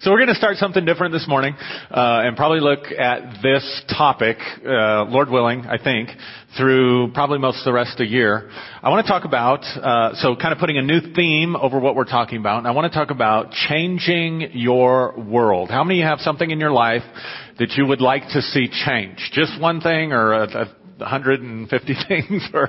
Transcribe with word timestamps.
So 0.00 0.12
we're 0.12 0.18
going 0.18 0.28
to 0.28 0.36
start 0.36 0.58
something 0.58 0.84
different 0.84 1.12
this 1.12 1.26
morning, 1.26 1.56
uh, 1.58 2.20
and 2.22 2.36
probably 2.36 2.60
look 2.60 2.84
at 2.96 3.42
this 3.42 3.82
topic, 3.88 4.36
uh, 4.64 5.02
Lord 5.06 5.28
willing, 5.28 5.66
I 5.66 5.82
think, 5.82 6.10
through 6.56 7.10
probably 7.14 7.40
most 7.40 7.58
of 7.58 7.64
the 7.64 7.72
rest 7.72 7.94
of 7.94 7.98
the 7.98 8.06
year. 8.06 8.48
I 8.80 8.90
want 8.90 9.04
to 9.04 9.12
talk 9.12 9.24
about, 9.24 9.64
uh, 9.64 10.14
so 10.14 10.36
kind 10.36 10.52
of 10.52 10.60
putting 10.60 10.78
a 10.78 10.82
new 10.82 11.00
theme 11.16 11.56
over 11.56 11.80
what 11.80 11.96
we're 11.96 12.04
talking 12.04 12.38
about, 12.38 12.58
and 12.58 12.68
I 12.68 12.70
want 12.70 12.92
to 12.92 12.96
talk 12.96 13.10
about 13.10 13.50
changing 13.50 14.50
your 14.52 15.18
world. 15.18 15.68
How 15.68 15.82
many 15.82 15.98
of 15.98 16.04
you 16.04 16.08
have 16.08 16.20
something 16.20 16.48
in 16.48 16.60
your 16.60 16.70
life 16.70 17.02
that 17.58 17.72
you 17.72 17.84
would 17.84 18.00
like 18.00 18.22
to 18.34 18.40
see 18.40 18.68
change? 18.86 19.18
Just 19.32 19.60
one 19.60 19.80
thing, 19.80 20.12
or 20.12 20.32
a, 20.32 20.44
a 20.44 20.74
150 20.98 21.94
things, 22.08 22.48
or 22.54 22.68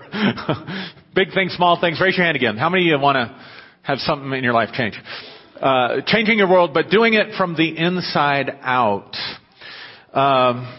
big 1.13 1.31
things, 1.35 1.53
small 1.53 1.79
things? 1.79 2.01
Raise 2.01 2.17
your 2.17 2.25
hand 2.25 2.37
again. 2.37 2.57
How 2.57 2.71
many 2.71 2.85
of 2.85 2.87
you 2.87 2.99
want 2.99 3.17
to 3.17 3.45
have 3.83 3.99
something 3.99 4.33
in 4.33 4.43
your 4.43 4.53
life 4.53 4.69
change? 4.73 4.99
Uh, 5.61 6.01
changing 6.05 6.37
your 6.37 6.49
world, 6.49 6.73
but 6.73 6.89
doing 6.89 7.13
it 7.13 7.35
from 7.37 7.55
the 7.55 7.77
inside 7.77 8.57
out. 8.61 9.15
Um, 10.13 10.75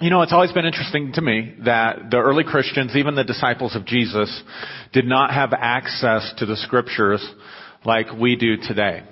you 0.00 0.10
know, 0.10 0.22
it's 0.22 0.32
always 0.32 0.52
been 0.52 0.64
interesting 0.64 1.12
to 1.12 1.22
me 1.22 1.54
that 1.64 2.10
the 2.10 2.18
early 2.18 2.42
Christians, 2.42 2.96
even 2.96 3.14
the 3.14 3.24
disciples 3.24 3.76
of 3.76 3.86
Jesus, 3.86 4.42
did 4.92 5.04
not 5.04 5.32
have 5.32 5.52
access 5.52 6.34
to 6.38 6.46
the 6.46 6.56
scriptures 6.56 7.24
like 7.84 8.12
we 8.12 8.36
do 8.36 8.56
today. 8.56 9.04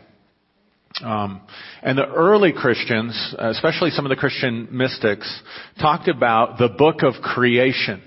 Um, 1.05 1.41
and 1.83 1.97
the 1.97 2.07
early 2.07 2.53
Christians, 2.53 3.35
especially 3.39 3.91
some 3.91 4.05
of 4.05 4.11
the 4.11 4.17
Christian 4.17 4.69
mystics, 4.73 5.43
talked 5.81 6.09
about 6.09 6.59
the 6.59 6.69
book 6.69 7.03
of 7.03 7.23
creation. 7.23 8.03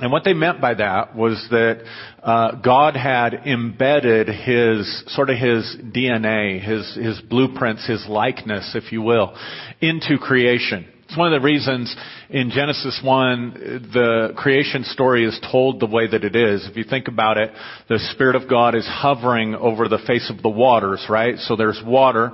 And 0.00 0.10
what 0.10 0.24
they 0.24 0.32
meant 0.32 0.60
by 0.60 0.74
that 0.74 1.14
was 1.14 1.46
that 1.50 1.84
uh, 2.20 2.56
God 2.56 2.96
had 2.96 3.34
embedded 3.46 4.26
his 4.28 5.04
sort 5.14 5.30
of 5.30 5.38
his 5.38 5.76
DNA, 5.94 6.60
his 6.60 6.94
his 6.96 7.20
blueprints, 7.20 7.86
his 7.86 8.04
likeness, 8.08 8.72
if 8.74 8.90
you 8.90 9.02
will, 9.02 9.36
into 9.80 10.18
creation. 10.18 10.88
It's 11.04 11.16
one 11.16 11.32
of 11.32 11.40
the 11.40 11.46
reasons 11.46 11.94
in 12.28 12.50
Genesis 12.50 13.00
1, 13.04 13.90
the 13.92 14.32
creation 14.36 14.82
story 14.82 15.24
is 15.24 15.38
told 15.52 15.78
the 15.78 15.86
way 15.86 16.08
that 16.08 16.24
it 16.24 16.34
is. 16.34 16.66
If 16.68 16.76
you 16.76 16.82
think 16.82 17.06
about 17.06 17.36
it, 17.36 17.52
the 17.88 18.00
Spirit 18.12 18.34
of 18.34 18.48
God 18.48 18.74
is 18.74 18.88
hovering 18.90 19.54
over 19.54 19.86
the 19.86 20.02
face 20.06 20.28
of 20.28 20.42
the 20.42 20.48
waters, 20.48 21.06
right? 21.08 21.38
So 21.38 21.54
there's 21.54 21.80
water. 21.86 22.32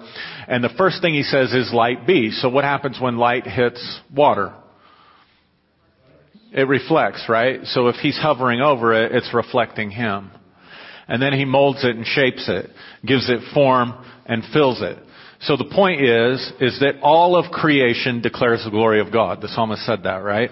And 0.49 0.65
the 0.65 0.73
first 0.79 1.03
thing 1.03 1.13
he 1.13 1.25
says 1.25 1.53
is 1.53 1.73
light 1.75 2.07
be. 2.07 2.31
So 2.31 2.49
what 2.49 2.65
happens 2.65 2.99
when 2.99 3.19
light 3.19 3.47
hits 3.47 4.01
water? 4.15 4.55
It 6.53 6.67
reflects, 6.69 7.27
right? 7.29 7.61
So 7.65 7.89
if 7.89 7.97
he's 7.97 8.19
hovering 8.19 8.61
over 8.61 8.93
it, 8.93 9.13
it's 9.13 9.33
reflecting 9.33 9.91
him. 9.91 10.31
And 11.07 11.21
then 11.21 11.33
he 11.33 11.45
molds 11.45 11.85
it 11.85 11.97
and 11.97 12.07
shapes 12.07 12.49
it, 12.49 12.71
gives 13.05 13.29
it 13.29 13.41
form 13.53 13.95
and 14.27 14.45
fills 14.53 14.81
it. 14.83 14.99
So 15.43 15.57
the 15.57 15.65
point 15.65 16.03
is, 16.03 16.53
is 16.61 16.81
that 16.81 17.01
all 17.03 17.35
of 17.35 17.51
creation 17.51 18.21
declares 18.21 18.63
the 18.63 18.71
glory 18.71 19.01
of 19.01 19.11
God. 19.11 19.41
The 19.41 19.49
psalmist 19.49 19.87
said 19.87 20.03
that, 20.03 20.23
right? 20.23 20.51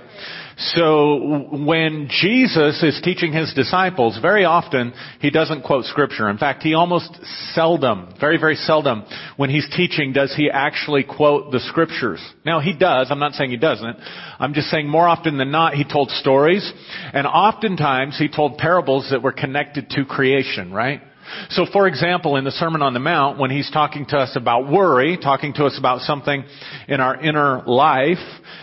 So 0.57 1.47
when 1.53 2.09
Jesus 2.11 2.83
is 2.83 2.99
teaching 3.05 3.33
his 3.33 3.53
disciples, 3.53 4.19
very 4.21 4.47
often 4.47 4.95
he 5.21 5.31
doesn't 5.31 5.63
quote 5.63 5.85
scripture. 5.85 6.31
In 6.31 6.39
fact, 6.39 6.63
he 6.63 6.73
almost 6.73 7.17
seldom, 7.55 8.15
very, 8.19 8.39
very 8.39 8.57
seldom, 8.57 9.05
when 9.37 9.51
he's 9.51 9.69
teaching 9.77 10.15
does 10.15 10.35
he 10.35 10.51
actually 10.51 11.05
quote 11.05 11.53
the 11.53 11.61
scriptures. 11.61 12.21
Now 12.47 12.61
he 12.61 12.73
does, 12.73 13.09
I'm 13.11 13.21
not 13.21 13.35
saying 13.35 13.51
he 13.51 13.59
doesn't. 13.59 13.97
I'm 14.41 14.55
just 14.55 14.69
saying 14.69 14.89
more 14.89 15.07
often 15.07 15.37
than 15.37 15.51
not 15.51 15.75
he 15.75 15.85
told 15.85 16.11
stories, 16.11 16.73
and 17.13 17.27
oftentimes 17.27 18.19
he 18.19 18.29
told 18.29 18.57
parables 18.57 19.11
that 19.11 19.23
were 19.23 19.33
connected 19.33 19.91
to 19.91 20.07
creation, 20.07 20.73
right? 20.73 21.03
So 21.51 21.67
for 21.73 21.87
example, 21.87 22.37
in 22.37 22.45
the 22.45 22.51
Sermon 22.51 22.83
on 22.83 22.95
the 22.95 23.01
Mount, 23.01 23.39
when 23.39 23.51
he's 23.51 23.71
talking 23.71 24.07
to 24.07 24.19
us 24.19 24.37
about 24.37 24.71
worry, 24.71 25.17
talking 25.17 25.53
to 25.55 25.65
us 25.65 25.79
about 25.79 26.03
something 26.03 26.45
in 26.89 27.01
our 27.01 27.21
inner 27.21 27.63
life, 27.67 28.19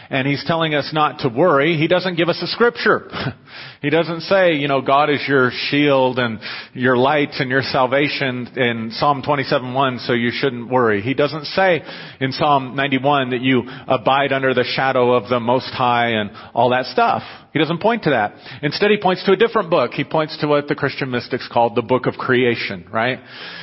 and 0.09 0.27
he's 0.27 0.43
telling 0.45 0.75
us 0.75 0.91
not 0.93 1.19
to 1.19 1.29
worry, 1.29 1.77
he 1.77 1.87
doesn't 1.87 2.15
give 2.15 2.29
us 2.29 2.41
a 2.41 2.47
scripture. 2.47 3.09
he 3.81 3.89
doesn't 3.89 4.21
say, 4.21 4.53
you 4.53 4.67
know, 4.67 4.81
God 4.81 5.09
is 5.09 5.23
your 5.27 5.51
shield 5.69 6.19
and 6.19 6.39
your 6.73 6.97
light 6.97 7.29
and 7.39 7.49
your 7.49 7.61
salvation 7.61 8.47
in 8.55 8.91
Psalm 8.93 9.21
27:1, 9.21 10.05
so 10.05 10.13
you 10.13 10.31
shouldn't 10.31 10.69
worry. 10.69 11.01
He 11.01 11.13
doesn't 11.13 11.45
say 11.45 11.81
in 12.19 12.31
Psalm 12.31 12.75
91 12.75 13.31
that 13.31 13.41
you 13.41 13.63
abide 13.87 14.31
under 14.31 14.53
the 14.53 14.63
shadow 14.63 15.13
of 15.13 15.29
the 15.29 15.39
Most 15.39 15.71
High 15.71 16.11
and 16.11 16.31
all 16.53 16.71
that 16.71 16.85
stuff. 16.85 17.23
He 17.55 17.59
doesn't 17.59 17.81
point 17.81 18.03
to 18.03 18.09
that. 18.09 18.33
Instead, 18.63 18.91
he 18.91 18.97
points 19.01 19.23
to 19.23 19.31
a 19.31 19.37
different 19.37 19.69
book. 19.69 19.91
He 19.93 20.03
points 20.03 20.37
to 20.41 20.47
what 20.47 20.67
the 20.67 20.75
Christian 20.75 21.09
mystics 21.09 21.47
called 21.49 21.73
the 21.75 21.81
book 21.81 22.05
of 22.05 22.15
creation, 22.15 22.85
right? 22.91 23.17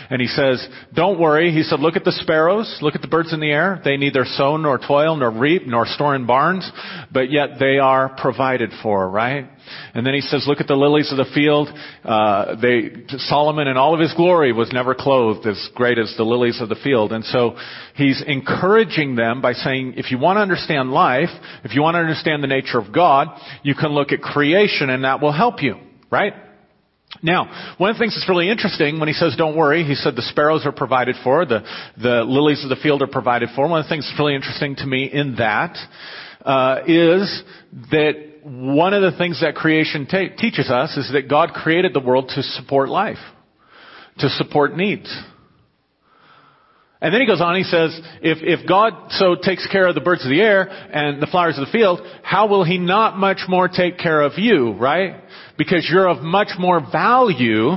And 0.08 0.18
he 0.18 0.28
says, 0.28 0.66
don't 0.94 1.20
worry. 1.20 1.52
He 1.52 1.62
said, 1.62 1.80
look 1.80 1.96
at 1.96 2.04
the 2.04 2.12
sparrows, 2.12 2.78
look 2.80 2.94
at 2.94 3.02
the 3.02 3.08
birds 3.08 3.34
in 3.34 3.40
the 3.40 3.50
air. 3.50 3.82
They 3.84 3.98
neither 3.98 4.24
sow 4.24 4.56
nor 4.56 4.78
toil 4.78 5.16
nor 5.16 5.30
reap 5.30 5.66
nor 5.66 5.84
store 5.84 6.14
in 6.14 6.24
barns, 6.24 6.70
but 7.12 7.30
yet 7.30 7.58
they 7.60 7.78
are 7.78 8.16
provided 8.16 8.70
for, 8.82 9.10
right? 9.10 9.50
And 9.94 10.06
then 10.06 10.14
he 10.14 10.20
says, 10.20 10.44
look 10.46 10.60
at 10.60 10.66
the 10.66 10.74
lilies 10.74 11.10
of 11.10 11.18
the 11.18 11.30
field. 11.34 11.68
Uh, 12.04 12.56
they, 12.60 12.90
Solomon 13.18 13.68
in 13.68 13.76
all 13.76 13.94
of 13.94 14.00
his 14.00 14.12
glory 14.14 14.52
was 14.52 14.70
never 14.72 14.94
clothed 14.94 15.46
as 15.46 15.68
great 15.74 15.98
as 15.98 16.14
the 16.16 16.24
lilies 16.24 16.60
of 16.60 16.68
the 16.68 16.76
field. 16.76 17.12
And 17.12 17.24
so 17.24 17.56
he's 17.94 18.22
encouraging 18.26 19.16
them 19.16 19.42
by 19.42 19.52
saying, 19.52 19.94
if 19.96 20.10
you 20.10 20.18
want 20.18 20.36
to 20.36 20.40
understand 20.40 20.92
life, 20.92 21.30
if 21.64 21.74
you 21.74 21.82
want 21.82 21.94
to 21.94 22.00
understand 22.00 22.42
the 22.42 22.48
nature 22.48 22.78
of 22.78 22.92
God, 22.92 23.28
you 23.62 23.74
can 23.74 23.90
look 23.90 24.12
at 24.12 24.20
creation 24.20 24.90
and 24.90 25.04
that 25.04 25.20
will 25.20 25.32
help 25.32 25.62
you, 25.62 25.76
right? 26.10 26.32
Now, 27.22 27.74
one 27.76 27.90
of 27.90 27.96
the 27.96 28.00
things 28.00 28.14
that's 28.14 28.28
really 28.28 28.48
interesting 28.48 28.98
when 28.98 29.08
he 29.08 29.12
says 29.12 29.34
don't 29.36 29.56
worry, 29.56 29.84
he 29.84 29.94
said 29.94 30.16
the 30.16 30.22
sparrows 30.22 30.64
are 30.64 30.72
provided 30.72 31.16
for, 31.22 31.44
the, 31.44 31.60
the 32.00 32.24
lilies 32.24 32.64
of 32.64 32.70
the 32.70 32.82
field 32.82 33.02
are 33.02 33.06
provided 33.06 33.50
for. 33.54 33.68
One 33.68 33.80
of 33.80 33.84
the 33.84 33.90
things 33.90 34.08
that's 34.08 34.18
really 34.18 34.34
interesting 34.34 34.76
to 34.76 34.86
me 34.86 35.10
in 35.12 35.36
that 35.36 35.76
uh, 36.44 36.80
is 36.86 37.42
that 37.90 38.31
one 38.42 38.92
of 38.94 39.02
the 39.02 39.16
things 39.16 39.40
that 39.40 39.54
creation 39.54 40.06
ta- 40.06 40.34
teaches 40.36 40.70
us 40.70 40.96
is 40.96 41.12
that 41.12 41.28
God 41.28 41.52
created 41.52 41.94
the 41.94 42.00
world 42.00 42.32
to 42.34 42.42
support 42.42 42.88
life, 42.88 43.18
to 44.18 44.28
support 44.28 44.76
needs. 44.76 45.14
And 47.00 47.12
then 47.12 47.20
he 47.20 47.26
goes 47.26 47.40
on, 47.40 47.56
he 47.56 47.64
says, 47.64 48.00
if, 48.22 48.38
if 48.42 48.68
God 48.68 49.10
so 49.10 49.34
takes 49.34 49.66
care 49.66 49.88
of 49.88 49.96
the 49.96 50.00
birds 50.00 50.24
of 50.24 50.30
the 50.30 50.40
air 50.40 50.68
and 50.68 51.20
the 51.20 51.26
flowers 51.26 51.58
of 51.58 51.66
the 51.66 51.72
field, 51.72 52.00
how 52.22 52.46
will 52.46 52.62
he 52.62 52.78
not 52.78 53.18
much 53.18 53.40
more 53.48 53.66
take 53.66 53.98
care 53.98 54.20
of 54.20 54.34
you, 54.36 54.72
right? 54.74 55.20
Because 55.58 55.88
you're 55.90 56.08
of 56.08 56.22
much 56.22 56.50
more 56.60 56.80
value 56.80 57.72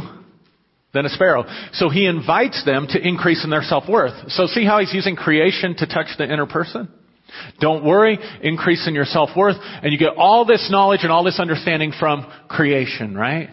than 0.94 1.06
a 1.06 1.09
sparrow. 1.09 1.44
So 1.74 1.90
he 1.90 2.06
invites 2.06 2.64
them 2.66 2.88
to 2.92 3.00
increase 3.00 3.44
in 3.44 3.50
their 3.50 3.64
self-worth. 3.64 4.32
So 4.32 4.46
see 4.46 4.64
how 4.64 4.80
he's 4.80 4.94
using 4.94 5.16
creation 5.16 5.76
to 5.78 5.88
touch 5.88 6.08
the 6.18 6.32
inner 6.32 6.46
person? 6.46 6.88
Don't 7.59 7.85
worry, 7.85 8.19
increase 8.41 8.88
in 8.88 8.94
your 8.94 9.06
self-worth, 9.06 9.57
and 9.59 9.91
you 9.91 9.97
get 9.97 10.16
all 10.18 10.46
this 10.46 10.69
knowledge 10.72 11.01
and 11.03 11.12
all 11.12 11.23
this 11.23 11.40
understanding 11.40 11.94
from 11.97 12.31
creation, 12.47 13.16
right? 13.16 13.50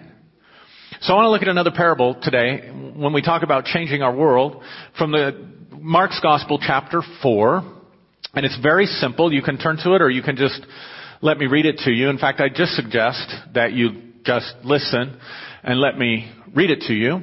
So 1.01 1.13
I 1.13 1.17
want 1.17 1.27
to 1.27 1.31
look 1.31 1.43
at 1.43 1.49
another 1.49 1.73
parable 1.73 2.17
today 2.21 2.71
when 2.71 3.13
we 3.13 3.23
talk 3.23 3.43
about 3.43 3.65
changing 3.65 4.03
our 4.03 4.15
world 4.15 4.63
from 4.97 5.11
the 5.11 5.49
Mark's 5.73 6.21
Gospel 6.21 6.61
chapter 6.65 7.03
4. 7.23 7.63
And 8.35 8.47
it's 8.47 8.59
very 8.63 8.87
simple. 8.87 9.33
You 9.33 9.43
can 9.43 9.59
turn 9.59 9.79
to 9.79 9.95
it 9.95 10.03
or 10.03 10.11
you 10.11 10.23
can 10.23 10.37
just 10.37 10.65
let 11.21 11.39
me 11.39 11.47
read 11.47 11.67
it 11.67 11.79
to 11.85 11.91
you. 11.91 12.09
In 12.09 12.19
fact, 12.19 12.41
I 12.41 12.49
just 12.49 12.73
suggest 12.73 13.35
that 13.55 13.73
you 13.73 14.13
just 14.25 14.55
listen 14.63 15.19
and 15.63 15.81
let 15.81 15.99
me 15.99 16.33
read 16.55 16.71
it 16.71 16.83
to 16.83 16.95
you 16.95 17.21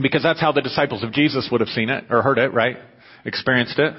because 0.00 0.22
that's 0.22 0.40
how 0.40 0.52
the 0.52 0.62
disciples 0.62 1.02
of 1.02 1.12
Jesus 1.12 1.48
would 1.50 1.60
have 1.60 1.68
seen 1.70 1.90
it 1.90 2.04
or 2.08 2.22
heard 2.22 2.38
it, 2.38 2.52
right? 2.52 2.76
Experienced 3.24 3.78
it. 3.78 3.94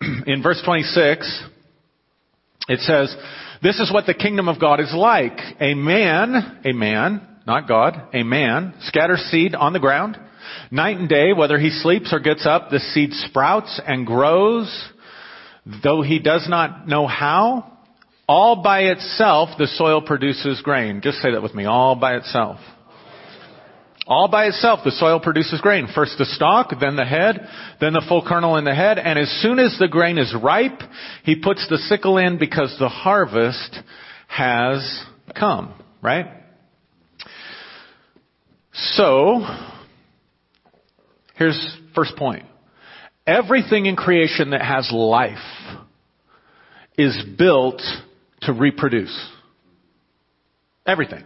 in 0.26 0.42
verse 0.42 0.60
26, 0.64 1.44
it 2.68 2.80
says, 2.80 3.14
this 3.62 3.78
is 3.78 3.92
what 3.92 4.06
the 4.06 4.14
kingdom 4.14 4.48
of 4.48 4.60
God 4.60 4.80
is 4.80 4.92
like. 4.94 5.38
A 5.60 5.74
man, 5.74 6.60
a 6.64 6.72
man, 6.72 7.26
not 7.46 7.68
God, 7.68 8.08
a 8.14 8.22
man 8.22 8.74
scatters 8.82 9.20
seed 9.30 9.54
on 9.54 9.72
the 9.72 9.78
ground. 9.80 10.18
Night 10.70 10.96
and 10.96 11.08
day, 11.08 11.32
whether 11.32 11.58
he 11.58 11.70
sleeps 11.70 12.12
or 12.12 12.20
gets 12.20 12.46
up, 12.46 12.70
the 12.70 12.78
seed 12.78 13.12
sprouts 13.12 13.80
and 13.86 14.06
grows, 14.06 14.88
though 15.82 16.00
he 16.00 16.18
does 16.18 16.46
not 16.48 16.88
know 16.88 17.06
how. 17.06 17.78
All 18.26 18.62
by 18.62 18.82
itself, 18.84 19.50
the 19.58 19.66
soil 19.66 20.00
produces 20.00 20.62
grain. 20.62 21.00
Just 21.02 21.18
say 21.18 21.32
that 21.32 21.42
with 21.42 21.54
me. 21.54 21.66
All 21.66 21.96
by 21.96 22.16
itself. 22.16 22.58
All 24.10 24.26
by 24.26 24.46
itself, 24.46 24.80
the 24.84 24.90
soil 24.90 25.20
produces 25.20 25.60
grain. 25.60 25.86
First 25.94 26.18
the 26.18 26.24
stalk, 26.24 26.72
then 26.80 26.96
the 26.96 27.04
head, 27.04 27.46
then 27.80 27.92
the 27.92 28.04
full 28.08 28.26
kernel 28.26 28.56
in 28.56 28.64
the 28.64 28.74
head, 28.74 28.98
and 28.98 29.16
as 29.16 29.30
soon 29.40 29.60
as 29.60 29.76
the 29.78 29.86
grain 29.86 30.18
is 30.18 30.34
ripe, 30.34 30.80
he 31.22 31.36
puts 31.36 31.64
the 31.70 31.78
sickle 31.78 32.18
in 32.18 32.36
because 32.36 32.74
the 32.80 32.88
harvest 32.88 33.78
has 34.26 35.04
come, 35.38 35.72
right? 36.02 36.26
So, 38.72 39.46
here's 41.36 41.78
first 41.94 42.16
point. 42.16 42.46
Everything 43.28 43.86
in 43.86 43.94
creation 43.94 44.50
that 44.50 44.62
has 44.62 44.90
life 44.92 45.38
is 46.98 47.16
built 47.38 47.80
to 48.40 48.52
reproduce. 48.52 49.16
Everything. 50.84 51.22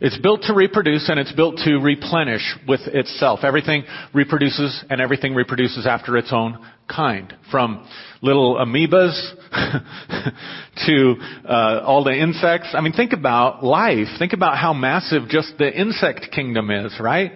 It's 0.00 0.18
built 0.18 0.42
to 0.42 0.54
reproduce 0.54 1.08
and 1.08 1.18
it's 1.20 1.32
built 1.32 1.58
to 1.64 1.78
replenish 1.78 2.56
with 2.66 2.80
itself. 2.86 3.40
Everything 3.42 3.84
reproduces 4.12 4.84
and 4.90 5.00
everything 5.00 5.34
reproduces 5.34 5.86
after 5.86 6.16
its 6.16 6.32
own 6.32 6.58
kind. 6.88 7.32
From 7.50 7.86
little 8.22 8.56
amoebas 8.56 9.14
to 10.86 11.14
uh, 11.48 11.82
all 11.84 12.04
the 12.04 12.14
insects. 12.14 12.68
I 12.72 12.80
mean, 12.80 12.92
think 12.92 13.12
about 13.12 13.62
life. 13.62 14.08
Think 14.18 14.32
about 14.32 14.56
how 14.56 14.72
massive 14.72 15.28
just 15.28 15.58
the 15.58 15.70
insect 15.70 16.28
kingdom 16.32 16.70
is, 16.70 16.94
right? 16.98 17.32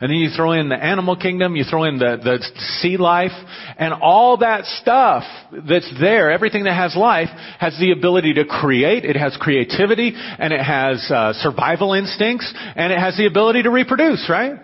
And 0.00 0.10
then 0.10 0.18
you 0.18 0.30
throw 0.30 0.52
in 0.52 0.68
the 0.68 0.74
animal 0.74 1.16
kingdom, 1.16 1.54
you 1.54 1.62
throw 1.62 1.84
in 1.84 1.98
the, 1.98 2.18
the 2.22 2.42
sea 2.80 2.96
life, 2.96 3.30
and 3.78 3.94
all 3.94 4.38
that 4.38 4.64
stuff 4.64 5.22
that's 5.68 5.88
there, 6.00 6.32
everything 6.32 6.64
that 6.64 6.74
has 6.74 6.96
life, 6.96 7.28
has 7.60 7.78
the 7.78 7.92
ability 7.92 8.34
to 8.34 8.44
create, 8.44 9.04
it 9.04 9.14
has 9.14 9.36
creativity, 9.40 10.12
and 10.14 10.52
it 10.52 10.60
has 10.60 11.08
uh, 11.08 11.32
survival 11.34 11.92
instincts, 11.92 12.52
and 12.74 12.92
it 12.92 12.98
has 12.98 13.16
the 13.16 13.26
ability 13.26 13.62
to 13.62 13.70
reproduce, 13.70 14.28
right? 14.28 14.58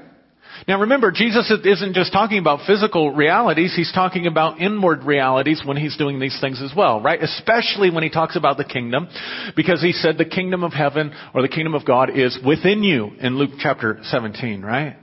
Now 0.69 0.81
remember, 0.81 1.11
Jesus 1.11 1.50
isn't 1.65 1.94
just 1.94 2.12
talking 2.12 2.37
about 2.37 2.67
physical 2.67 3.12
realities, 3.15 3.73
he's 3.75 3.91
talking 3.91 4.26
about 4.26 4.61
inward 4.61 5.03
realities 5.03 5.62
when 5.65 5.79
he's 5.79 5.97
doing 5.97 6.20
these 6.20 6.38
things 6.43 6.61
as 6.61 6.73
well, 6.76 7.00
right? 7.00 7.23
Especially 7.23 7.88
when 7.88 8.03
he 8.03 8.11
talks 8.11 8.37
about 8.37 8.59
the 8.59 8.65
kingdom, 8.65 9.09
because 9.56 9.81
he 9.81 9.93
said 9.93 10.19
the 10.19 10.26
kingdom 10.26 10.62
of 10.62 10.75
heaven 10.75 11.15
or 11.35 11.41
the 11.41 11.49
kingdom 11.49 11.75
of 11.75 11.87
God 11.87 12.11
is 12.11 12.38
within 12.47 12.82
you 12.82 13.12
in 13.19 13.38
Luke 13.38 13.53
chapter 13.59 13.99
17, 14.03 14.61
right? 14.61 14.97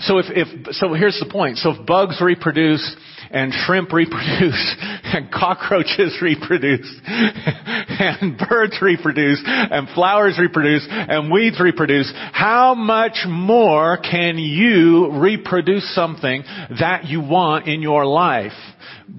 So 0.00 0.18
if, 0.18 0.26
if, 0.28 0.74
so 0.74 0.94
here's 0.94 1.18
the 1.18 1.30
point. 1.30 1.58
So 1.58 1.70
if 1.70 1.86
bugs 1.86 2.20
reproduce 2.20 2.96
and 3.30 3.52
shrimp 3.52 3.92
reproduce 3.92 4.76
and 4.80 5.30
cockroaches 5.30 6.18
reproduce 6.22 7.00
and 7.06 8.38
birds 8.38 8.78
reproduce 8.82 9.42
and 9.44 9.88
flowers 9.90 10.38
reproduce 10.38 10.86
and 10.90 11.30
weeds 11.30 11.60
reproduce, 11.60 12.12
how 12.32 12.74
much 12.74 13.18
more 13.26 13.98
can 13.98 14.38
you 14.38 15.12
reproduce 15.12 15.94
something 15.94 16.42
that 16.80 17.04
you 17.04 17.20
want 17.20 17.68
in 17.68 17.82
your 17.82 18.04
life? 18.04 18.52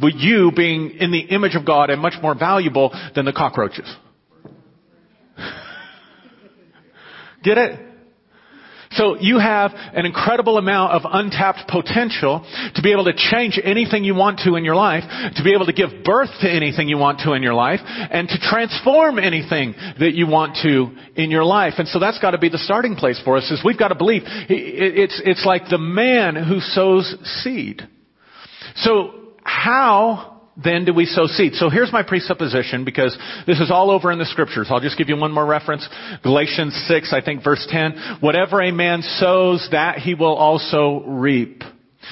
With 0.01 0.15
you 0.15 0.51
being 0.55 0.91
in 0.99 1.11
the 1.11 1.19
image 1.19 1.55
of 1.55 1.65
God 1.65 1.89
and 1.89 2.01
much 2.01 2.15
more 2.21 2.35
valuable 2.37 2.91
than 3.15 3.25
the 3.25 3.33
cockroaches. 3.33 3.93
Get 7.43 7.57
it? 7.57 7.92
So 8.93 9.17
you 9.19 9.39
have 9.39 9.71
an 9.73 10.05
incredible 10.05 10.57
amount 10.57 10.93
of 10.93 11.01
untapped 11.05 11.67
potential 11.67 12.45
to 12.75 12.81
be 12.81 12.91
able 12.91 13.05
to 13.05 13.13
change 13.13 13.59
anything 13.63 14.03
you 14.03 14.15
want 14.15 14.39
to 14.45 14.55
in 14.55 14.63
your 14.63 14.75
life, 14.75 15.03
to 15.35 15.43
be 15.43 15.53
able 15.53 15.65
to 15.65 15.73
give 15.73 16.03
birth 16.03 16.29
to 16.41 16.49
anything 16.49 16.87
you 16.87 16.97
want 16.97 17.19
to 17.19 17.33
in 17.33 17.43
your 17.43 17.53
life, 17.53 17.79
and 17.83 18.27
to 18.29 18.37
transform 18.39 19.19
anything 19.19 19.73
that 19.99 20.13
you 20.13 20.27
want 20.27 20.57
to 20.63 20.95
in 21.15 21.31
your 21.31 21.43
life. 21.43 21.73
And 21.77 21.87
so 21.87 21.99
that's 21.99 22.19
got 22.19 22.31
to 22.31 22.37
be 22.37 22.49
the 22.49 22.57
starting 22.57 22.95
place 22.95 23.21
for 23.23 23.37
us 23.37 23.49
is 23.51 23.61
we've 23.63 23.79
got 23.79 23.89
to 23.89 23.95
believe 23.95 24.23
it's, 24.25 25.21
it's 25.25 25.45
like 25.45 25.69
the 25.69 25.77
man 25.77 26.35
who 26.35 26.59
sows 26.59 27.15
seed. 27.41 27.81
So 28.75 29.33
how 29.43 30.32
then 30.61 30.85
do 30.85 30.93
we 30.93 31.05
sow 31.05 31.25
seed? 31.25 31.53
So 31.55 31.69
here's 31.69 31.91
my 31.91 32.03
presupposition 32.03 32.85
because 32.85 33.17
this 33.47 33.59
is 33.59 33.71
all 33.71 33.89
over 33.89 34.11
in 34.11 34.19
the 34.19 34.25
scriptures. 34.25 34.67
I'll 34.69 34.79
just 34.79 34.97
give 34.97 35.09
you 35.09 35.17
one 35.17 35.31
more 35.31 35.45
reference. 35.45 35.87
Galatians 36.21 36.75
6, 36.87 37.11
I 37.11 37.21
think 37.21 37.43
verse 37.43 37.65
10. 37.69 38.19
Whatever 38.19 38.61
a 38.61 38.71
man 38.71 39.01
sows, 39.01 39.67
that 39.71 39.97
he 39.97 40.13
will 40.13 40.35
also 40.35 41.03
reap. 41.07 41.63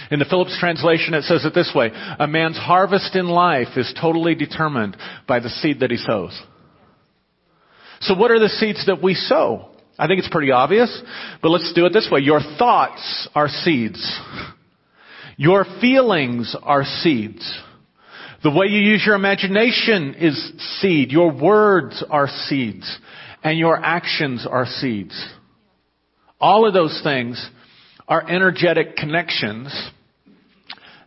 In 0.10 0.20
the 0.20 0.26
Phillips 0.26 0.58
translation, 0.60 1.14
it 1.14 1.24
says 1.24 1.46
it 1.46 1.54
this 1.54 1.72
way. 1.76 1.92
A 2.20 2.28
man's 2.28 2.58
harvest 2.58 3.16
in 3.16 3.28
life 3.28 3.78
is 3.78 3.94
totally 4.00 4.36
determined 4.36 4.98
by 5.28 5.40
the 5.40 5.50
seed 5.50 5.82
that 5.82 5.92
he 5.92 5.98
sows. 5.98 6.40
So 8.00 8.16
what 8.16 8.32
are 8.32 8.40
the 8.40 8.50
seeds 8.50 8.86
that 8.88 9.04
we 9.04 9.14
sow? 9.14 9.70
I 10.00 10.08
think 10.08 10.20
it's 10.20 10.30
pretty 10.30 10.52
obvious, 10.52 11.02
but 11.42 11.50
let's 11.50 11.72
do 11.74 11.86
it 11.86 11.94
this 11.94 12.10
way. 12.12 12.22
Your 12.22 12.40
thoughts 12.58 13.30
are 13.36 13.48
seeds. 13.48 14.20
Your 15.38 15.66
feelings 15.80 16.56
are 16.64 16.84
seeds. 16.84 17.62
The 18.44 18.50
way 18.50 18.68
you 18.68 18.80
use 18.80 19.04
your 19.06 19.16
imagination 19.16 20.16
is 20.16 20.54
seed. 20.80 21.12
Your 21.12 21.32
words 21.32 22.04
are 22.10 22.28
seeds. 22.28 23.00
And 23.44 23.58
your 23.58 23.78
actions 23.78 24.48
are 24.50 24.66
seeds. 24.66 25.14
All 26.40 26.68
of 26.68 26.74
those 26.74 27.00
things 27.04 27.50
are 28.08 28.28
energetic 28.28 28.96
connections 28.96 29.68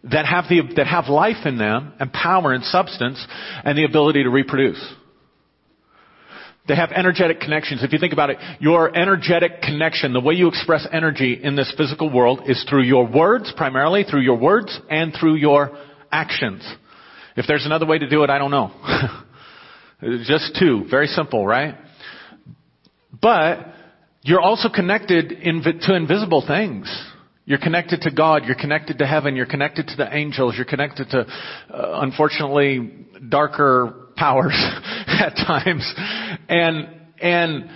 that 0.04 0.26
have 0.26 0.44
the, 0.48 0.62
that 0.76 0.86
have 0.86 1.08
life 1.08 1.44
in 1.44 1.58
them 1.58 1.92
and 1.98 2.12
power 2.12 2.52
and 2.52 2.62
substance 2.64 3.24
and 3.64 3.76
the 3.76 3.84
ability 3.84 4.22
to 4.22 4.30
reproduce. 4.30 4.82
They 6.66 6.76
have 6.76 6.92
energetic 6.92 7.40
connections. 7.40 7.82
If 7.82 7.92
you 7.92 7.98
think 7.98 8.12
about 8.12 8.30
it, 8.30 8.38
your 8.58 8.96
energetic 8.96 9.60
connection, 9.60 10.12
the 10.12 10.20
way 10.20 10.34
you 10.34 10.48
express 10.48 10.86
energy 10.90 11.38
in 11.42 11.56
this 11.56 11.72
physical 11.76 12.10
world 12.10 12.42
is 12.46 12.64
through 12.68 12.84
your 12.84 13.06
words, 13.06 13.52
primarily 13.56 14.04
through 14.04 14.22
your 14.22 14.38
words 14.38 14.78
and 14.88 15.12
through 15.18 15.34
your 15.34 15.76
actions. 16.10 16.62
If 17.36 17.46
there's 17.46 17.66
another 17.66 17.86
way 17.86 17.98
to 17.98 18.08
do 18.08 18.22
it, 18.22 18.30
I 18.30 18.38
don't 18.38 18.50
know. 18.50 18.70
Just 20.24 20.56
two. 20.58 20.84
Very 20.90 21.06
simple, 21.08 21.46
right? 21.46 21.74
But 23.20 23.66
you're 24.22 24.40
also 24.40 24.68
connected 24.68 25.30
to 25.30 25.94
invisible 25.94 26.44
things. 26.46 26.86
You're 27.46 27.58
connected 27.58 28.02
to 28.02 28.10
God. 28.10 28.44
You're 28.46 28.54
connected 28.54 28.98
to 28.98 29.06
heaven. 29.06 29.36
You're 29.36 29.46
connected 29.46 29.88
to 29.88 29.96
the 29.96 30.14
angels. 30.16 30.54
You're 30.56 30.64
connected 30.64 31.10
to, 31.10 31.20
uh, 31.20 32.00
unfortunately, 32.00 33.06
darker 33.28 34.08
powers 34.16 34.54
at 35.06 35.34
times. 35.36 35.92
And, 36.48 36.88
and 37.20 37.70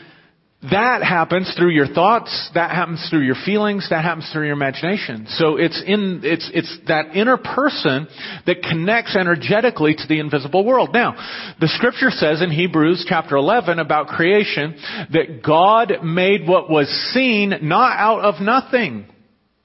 that 0.61 1.05
happens 1.05 1.55
through 1.57 1.71
your 1.71 1.87
thoughts, 1.87 2.51
that 2.55 2.73
happens 2.73 3.07
through 3.09 3.21
your 3.21 3.37
feelings, 3.45 3.87
that 3.91 4.03
happens 4.03 4.29
through 4.33 4.47
your 4.47 4.55
imagination. 4.55 5.27
So 5.31 5.57
it's 5.57 5.81
in, 5.87 6.23
it's, 6.25 6.51
it's 6.53 6.79
that 6.89 7.15
inner 7.15 7.37
person 7.37 8.09
that 8.45 8.63
connects 8.63 9.15
energetically 9.15 9.95
to 9.95 10.03
the 10.09 10.19
invisible 10.19 10.65
world. 10.65 10.91
Now, 10.93 11.15
the 11.61 11.69
scripture 11.69 12.11
says 12.11 12.43
in 12.43 12.51
Hebrews 12.51 13.07
chapter 13.09 13.37
11 13.37 13.79
about 13.79 14.09
creation 14.09 14.77
that 15.13 15.45
God 15.47 16.03
made 16.03 16.49
what 16.49 16.69
was 16.69 16.89
seen 17.15 17.55
not 17.63 17.97
out 17.97 18.25
of 18.25 18.43
nothing. 18.43 19.07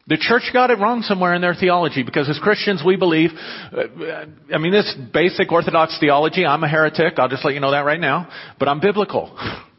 The 0.06 0.18
church 0.18 0.44
got 0.54 0.70
it 0.70 0.78
wrong 0.78 1.02
somewhere 1.02 1.34
in 1.34 1.42
their 1.42 1.56
theology 1.56 2.04
because 2.04 2.30
as 2.30 2.38
Christians 2.38 2.84
we 2.86 2.98
believe, 2.98 3.32
uh, 3.72 4.26
I 4.54 4.60
mean 4.60 4.74
this 4.74 4.96
basic 5.12 5.52
orthodox 5.52 5.98
theology, 6.00 6.46
I'm 6.46 6.64
a 6.64 6.70
heretic, 6.70 7.18
I'll 7.18 7.30
just 7.30 7.44
let 7.44 7.56
you 7.56 7.62
know 7.62 7.72
that 7.72 7.86
right 7.86 8.00
now, 8.00 8.30
but 8.60 8.68
I'm 8.68 8.80
biblical. 8.80 9.36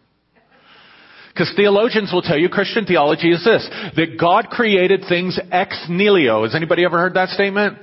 Because 1.35 1.53
theologians 1.57 2.13
will 2.13 2.23
tell 2.23 2.39
you 2.39 2.49
Christian 2.49 2.87
theology 2.87 3.33
is 3.33 3.45
this, 3.45 3.69
that 3.97 4.17
God 4.21 4.51
created 4.51 5.05
things 5.09 5.39
ex 5.51 5.87
nihilo. 5.91 6.45
Has 6.45 6.55
anybody 6.55 6.85
ever 6.85 6.97
heard 6.97 7.15
that 7.15 7.31
statement? 7.31 7.79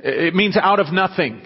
It 0.00 0.34
means 0.34 0.56
out 0.56 0.80
of 0.80 0.90
nothing. 0.90 1.42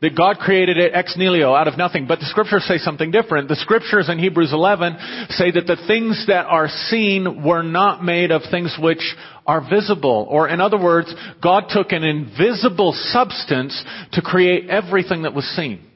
That 0.00 0.16
God 0.16 0.38
created 0.38 0.76
it 0.76 0.92
ex 0.94 1.16
nihilo, 1.16 1.54
out 1.54 1.68
of 1.68 1.78
nothing. 1.78 2.08
But 2.08 2.18
the 2.18 2.26
scriptures 2.26 2.64
say 2.66 2.78
something 2.78 3.12
different. 3.12 3.48
The 3.48 3.54
scriptures 3.54 4.08
in 4.08 4.18
Hebrews 4.18 4.52
11 4.52 4.96
say 5.30 5.52
that 5.52 5.68
the 5.68 5.76
things 5.86 6.24
that 6.26 6.46
are 6.46 6.68
seen 6.68 7.44
were 7.44 7.62
not 7.62 8.02
made 8.02 8.32
of 8.32 8.42
things 8.50 8.76
which 8.80 9.14
are 9.46 9.60
visible. 9.60 10.26
Or 10.28 10.48
in 10.48 10.60
other 10.60 10.80
words, 10.80 11.14
God 11.40 11.66
took 11.68 11.92
an 11.92 12.02
invisible 12.02 12.94
substance 12.96 13.84
to 14.12 14.22
create 14.22 14.68
everything 14.68 15.22
that 15.22 15.34
was 15.34 15.44
seen. 15.54 15.87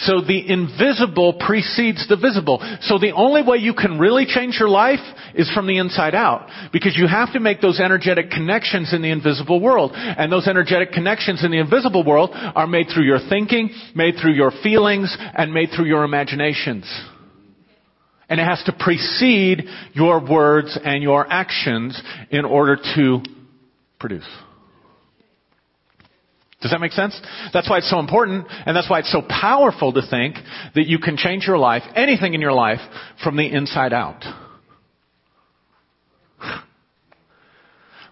So 0.00 0.20
the 0.20 0.42
invisible 0.50 1.34
precedes 1.34 2.08
the 2.08 2.16
visible. 2.16 2.58
So 2.82 2.98
the 2.98 3.12
only 3.12 3.42
way 3.42 3.58
you 3.58 3.74
can 3.74 3.98
really 3.98 4.26
change 4.26 4.56
your 4.58 4.68
life 4.68 5.00
is 5.34 5.50
from 5.52 5.66
the 5.66 5.78
inside 5.78 6.14
out. 6.14 6.48
Because 6.72 6.96
you 6.96 7.06
have 7.06 7.32
to 7.34 7.40
make 7.40 7.60
those 7.60 7.78
energetic 7.78 8.30
connections 8.30 8.92
in 8.92 9.02
the 9.02 9.10
invisible 9.10 9.60
world. 9.60 9.92
And 9.94 10.32
those 10.32 10.48
energetic 10.48 10.90
connections 10.92 11.44
in 11.44 11.52
the 11.52 11.60
invisible 11.60 12.04
world 12.04 12.30
are 12.32 12.66
made 12.66 12.88
through 12.92 13.04
your 13.04 13.20
thinking, 13.28 13.70
made 13.94 14.14
through 14.20 14.34
your 14.34 14.50
feelings, 14.62 15.16
and 15.34 15.54
made 15.54 15.68
through 15.74 15.86
your 15.86 16.02
imaginations. 16.02 16.84
And 18.28 18.40
it 18.40 18.44
has 18.44 18.62
to 18.64 18.72
precede 18.72 19.64
your 19.92 20.18
words 20.28 20.78
and 20.82 21.02
your 21.02 21.30
actions 21.30 22.00
in 22.30 22.44
order 22.44 22.76
to 22.96 23.20
produce. 24.00 24.26
Does 26.64 26.70
that 26.70 26.80
make 26.80 26.92
sense? 26.92 27.20
That's 27.52 27.68
why 27.68 27.76
it's 27.76 27.90
so 27.90 27.98
important, 27.98 28.46
and 28.64 28.74
that's 28.74 28.88
why 28.88 29.00
it's 29.00 29.12
so 29.12 29.20
powerful 29.20 29.92
to 29.92 30.00
think 30.00 30.36
that 30.74 30.86
you 30.86 30.98
can 30.98 31.18
change 31.18 31.46
your 31.46 31.58
life, 31.58 31.82
anything 31.94 32.32
in 32.32 32.40
your 32.40 32.54
life, 32.54 32.78
from 33.22 33.36
the 33.36 33.46
inside 33.46 33.92
out. 33.92 34.24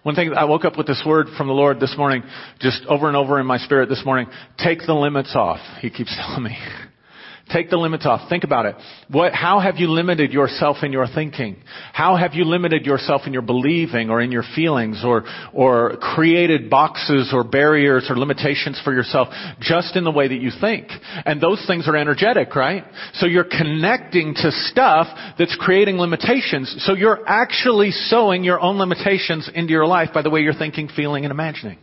One 0.03 0.13
thing, 0.13 0.33
I 0.35 0.43
woke 0.43 0.65
up 0.65 0.77
with 0.77 0.85
this 0.85 1.01
word 1.03 1.29
from 1.35 1.47
the 1.47 1.53
Lord 1.53 1.79
this 1.79 1.95
morning, 1.97 2.21
just 2.59 2.85
over 2.87 3.07
and 3.07 3.17
over 3.17 3.39
in 3.39 3.47
my 3.47 3.57
spirit 3.57 3.89
this 3.89 4.03
morning. 4.05 4.27
Take 4.59 4.85
the 4.85 4.93
limits 4.93 5.35
off, 5.35 5.57
He 5.81 5.89
keeps 5.89 6.15
telling 6.15 6.43
me. 6.43 6.55
Take 7.51 7.69
the 7.69 7.77
limits 7.77 8.05
off. 8.05 8.29
Think 8.29 8.45
about 8.45 8.65
it. 8.65 8.75
What, 9.09 9.33
how 9.33 9.59
have 9.59 9.75
you 9.75 9.87
limited 9.89 10.31
yourself 10.31 10.77
in 10.81 10.93
your 10.93 11.07
thinking? 11.07 11.57
How 11.91 12.15
have 12.15 12.33
you 12.33 12.45
limited 12.45 12.85
yourself 12.85 13.23
in 13.25 13.33
your 13.33 13.41
believing 13.41 14.09
or 14.09 14.21
in 14.21 14.31
your 14.31 14.43
feelings 14.55 15.03
or, 15.05 15.25
or 15.53 15.97
created 15.97 16.69
boxes 16.69 17.31
or 17.33 17.43
barriers 17.43 18.07
or 18.09 18.17
limitations 18.17 18.79
for 18.83 18.93
yourself 18.93 19.27
just 19.59 19.97
in 19.97 20.05
the 20.05 20.11
way 20.11 20.29
that 20.29 20.39
you 20.39 20.51
think? 20.59 20.87
And 21.25 21.41
those 21.41 21.63
things 21.67 21.87
are 21.87 21.97
energetic, 21.97 22.55
right? 22.55 22.85
So 23.15 23.25
you're 23.25 23.43
connecting 23.43 24.35
to 24.35 24.51
stuff 24.51 25.07
that's 25.37 25.55
creating 25.59 25.97
limitations. 25.97 26.73
So 26.85 26.93
you're 26.93 27.27
actually 27.27 27.91
sowing 27.91 28.45
your 28.45 28.61
own 28.61 28.77
limitations 28.77 29.49
into 29.53 29.73
your 29.73 29.85
life 29.85 30.09
by 30.13 30.21
the 30.21 30.29
way 30.29 30.41
you're 30.41 30.53
thinking, 30.53 30.87
feeling, 30.95 31.25
and 31.25 31.31
imagining. 31.31 31.77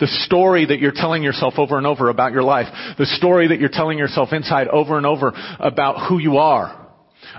The 0.00 0.06
story 0.06 0.66
that 0.66 0.78
you're 0.78 0.92
telling 0.94 1.22
yourself 1.22 1.54
over 1.58 1.76
and 1.76 1.86
over 1.86 2.08
about 2.08 2.32
your 2.32 2.42
life. 2.42 2.66
The 2.98 3.06
story 3.06 3.48
that 3.48 3.60
you're 3.60 3.68
telling 3.68 3.98
yourself 3.98 4.32
inside 4.32 4.68
over 4.68 4.96
and 4.96 5.06
over 5.06 5.32
about 5.58 6.08
who 6.08 6.18
you 6.18 6.38
are. 6.38 6.86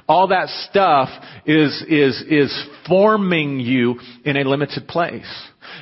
All 0.07 0.27
that 0.29 0.49
stuff 0.69 1.09
is, 1.45 1.83
is, 1.87 2.23
is 2.29 2.67
forming 2.87 3.59
you 3.59 3.99
in 4.25 4.37
a 4.37 4.43
limited 4.43 4.87
place. 4.87 5.27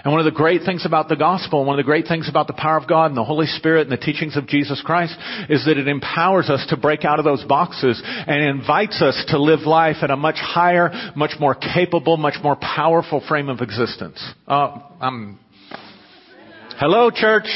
And 0.03 0.11
one 0.11 0.19
of 0.19 0.25
the 0.25 0.37
great 0.37 0.63
things 0.65 0.85
about 0.85 1.09
the 1.09 1.15
gospel, 1.15 1.65
one 1.65 1.79
of 1.79 1.83
the 1.83 1.87
great 1.87 2.07
things 2.07 2.29
about 2.29 2.47
the 2.47 2.53
power 2.53 2.77
of 2.77 2.87
God 2.87 3.07
and 3.07 3.17
the 3.17 3.23
Holy 3.23 3.45
Spirit 3.45 3.87
and 3.87 3.91
the 3.91 4.03
teachings 4.03 4.35
of 4.35 4.47
Jesus 4.47 4.81
Christ 4.85 5.15
is 5.49 5.65
that 5.65 5.77
it 5.77 5.87
empowers 5.87 6.49
us 6.49 6.65
to 6.69 6.77
break 6.77 7.05
out 7.05 7.19
of 7.19 7.25
those 7.25 7.43
boxes 7.45 8.01
and 8.03 8.43
invites 8.43 9.01
us 9.01 9.25
to 9.29 9.41
live 9.41 9.61
life 9.61 9.97
at 10.01 10.11
a 10.11 10.17
much 10.17 10.37
higher, 10.37 10.91
much 11.15 11.31
more 11.39 11.55
capable, 11.55 12.17
much 12.17 12.35
more 12.43 12.55
powerful 12.55 13.23
frame 13.27 13.49
of 13.49 13.61
existence. 13.61 14.23
Uh, 14.47 14.79
I'm 14.99 15.39
Hello, 16.79 17.09
church. 17.09 17.47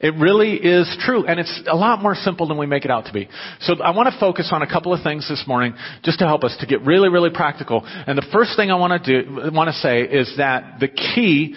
It 0.00 0.12
really 0.16 0.54
is 0.54 0.96
true, 1.02 1.24
and 1.24 1.38
it's 1.38 1.62
a 1.68 1.76
lot 1.76 2.02
more 2.02 2.16
simple 2.16 2.48
than 2.48 2.58
we 2.58 2.66
make 2.66 2.84
it 2.84 2.90
out 2.90 3.06
to 3.06 3.12
be. 3.12 3.28
So 3.60 3.80
I 3.80 3.94
want 3.94 4.12
to 4.12 4.18
focus 4.18 4.48
on 4.50 4.62
a 4.62 4.66
couple 4.66 4.92
of 4.92 5.04
things 5.04 5.28
this 5.28 5.44
morning 5.46 5.74
just 6.02 6.18
to 6.18 6.26
help 6.26 6.42
us 6.42 6.56
to 6.58 6.66
get 6.66 6.82
really, 6.82 7.08
really 7.08 7.30
practical. 7.30 7.82
And 7.84 8.18
the 8.18 8.26
first 8.32 8.56
thing 8.56 8.72
I 8.72 8.74
want 8.74 9.04
to 9.04 9.22
do, 9.22 9.50
want 9.52 9.68
to 9.68 9.74
say 9.74 10.00
is 10.00 10.34
that 10.36 10.80
the 10.80 10.88
key 10.88 11.54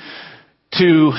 to 0.74 1.12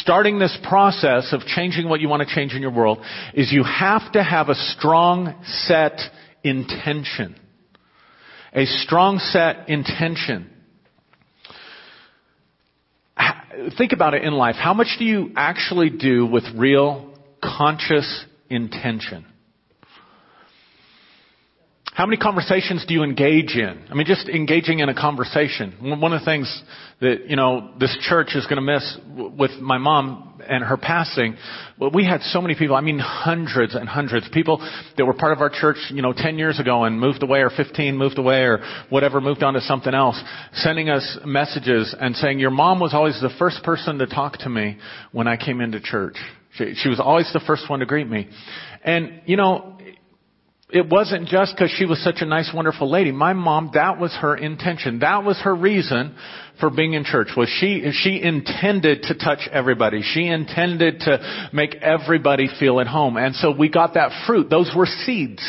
starting 0.00 0.38
this 0.38 0.56
process 0.68 1.32
of 1.32 1.40
changing 1.46 1.88
what 1.88 2.00
you 2.00 2.10
want 2.10 2.28
to 2.28 2.34
change 2.34 2.52
in 2.52 2.60
your 2.60 2.72
world 2.72 2.98
is 3.32 3.50
you 3.50 3.64
have 3.64 4.12
to 4.12 4.22
have 4.22 4.50
a 4.50 4.54
strong 4.54 5.34
set 5.64 5.98
intention. 6.44 7.36
A 8.52 8.66
strong 8.66 9.18
set 9.18 9.70
intention 9.70 10.50
think 13.76 13.92
about 13.92 14.14
it 14.14 14.24
in 14.24 14.32
life. 14.32 14.56
How 14.56 14.74
much 14.74 14.96
do 14.98 15.04
you 15.04 15.30
actually 15.36 15.90
do 15.90 16.26
with 16.26 16.44
real 16.54 17.12
conscious 17.42 18.24
intention? 18.50 19.26
How 21.98 22.06
many 22.06 22.16
conversations 22.16 22.84
do 22.86 22.94
you 22.94 23.02
engage 23.02 23.56
in? 23.56 23.82
I 23.90 23.94
mean, 23.94 24.06
just 24.06 24.28
engaging 24.28 24.78
in 24.78 24.88
a 24.88 24.94
conversation. 24.94 25.74
One 25.80 26.12
of 26.12 26.20
the 26.20 26.24
things 26.24 26.62
that, 27.00 27.28
you 27.28 27.34
know, 27.34 27.72
this 27.80 27.98
church 28.02 28.36
is 28.36 28.46
going 28.46 28.64
to 28.64 28.72
miss 28.72 28.96
with 29.36 29.50
my 29.60 29.78
mom 29.78 30.40
and 30.48 30.62
her 30.62 30.76
passing, 30.76 31.36
well, 31.76 31.90
we 31.92 32.04
had 32.04 32.20
so 32.20 32.40
many 32.40 32.54
people, 32.54 32.76
I 32.76 32.82
mean 32.82 33.00
hundreds 33.00 33.74
and 33.74 33.88
hundreds, 33.88 34.28
people 34.32 34.58
that 34.96 35.04
were 35.04 35.12
part 35.12 35.32
of 35.32 35.40
our 35.40 35.50
church, 35.50 35.76
you 35.90 36.00
know, 36.00 36.12
10 36.16 36.38
years 36.38 36.60
ago 36.60 36.84
and 36.84 37.00
moved 37.00 37.24
away 37.24 37.40
or 37.40 37.50
15 37.50 37.96
moved 37.96 38.18
away 38.18 38.42
or 38.42 38.60
whatever, 38.90 39.20
moved 39.20 39.42
on 39.42 39.54
to 39.54 39.60
something 39.62 39.92
else, 39.92 40.22
sending 40.52 40.88
us 40.90 41.18
messages 41.24 41.96
and 42.00 42.14
saying, 42.14 42.38
your 42.38 42.52
mom 42.52 42.78
was 42.78 42.94
always 42.94 43.20
the 43.20 43.34
first 43.40 43.64
person 43.64 43.98
to 43.98 44.06
talk 44.06 44.38
to 44.38 44.48
me 44.48 44.78
when 45.10 45.26
I 45.26 45.36
came 45.36 45.60
into 45.60 45.80
church. 45.80 46.14
She, 46.54 46.74
she 46.76 46.88
was 46.90 47.00
always 47.00 47.28
the 47.32 47.42
first 47.44 47.68
one 47.68 47.80
to 47.80 47.86
greet 47.86 48.08
me. 48.08 48.28
And, 48.84 49.22
you 49.26 49.36
know, 49.36 49.78
it 50.70 50.86
wasn't 50.86 51.28
just 51.28 51.54
because 51.54 51.70
she 51.70 51.86
was 51.86 52.02
such 52.04 52.16
a 52.20 52.26
nice, 52.26 52.50
wonderful 52.54 52.90
lady. 52.90 53.10
My 53.10 53.32
mom, 53.32 53.70
that 53.72 53.98
was 53.98 54.12
her 54.20 54.36
intention. 54.36 54.98
That 54.98 55.24
was 55.24 55.40
her 55.40 55.54
reason 55.54 56.14
for 56.60 56.68
being 56.68 56.92
in 56.92 57.04
church. 57.04 57.28
Was 57.36 57.48
she, 57.48 57.90
she 57.92 58.20
intended 58.22 59.04
to 59.04 59.14
touch 59.14 59.48
everybody. 59.50 60.02
She 60.02 60.26
intended 60.26 61.00
to 61.00 61.48
make 61.54 61.76
everybody 61.76 62.48
feel 62.60 62.80
at 62.80 62.86
home. 62.86 63.16
And 63.16 63.34
so 63.34 63.50
we 63.50 63.70
got 63.70 63.94
that 63.94 64.26
fruit. 64.26 64.50
Those 64.50 64.70
were 64.76 64.84
seeds. 64.84 65.42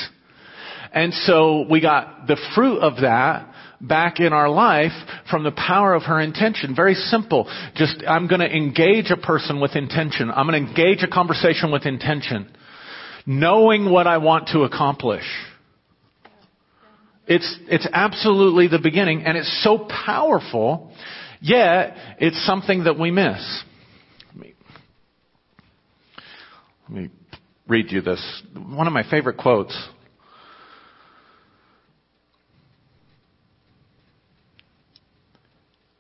And 0.94 1.14
so 1.14 1.66
we 1.70 1.82
got 1.82 2.28
the 2.28 2.38
fruit 2.56 2.80
of 2.80 3.02
that 3.02 3.54
back 3.82 4.22
in 4.22 4.32
our 4.32 4.50
life 4.50 4.94
from 5.30 5.44
the 5.44 5.52
power 5.52 5.94
of 5.96 6.04
her 6.04 6.22
intention. 6.22 6.74
Very 6.74 6.96
simple. 6.96 7.52
Just, 7.76 8.04
I'm 8.08 8.28
gonna 8.28 8.46
engage 8.46 9.12
a 9.12 9.18
person 9.18 9.60
with 9.60 9.76
intention. 9.76 10.32
I'm 10.32 10.48
gonna 10.48 10.58
engage 10.58 11.04
a 11.04 11.08
conversation 11.08 11.72
with 11.72 11.86
intention 11.86 12.50
knowing 13.26 13.90
what 13.90 14.08
I 14.08 14.18
want 14.18 14.50
to 14.50 14.62
accomplish. 14.62 15.24
It's, 17.28 17.58
it's 17.68 17.88
absolutely 17.94 18.68
the 18.68 18.80
beginning 18.80 19.24
and 19.24 19.38
it's 19.38 19.64
so 19.64 19.88
powerful, 20.06 20.92
yet 21.40 21.96
it's 22.20 22.44
something 22.46 22.86
that 22.86 22.98
we 22.98 23.12
miss. 23.12 23.64
Let 24.34 24.42
me, 24.42 24.54
let 26.90 27.04
me 27.04 27.10
read 27.68 27.92
you 27.92 28.02
this. 28.02 28.44
One 28.56 28.88
of 28.88 28.94
my 28.94 29.08
favorite 29.10 29.38
quotes. 29.38 29.78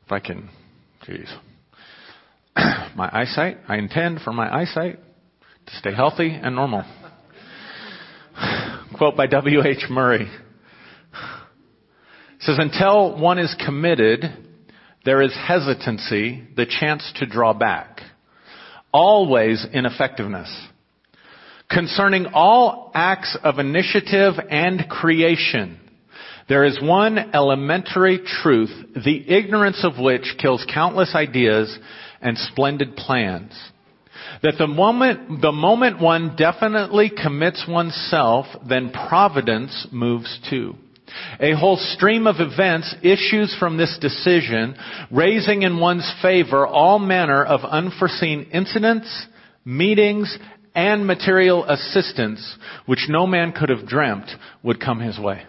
If 0.07 0.11
I 0.11 0.19
can, 0.19 0.49
geez. 1.05 1.31
my 2.95 3.07
eyesight, 3.13 3.59
I 3.67 3.77
intend 3.77 4.21
for 4.21 4.33
my 4.33 4.51
eyesight 4.51 4.99
to 5.67 5.75
stay 5.75 5.93
healthy 5.93 6.31
and 6.31 6.55
normal. 6.55 6.83
Quote 8.99 9.15
by 9.15 9.27
W.H. 9.27 9.85
Murray. 9.89 10.23
It 10.23 10.29
says, 12.41 12.57
until 12.59 13.17
one 13.17 13.39
is 13.39 13.55
committed, 13.65 14.25
there 15.05 15.21
is 15.21 15.33
hesitancy, 15.33 16.45
the 16.57 16.65
chance 16.65 17.09
to 17.15 17.25
draw 17.25 17.53
back. 17.53 18.01
Always 18.91 19.65
ineffectiveness. 19.71 20.53
Concerning 21.71 22.25
all 22.33 22.91
acts 22.93 23.37
of 23.41 23.57
initiative 23.57 24.33
and 24.49 24.89
creation, 24.89 25.79
there 26.49 26.65
is 26.65 26.77
one 26.81 27.17
elementary 27.33 28.19
truth, 28.19 28.73
the 29.01 29.29
ignorance 29.29 29.85
of 29.85 29.97
which 29.97 30.35
kills 30.41 30.65
countless 30.73 31.15
ideas 31.15 31.79
and 32.21 32.37
splendid 32.37 32.97
plans. 32.97 33.53
That 34.41 34.55
the 34.57 34.67
moment, 34.67 35.41
the 35.41 35.51
moment 35.51 36.01
one 36.01 36.35
definitely 36.37 37.09
commits 37.09 37.65
oneself, 37.67 38.45
then 38.67 38.91
providence 38.91 39.87
moves 39.91 40.39
too. 40.49 40.75
A 41.39 41.53
whole 41.53 41.77
stream 41.77 42.27
of 42.27 42.35
events 42.39 42.95
issues 43.01 43.55
from 43.59 43.77
this 43.77 43.97
decision, 43.99 44.75
raising 45.11 45.63
in 45.63 45.79
one's 45.79 46.09
favor 46.21 46.65
all 46.65 46.99
manner 46.99 47.43
of 47.43 47.61
unforeseen 47.63 48.49
incidents, 48.53 49.27
meetings, 49.65 50.37
and 50.75 51.05
material 51.05 51.65
assistance, 51.65 52.57
which 52.85 53.07
no 53.09 53.25
man 53.25 53.51
could 53.51 53.69
have 53.69 53.87
dreamt 53.87 54.29
would 54.63 54.79
come 54.79 54.99
his 54.99 55.19
way. 55.19 55.43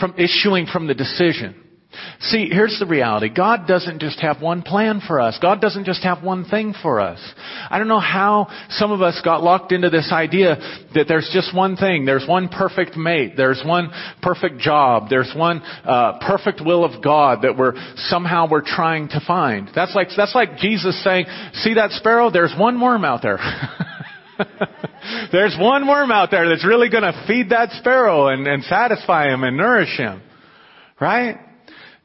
From 0.00 0.14
issuing 0.16 0.66
from 0.66 0.86
the 0.86 0.94
decision. 0.94 1.54
See, 2.20 2.48
here's 2.50 2.78
the 2.78 2.86
reality. 2.86 3.28
God 3.28 3.66
doesn't 3.66 4.00
just 4.00 4.20
have 4.20 4.42
one 4.42 4.62
plan 4.62 5.00
for 5.06 5.20
us. 5.20 5.38
God 5.40 5.60
doesn't 5.60 5.84
just 5.84 6.02
have 6.02 6.22
one 6.22 6.44
thing 6.44 6.74
for 6.82 7.00
us. 7.00 7.18
I 7.70 7.78
don't 7.78 7.88
know 7.88 8.00
how 8.00 8.48
some 8.70 8.90
of 8.92 9.02
us 9.02 9.20
got 9.24 9.42
locked 9.42 9.72
into 9.72 9.90
this 9.90 10.10
idea 10.12 10.56
that 10.94 11.06
there's 11.08 11.30
just 11.32 11.54
one 11.54 11.76
thing. 11.76 12.04
There's 12.04 12.26
one 12.26 12.48
perfect 12.48 12.96
mate. 12.96 13.34
There's 13.36 13.62
one 13.64 13.90
perfect 14.22 14.58
job. 14.58 15.08
There's 15.08 15.32
one 15.36 15.60
uh, 15.62 16.18
perfect 16.26 16.60
will 16.64 16.84
of 16.84 17.02
God 17.02 17.42
that 17.42 17.56
we're 17.56 17.74
somehow 17.96 18.48
we're 18.50 18.64
trying 18.64 19.08
to 19.08 19.20
find. 19.26 19.70
That's 19.74 19.94
like 19.94 20.08
that's 20.16 20.34
like 20.34 20.58
Jesus 20.58 21.02
saying, 21.04 21.26
"See 21.54 21.74
that 21.74 21.92
sparrow? 21.92 22.30
There's 22.30 22.54
one 22.58 22.80
worm 22.80 23.04
out 23.04 23.22
there." 23.22 23.38
There's 25.32 25.56
one 25.58 25.86
worm 25.86 26.10
out 26.10 26.30
there 26.30 26.48
that's 26.48 26.66
really 26.66 26.90
going 26.90 27.02
to 27.02 27.24
feed 27.26 27.50
that 27.50 27.70
sparrow 27.72 28.28
and, 28.28 28.46
and 28.46 28.62
satisfy 28.64 29.32
him 29.32 29.42
and 29.42 29.56
nourish 29.56 29.96
him. 29.96 30.22
Right? 31.00 31.38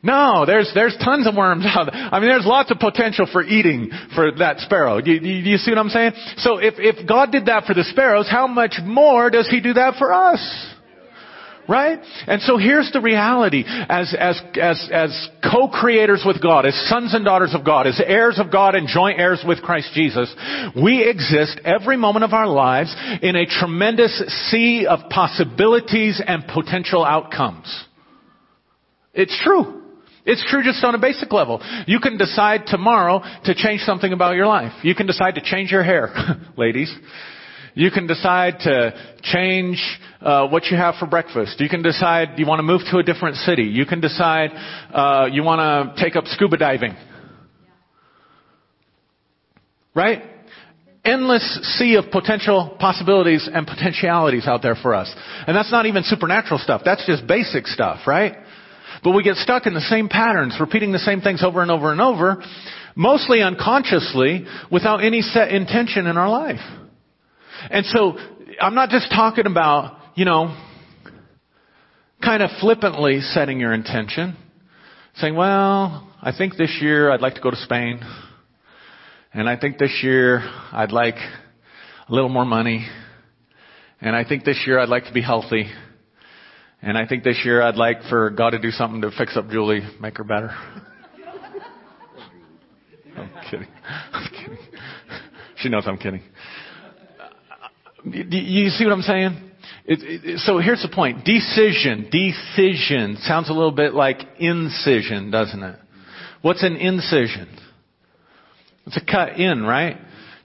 No, 0.03 0.45
there's, 0.45 0.69
there's 0.75 0.97
tons 1.01 1.25
of 1.25 1.35
worms 1.35 1.65
out 1.67 1.89
there. 1.91 1.95
I 1.95 2.19
mean, 2.19 2.29
there's 2.29 2.45
lots 2.45 2.69
of 2.69 2.77
potential 2.77 3.25
for 3.31 3.41
eating 3.41 3.89
for 4.13 4.31
that 4.39 4.59
sparrow. 4.59 4.99
Do 4.99 5.11
you, 5.11 5.19
you 5.51 5.57
see 5.57 5.71
what 5.71 5.77
I'm 5.77 5.89
saying? 5.89 6.11
So 6.37 6.57
if, 6.57 6.75
if 6.77 7.07
God 7.07 7.31
did 7.31 7.45
that 7.45 7.63
for 7.63 7.73
the 7.73 7.85
sparrows, 7.85 8.27
how 8.29 8.45
much 8.45 8.75
more 8.83 9.29
does 9.29 9.47
He 9.49 9.61
do 9.61 9.73
that 9.73 9.95
for 9.97 10.11
us? 10.11 10.69
Right? 11.65 11.97
And 12.27 12.41
so 12.41 12.57
here's 12.57 12.91
the 12.91 12.99
reality. 12.99 13.63
As, 13.65 14.13
as, 14.19 14.41
as, 14.61 14.89
as 14.91 15.29
co-creators 15.49 16.21
with 16.25 16.41
God, 16.41 16.65
as 16.65 16.75
sons 16.89 17.13
and 17.13 17.23
daughters 17.23 17.55
of 17.55 17.63
God, 17.63 17.87
as 17.87 18.01
heirs 18.05 18.37
of 18.37 18.51
God 18.51 18.75
and 18.75 18.85
joint 18.85 19.17
heirs 19.17 19.41
with 19.47 19.61
Christ 19.61 19.91
Jesus, 19.93 20.35
we 20.75 21.09
exist 21.09 21.61
every 21.63 21.95
moment 21.95 22.25
of 22.25 22.33
our 22.33 22.47
lives 22.47 22.93
in 23.21 23.37
a 23.37 23.45
tremendous 23.45 24.21
sea 24.51 24.85
of 24.85 25.09
possibilities 25.09 26.21
and 26.25 26.43
potential 26.53 27.05
outcomes. 27.05 27.85
It's 29.13 29.39
true. 29.41 29.82
It's 30.25 30.45
true 30.49 30.63
just 30.63 30.83
on 30.83 30.95
a 30.95 30.99
basic 30.99 31.31
level. 31.33 31.61
You 31.85 31.99
can 31.99 32.17
decide 32.17 32.63
tomorrow 32.67 33.21
to 33.43 33.53
change 33.53 33.81
something 33.81 34.13
about 34.13 34.35
your 34.35 34.47
life. 34.47 34.71
You 34.81 34.95
can 34.95 35.05
decide 35.05 35.35
to 35.35 35.41
change 35.41 35.71
your 35.71 35.83
hair, 35.83 36.13
ladies. 36.57 36.93
You 37.75 37.91
can 37.91 38.07
decide 38.07 38.59
to 38.59 38.93
change 39.23 39.81
uh, 40.21 40.47
what 40.47 40.65
you 40.65 40.77
have 40.77 40.95
for 40.99 41.07
breakfast. 41.07 41.59
You 41.59 41.67
can 41.67 41.81
decide 41.81 42.37
you 42.37 42.45
want 42.45 42.59
to 42.59 42.63
move 42.63 42.81
to 42.91 42.99
a 42.99 43.03
different 43.03 43.37
city. 43.37 43.63
You 43.63 43.85
can 43.85 43.99
decide 43.99 44.51
uh, 44.93 45.27
you 45.31 45.43
want 45.43 45.59
to 45.97 46.03
take 46.03 46.15
up 46.15 46.25
scuba 46.27 46.57
diving. 46.57 46.95
Right? 49.95 50.21
Endless 51.03 51.77
sea 51.77 51.95
of 51.95 52.11
potential 52.11 52.77
possibilities 52.79 53.49
and 53.51 53.67
potentialities 53.67 54.47
out 54.47 54.61
there 54.61 54.75
for 54.75 54.93
us. 54.95 55.13
And 55.47 55.57
that's 55.57 55.71
not 55.71 55.85
even 55.85 56.03
supernatural 56.03 56.59
stuff. 56.59 56.83
That's 56.85 57.05
just 57.05 57.27
basic 57.27 57.67
stuff, 57.67 58.07
right? 58.07 58.35
But 59.03 59.11
we 59.11 59.23
get 59.23 59.35
stuck 59.35 59.65
in 59.67 59.73
the 59.73 59.81
same 59.81 60.07
patterns, 60.07 60.57
repeating 60.59 60.91
the 60.91 60.99
same 60.99 61.21
things 61.21 61.43
over 61.43 61.61
and 61.61 61.69
over 61.69 61.91
and 61.91 61.99
over, 61.99 62.41
mostly 62.95 63.41
unconsciously, 63.41 64.45
without 64.71 65.03
any 65.03 65.21
set 65.21 65.51
intention 65.51 66.07
in 66.07 66.17
our 66.17 66.29
life. 66.29 66.61
And 67.69 67.85
so, 67.85 68.17
I'm 68.59 68.75
not 68.75 68.89
just 68.89 69.09
talking 69.11 69.45
about, 69.45 69.97
you 70.15 70.25
know, 70.25 70.55
kind 72.23 72.41
of 72.41 72.49
flippantly 72.59 73.19
setting 73.21 73.59
your 73.59 73.73
intention. 73.73 74.37
Saying, 75.15 75.35
well, 75.35 76.09
I 76.21 76.31
think 76.35 76.55
this 76.55 76.79
year 76.81 77.11
I'd 77.11 77.21
like 77.21 77.35
to 77.35 77.41
go 77.41 77.51
to 77.51 77.57
Spain. 77.57 77.99
And 79.33 79.49
I 79.49 79.57
think 79.57 79.77
this 79.77 79.99
year 80.01 80.39
I'd 80.71 80.91
like 80.91 81.15
a 81.15 82.13
little 82.13 82.29
more 82.29 82.45
money. 82.45 82.87
And 84.01 84.15
I 84.15 84.23
think 84.23 84.43
this 84.43 84.63
year 84.65 84.79
I'd 84.79 84.89
like 84.89 85.05
to 85.05 85.13
be 85.13 85.21
healthy. 85.21 85.65
And 86.85 86.97
I 86.97 87.07
think 87.07 87.23
this 87.23 87.39
year 87.45 87.61
I'd 87.61 87.77
like 87.77 88.03
for 88.09 88.29
God 88.29 88.49
to 88.49 88.59
do 88.59 88.69
something 88.69 88.99
to 89.01 89.11
fix 89.17 89.37
up 89.37 89.49
Julie, 89.49 89.79
make 90.01 90.17
her 90.17 90.25
better. 90.25 90.49
I'm 93.15 93.29
kidding. 93.49 93.67
I'm 94.11 94.29
kidding. 94.29 94.57
She 95.57 95.69
knows 95.69 95.83
I'm 95.87 95.97
kidding. 95.97 96.21
You 98.03 98.69
see 98.69 98.83
what 98.83 98.91
I'm 98.91 99.01
saying? 99.01 99.51
It, 99.85 100.25
it, 100.25 100.39
so 100.39 100.57
here's 100.57 100.81
the 100.81 100.93
point. 100.93 101.23
Decision, 101.23 102.09
decision 102.11 103.15
sounds 103.21 103.49
a 103.49 103.53
little 103.53 103.71
bit 103.71 103.93
like 103.93 104.17
incision, 104.39 105.31
doesn't 105.31 105.63
it? 105.63 105.79
What's 106.41 106.63
an 106.63 106.75
incision? 106.75 107.47
It's 108.87 108.97
a 108.97 109.05
cut 109.05 109.39
in, 109.39 109.63
right? 109.63 109.95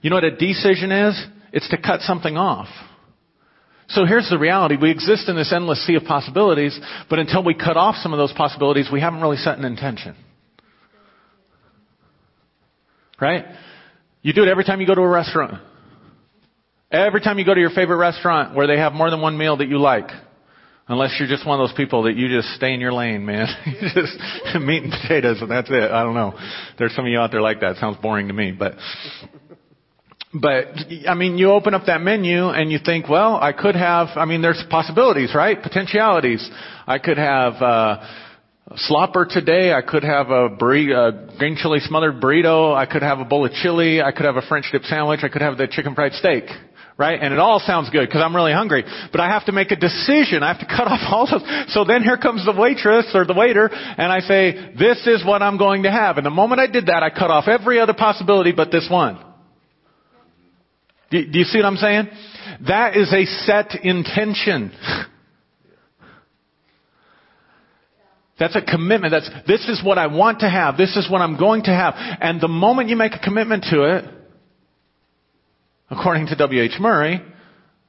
You 0.01 0.09
know 0.09 0.15
what 0.15 0.23
a 0.23 0.37
decision 0.37 0.93
is? 0.93 1.21
It's 1.51 1.67
to 1.69 1.77
cut 1.81 1.99
something 2.01 2.37
off. 2.37 2.69
So 3.89 4.05
here's 4.05 4.29
the 4.29 4.37
reality. 4.37 4.75
We 4.79 4.91
exist 4.91 5.27
in 5.29 5.35
this 5.35 5.51
endless 5.51 5.85
sea 5.85 5.95
of 5.95 6.03
possibilities, 6.03 6.79
but 7.09 7.17
until 7.17 7.43
we 7.43 7.55
cut 7.55 7.75
off 7.75 7.95
some 7.95 8.13
of 8.13 8.19
those 8.19 8.31
possibilities, 8.33 8.87
we 8.91 9.01
haven't 9.01 9.21
really 9.21 9.37
set 9.37 9.57
an 9.57 9.65
intention. 9.65 10.15
Right? 13.19 13.45
You 14.21 14.33
do 14.33 14.43
it 14.43 14.49
every 14.49 14.63
time 14.63 14.79
you 14.79 14.87
go 14.87 14.95
to 14.95 15.01
a 15.01 15.07
restaurant. 15.07 15.61
Every 16.91 17.21
time 17.21 17.39
you 17.39 17.45
go 17.45 17.53
to 17.53 17.59
your 17.59 17.71
favorite 17.71 17.97
restaurant 17.97 18.55
where 18.55 18.67
they 18.67 18.77
have 18.77 18.93
more 18.93 19.09
than 19.09 19.21
one 19.21 19.37
meal 19.37 19.57
that 19.57 19.67
you 19.67 19.79
like. 19.79 20.09
Unless 20.87 21.17
you're 21.19 21.27
just 21.27 21.45
one 21.45 21.59
of 21.59 21.69
those 21.69 21.77
people 21.77 22.03
that 22.03 22.15
you 22.15 22.29
just 22.29 22.55
stay 22.55 22.73
in 22.73 22.79
your 22.79 22.93
lane, 22.93 23.25
man. 23.25 23.47
you 23.65 23.89
just 23.93 24.17
meat 24.59 24.83
and 24.83 24.91
potatoes 24.91 25.41
and 25.41 25.49
that's 25.49 25.69
it. 25.69 25.91
I 25.91 26.03
don't 26.03 26.15
know. 26.15 26.33
There's 26.77 26.95
some 26.95 27.05
of 27.05 27.11
you 27.11 27.19
out 27.19 27.31
there 27.31 27.41
like 27.41 27.61
that. 27.61 27.77
Sounds 27.77 27.97
boring 28.01 28.27
to 28.27 28.33
me, 28.33 28.51
but 28.51 28.73
but, 30.33 30.67
I 31.07 31.15
mean, 31.15 31.39
you 31.39 31.51
open 31.51 31.73
up 31.73 31.87
that 31.87 32.01
menu 32.01 32.49
and 32.49 32.71
you 32.71 32.77
think, 32.83 33.09
well, 33.09 33.37
I 33.41 33.51
could 33.51 33.75
have, 33.75 34.09
I 34.15 34.25
mean, 34.25 34.43
there's 34.43 34.63
possibilities, 34.69 35.33
right? 35.33 35.61
Potentialities. 35.61 36.47
I 36.85 36.99
could 36.99 37.17
have, 37.17 37.53
uh, 37.55 38.05
a 38.69 38.75
slopper 38.87 39.27
today. 39.27 39.73
I 39.73 39.81
could 39.81 40.03
have 40.03 40.29
a, 40.29 40.49
burrito, 40.49 41.33
a 41.33 41.37
green 41.37 41.55
chili 41.55 41.79
smothered 41.79 42.21
burrito. 42.21 42.75
I 42.75 42.85
could 42.85 43.01
have 43.01 43.17
a 43.17 43.25
bowl 43.25 43.45
of 43.45 43.51
chili. 43.53 44.01
I 44.01 44.11
could 44.11 44.25
have 44.25 44.35
a 44.35 44.43
French 44.43 44.65
dip 44.71 44.83
sandwich. 44.83 45.21
I 45.23 45.29
could 45.29 45.41
have 45.41 45.57
the 45.57 45.67
chicken 45.67 45.95
fried 45.95 46.13
steak. 46.13 46.43
Right? 46.95 47.17
And 47.19 47.33
it 47.33 47.39
all 47.39 47.59
sounds 47.59 47.89
good 47.89 48.07
because 48.07 48.21
I'm 48.21 48.35
really 48.35 48.51
hungry. 48.51 48.83
But 49.11 49.21
I 49.21 49.29
have 49.29 49.45
to 49.45 49.53
make 49.53 49.71
a 49.71 49.77
decision. 49.77 50.43
I 50.43 50.53
have 50.53 50.59
to 50.59 50.67
cut 50.67 50.85
off 50.87 50.99
all 51.09 51.25
those. 51.25 51.41
So 51.73 51.85
then 51.85 52.03
here 52.03 52.17
comes 52.17 52.45
the 52.45 52.51
waitress 52.51 53.09
or 53.15 53.25
the 53.25 53.33
waiter 53.33 53.67
and 53.73 54.11
I 54.11 54.19
say, 54.19 54.75
this 54.77 55.07
is 55.07 55.25
what 55.25 55.41
I'm 55.41 55.57
going 55.57 55.83
to 55.83 55.91
have. 55.91 56.17
And 56.17 56.25
the 56.25 56.29
moment 56.29 56.59
I 56.59 56.67
did 56.67 56.87
that, 56.87 57.01
I 57.01 57.09
cut 57.09 57.31
off 57.31 57.47
every 57.47 57.79
other 57.79 57.95
possibility 57.95 58.51
but 58.51 58.69
this 58.69 58.87
one. 58.91 59.17
Do, 61.11 61.17
you 61.17 61.43
see 61.43 61.57
what 61.57 61.65
I'm 61.65 61.77
saying? 61.77 62.07
That 62.67 62.95
is 62.95 63.11
a 63.13 63.25
set 63.25 63.83
intention. 63.83 64.71
That's 68.39 68.55
a 68.55 68.61
commitment. 68.61 69.11
That's, 69.11 69.29
this 69.47 69.67
is 69.67 69.83
what 69.83 69.97
I 69.97 70.07
want 70.07 70.39
to 70.39 70.49
have. 70.49 70.77
This 70.77 70.95
is 70.95 71.09
what 71.11 71.21
I'm 71.21 71.37
going 71.37 71.63
to 71.63 71.71
have. 71.71 71.95
And 71.97 72.39
the 72.39 72.47
moment 72.47 72.89
you 72.89 72.95
make 72.95 73.13
a 73.13 73.19
commitment 73.19 73.65
to 73.71 73.97
it, 73.97 74.05
according 75.89 76.27
to 76.27 76.35
W.H. 76.35 76.73
Murray, 76.79 77.21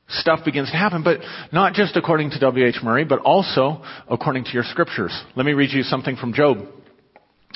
stuff 0.08 0.44
begins 0.44 0.70
to 0.70 0.76
happen. 0.76 1.04
But 1.04 1.20
not 1.52 1.74
just 1.74 1.96
according 1.96 2.30
to 2.30 2.38
W.H. 2.40 2.78
Murray, 2.82 3.04
but 3.04 3.20
also 3.20 3.84
according 4.08 4.44
to 4.44 4.50
your 4.50 4.64
scriptures. 4.64 5.18
Let 5.36 5.46
me 5.46 5.52
read 5.52 5.70
you 5.70 5.82
something 5.82 6.16
from 6.16 6.32
Job. 6.32 6.58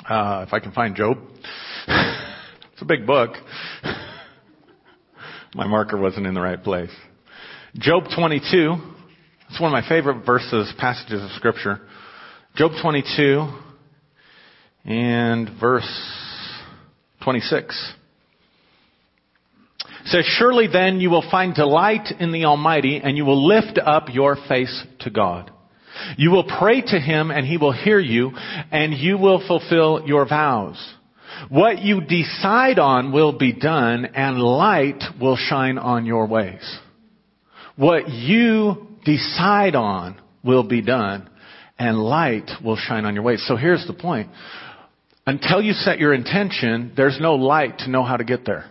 Uh, 0.08 0.44
if 0.46 0.52
I 0.52 0.60
can 0.60 0.72
find 0.72 0.94
Job. 0.94 1.18
it's 1.88 2.82
a 2.82 2.84
big 2.84 3.06
book. 3.06 3.30
My 5.54 5.68
marker 5.68 5.96
wasn't 5.96 6.26
in 6.26 6.34
the 6.34 6.40
right 6.40 6.60
place. 6.62 6.90
Job 7.76 8.04
22. 8.16 8.74
It's 9.50 9.60
one 9.60 9.72
of 9.72 9.84
my 9.84 9.88
favorite 9.88 10.26
verses, 10.26 10.72
passages 10.78 11.22
of 11.22 11.30
scripture. 11.36 11.80
Job 12.56 12.72
22 12.82 13.48
and 14.84 15.48
verse 15.60 15.88
26 17.22 17.94
says, 20.06 20.24
Surely 20.24 20.66
then 20.66 20.98
you 20.98 21.08
will 21.08 21.28
find 21.30 21.54
delight 21.54 22.12
in 22.18 22.32
the 22.32 22.46
Almighty 22.46 23.00
and 23.02 23.16
you 23.16 23.24
will 23.24 23.46
lift 23.46 23.78
up 23.78 24.08
your 24.12 24.36
face 24.48 24.84
to 25.00 25.10
God. 25.10 25.52
You 26.16 26.32
will 26.32 26.44
pray 26.58 26.80
to 26.80 26.98
Him 26.98 27.30
and 27.30 27.46
He 27.46 27.58
will 27.58 27.72
hear 27.72 28.00
you 28.00 28.32
and 28.72 28.92
you 28.92 29.18
will 29.18 29.46
fulfill 29.46 30.02
your 30.04 30.28
vows. 30.28 30.94
What 31.48 31.80
you 31.80 32.00
decide 32.00 32.78
on 32.78 33.12
will 33.12 33.36
be 33.36 33.52
done 33.52 34.06
and 34.06 34.38
light 34.38 35.02
will 35.20 35.36
shine 35.36 35.78
on 35.78 36.06
your 36.06 36.26
ways. 36.26 36.78
What 37.76 38.08
you 38.08 38.86
decide 39.04 39.74
on 39.74 40.20
will 40.44 40.62
be 40.62 40.82
done 40.82 41.28
and 41.78 41.98
light 41.98 42.50
will 42.64 42.76
shine 42.76 43.04
on 43.04 43.14
your 43.14 43.24
ways. 43.24 43.44
So 43.46 43.56
here's 43.56 43.86
the 43.86 43.94
point. 43.94 44.30
Until 45.26 45.62
you 45.62 45.72
set 45.72 45.98
your 45.98 46.12
intention, 46.12 46.92
there's 46.96 47.18
no 47.20 47.34
light 47.34 47.78
to 47.78 47.90
know 47.90 48.04
how 48.04 48.16
to 48.16 48.24
get 48.24 48.44
there. 48.44 48.70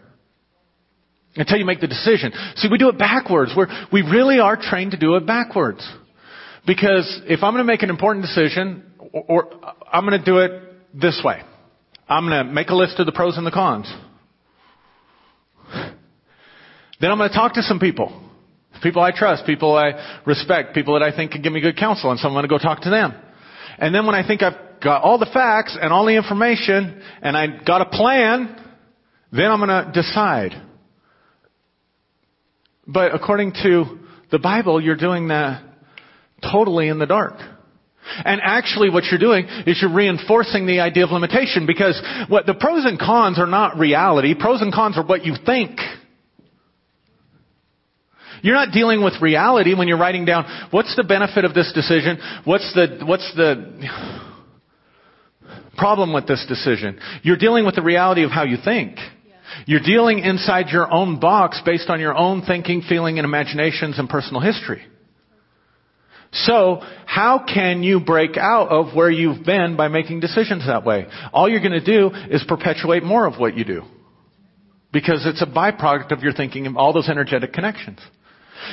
Until 1.36 1.58
you 1.58 1.66
make 1.66 1.82
the 1.82 1.88
decision. 1.88 2.32
See, 2.58 2.68
we 2.72 2.78
do 2.78 2.90
it 2.90 2.98
backwards. 2.98 3.54
We're, 3.58 3.68
we 3.92 4.04
really 4.04 4.40
are 4.40 4.56
trained 4.56 4.92
to 4.92 4.98
do 4.98 5.16
it 5.16 5.26
backwards. 5.26 5.88
Because 6.66 7.22
if 7.26 7.44
I'm 7.44 7.54
going 7.54 7.66
to 7.66 7.72
make 7.72 7.82
an 7.82 7.90
important 7.90 8.24
decision, 8.24 8.84
or, 9.12 9.24
or 9.28 9.50
I'm 9.92 10.06
going 10.08 10.20
to 10.20 10.26
do 10.26 10.38
it 10.38 10.62
this 10.94 11.22
way. 11.26 11.42
I'm 12.08 12.28
going 12.28 12.46
to 12.46 12.52
make 12.52 12.70
a 12.70 12.76
list 12.76 13.00
of 13.00 13.06
the 13.06 13.12
pros 13.12 13.38
and 13.38 13.46
the 13.46 13.52
cons. 13.52 13.92
Then 17.00 17.12
I'm 17.12 17.18
going 17.18 17.30
to 17.30 17.36
talk 17.36 17.54
to 17.56 17.64
some 17.64 17.80
people. 17.80 18.22
People 18.82 19.02
I 19.02 19.12
trust, 19.12 19.46
people 19.46 19.76
I 19.76 20.22
respect, 20.26 20.74
people 20.74 21.00
that 21.00 21.04
I 21.04 21.16
think 21.16 21.32
can 21.32 21.42
give 21.42 21.54
me 21.54 21.62
good 21.62 21.78
counsel, 21.78 22.12
and 22.12 22.20
so 22.20 22.28
I'm 22.28 22.34
going 22.34 22.44
to 22.44 22.50
go 22.50 22.58
talk 22.58 22.82
to 22.82 22.90
them. 22.90 23.14
And 23.78 23.94
then 23.94 24.06
when 24.06 24.16
I 24.16 24.26
think 24.26 24.42
I've 24.44 24.82
got 24.82 25.04
all 25.04 25.18
the 25.18 25.30
facts 25.34 25.78
and 25.80 25.94
all 25.94 26.06
the 26.06 26.16
information, 26.16 27.02
and 27.22 27.38
I've 27.38 27.66
got 27.66 27.82
a 27.82 27.86
plan, 27.86 28.56
then 29.32 29.46
I'm 29.46 29.60
going 29.60 29.70
to 29.70 29.92
decide. 29.94 30.52
But 32.86 33.16
according 33.16 33.54
to 33.64 34.00
the 34.32 34.40
Bible, 34.40 34.82
you're 34.82 34.98
doing 34.98 35.30
that 35.30 35.64
totally 36.42 36.90
in 36.90 37.00
the 37.00 37.06
dark. 37.06 37.36
And 38.26 38.42
actually 38.44 38.90
what 38.90 39.06
you're 39.06 39.20
doing 39.20 39.46
is 39.66 39.80
you're 39.82 39.94
reinforcing 39.94 40.66
the 40.66 40.80
idea 40.80 41.06
of 41.06 41.12
limitation 41.12 41.66
because 41.66 42.02
what 42.30 42.46
the 42.46 42.54
pros 42.54 42.86
and 42.86 43.00
cons 43.00 43.40
are 43.40 43.48
not 43.48 43.78
reality. 43.78 44.36
Pros 44.38 44.62
and 44.62 44.74
cons 44.74 44.98
are 44.98 45.06
what 45.06 45.26
you 45.26 45.36
think. 45.46 45.80
You're 48.42 48.56
not 48.56 48.74
dealing 48.74 49.02
with 49.02 49.22
reality 49.22 49.74
when 49.74 49.88
you're 49.88 49.98
writing 49.98 50.26
down 50.26 50.68
what's 50.70 50.96
the 50.98 51.04
benefit 51.04 51.46
of 51.46 51.54
this 51.54 51.72
decision? 51.74 52.18
What's 52.44 52.74
the, 52.74 53.04
what's 53.06 53.34
the 53.36 53.88
problem 55.78 56.14
with 56.14 56.28
this 56.28 56.46
decision? 56.48 57.00
You're 57.24 57.38
dealing 57.38 57.66
with 57.66 57.76
the 57.76 57.82
reality 57.82 58.24
of 58.24 58.32
how 58.32 58.44
you 58.44 58.58
think. 58.64 58.98
You're 59.66 59.80
dealing 59.80 60.20
inside 60.20 60.70
your 60.70 60.92
own 60.92 61.20
box 61.20 61.62
based 61.66 61.90
on 61.90 62.02
your 62.02 62.16
own 62.16 62.42
thinking, 62.42 62.82
feeling, 62.88 63.18
and 63.18 63.26
imaginations 63.26 63.98
and 63.98 64.10
personal 64.10 64.42
history. 64.42 64.82
So, 66.34 66.82
how 67.06 67.46
can 67.46 67.84
you 67.84 68.00
break 68.00 68.38
out 68.38 68.70
of 68.70 68.96
where 68.96 69.12
you've 69.12 69.46
been 69.46 69.76
by 69.78 69.88
making 69.88 70.20
decisions 70.20 70.66
that 70.66 70.84
way? 70.84 71.06
All 71.32 71.48
you're 71.48 71.62
going 71.62 71.80
to 71.80 71.86
do 71.86 72.10
is 72.32 72.44
perpetuate 72.48 73.04
more 73.04 73.28
of 73.28 73.40
what 73.40 73.56
you 73.56 73.64
do. 73.64 73.84
Because 74.92 75.26
it's 75.26 75.42
a 75.42 75.46
byproduct 75.46 76.12
of 76.12 76.22
your 76.22 76.34
thinking 76.34 76.66
and 76.66 76.76
all 76.76 76.92
those 76.92 77.08
energetic 77.08 77.54
connections. 77.54 78.00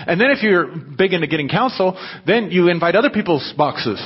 And 0.06 0.18
then 0.20 0.30
if 0.30 0.42
you're 0.42 0.66
big 0.96 1.12
into 1.12 1.26
getting 1.26 1.48
counsel, 1.48 1.98
then 2.26 2.50
you 2.50 2.68
invite 2.68 2.94
other 2.94 3.10
people's 3.10 3.52
boxes. 3.56 4.00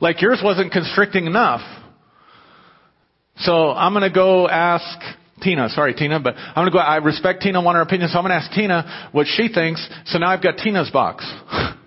Like 0.00 0.20
yours 0.20 0.40
wasn't 0.42 0.72
constricting 0.72 1.26
enough. 1.26 1.60
So 3.38 3.70
I'm 3.70 3.92
going 3.92 4.08
to 4.08 4.14
go 4.14 4.48
ask 4.48 4.98
Tina. 5.42 5.68
Sorry, 5.68 5.94
Tina, 5.94 6.18
but 6.18 6.34
I'm 6.36 6.64
to 6.64 6.72
go. 6.72 6.78
I 6.78 6.96
respect 6.96 7.42
Tina, 7.42 7.60
want 7.60 7.76
her 7.76 7.82
opinion, 7.82 8.08
so 8.08 8.18
I'm 8.18 8.24
to 8.24 8.34
ask 8.34 8.50
Tina 8.52 9.10
what 9.12 9.28
she 9.28 9.48
thinks. 9.52 9.86
So 10.06 10.18
now 10.18 10.30
I've 10.30 10.42
got 10.42 10.56
Tina's 10.56 10.90
box. 10.90 11.24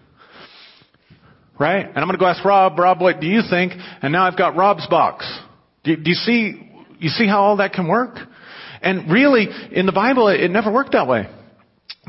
right? 1.62 1.86
And 1.86 1.98
I'm 1.98 2.06
going 2.06 2.18
to 2.18 2.18
go 2.18 2.26
ask 2.26 2.44
Rob. 2.44 2.78
Rob, 2.78 3.00
what 3.00 3.22
do 3.22 3.28
you 3.28 3.42
think? 3.48 3.74
And 4.02 4.12
now 4.12 4.26
I've 4.26 4.38
got 4.38 4.56
Rob's 4.58 4.88
box. 4.88 5.32
Do, 5.84 5.96
do 5.96 6.10
you 6.10 6.16
see? 6.16 6.68
You 7.00 7.10
see 7.10 7.28
how 7.28 7.42
all 7.42 7.58
that 7.58 7.74
can 7.74 7.88
work? 7.88 8.18
And 8.82 9.12
really, 9.12 9.48
in 9.72 9.86
the 9.86 9.92
Bible, 9.92 10.28
it, 10.28 10.42
it 10.42 10.52
never 10.52 10.72
worked 10.72 10.94
that 10.94 11.08
way. 11.08 11.28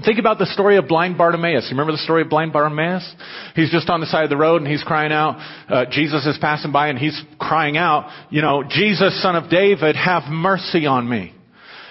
Think 0.07 0.19
about 0.19 0.39
the 0.39 0.47
story 0.47 0.79
of 0.79 0.89
blind 0.89 1.19
Bartimaeus. 1.19 1.65
You 1.71 1.77
remember 1.77 1.93
the 1.93 1.99
story 1.99 2.23
of 2.23 2.31
blind 2.31 2.55
Bartimaeus? 2.55 3.15
He's 3.55 3.71
just 3.71 3.91
on 3.91 4.01
the 4.01 4.07
side 4.07 4.25
of 4.25 4.31
the 4.31 4.39
road 4.39 4.63
and 4.63 4.71
he's 4.71 4.83
crying 4.83 5.13
out. 5.13 5.37
Uh, 5.69 5.85
Jesus 5.91 6.25
is 6.25 6.39
passing 6.41 6.73
by 6.73 6.89
and 6.89 6.99
he's 6.99 7.21
crying 7.39 7.77
out, 7.77 8.09
you 8.31 8.41
know, 8.41 8.65
Jesus, 8.67 9.23
son 9.23 9.37
of 9.37 9.51
David, 9.51 9.95
have 9.97 10.23
mercy 10.31 10.87
on 10.87 11.07
me. 11.07 11.35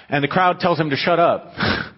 And 0.09 0.23
the 0.23 0.27
crowd 0.27 0.59
tells 0.59 0.79
him 0.79 0.89
to 0.89 0.95
shut 0.95 1.19
up. 1.19 1.53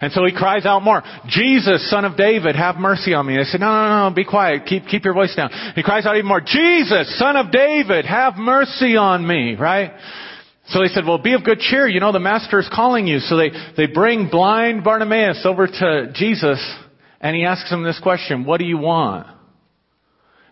and 0.00 0.12
so 0.12 0.24
he 0.24 0.32
cries 0.32 0.66
out 0.66 0.82
more, 0.82 1.02
Jesus, 1.28 1.88
son 1.90 2.04
of 2.04 2.16
David, 2.16 2.56
have 2.56 2.76
mercy 2.76 3.14
on 3.14 3.26
me. 3.26 3.36
They 3.36 3.44
said, 3.44 3.60
no, 3.60 3.66
no, 3.66 4.08
no, 4.08 4.14
be 4.14 4.24
quiet. 4.24 4.66
Keep, 4.66 4.88
keep 4.88 5.04
your 5.04 5.14
voice 5.14 5.34
down. 5.34 5.50
He 5.74 5.82
cries 5.82 6.06
out 6.06 6.16
even 6.16 6.28
more, 6.28 6.40
Jesus, 6.40 7.18
son 7.18 7.36
of 7.36 7.50
David, 7.50 8.04
have 8.04 8.36
mercy 8.36 8.96
on 8.96 9.26
me, 9.26 9.54
right? 9.54 9.92
So 10.68 10.80
they 10.80 10.88
said, 10.88 11.04
well, 11.06 11.18
be 11.18 11.34
of 11.34 11.44
good 11.44 11.60
cheer. 11.60 11.86
You 11.86 12.00
know, 12.00 12.12
the 12.12 12.18
master 12.18 12.58
is 12.58 12.68
calling 12.72 13.06
you. 13.06 13.20
So 13.20 13.36
they, 13.36 13.50
they 13.76 13.86
bring 13.86 14.28
blind 14.28 14.82
Bartimaeus 14.82 15.42
over 15.44 15.66
to 15.66 16.12
Jesus 16.14 16.58
and 17.20 17.36
he 17.36 17.44
asks 17.44 17.70
him 17.70 17.82
this 17.82 18.00
question, 18.02 18.44
what 18.44 18.58
do 18.58 18.66
you 18.66 18.78
want? 18.78 19.26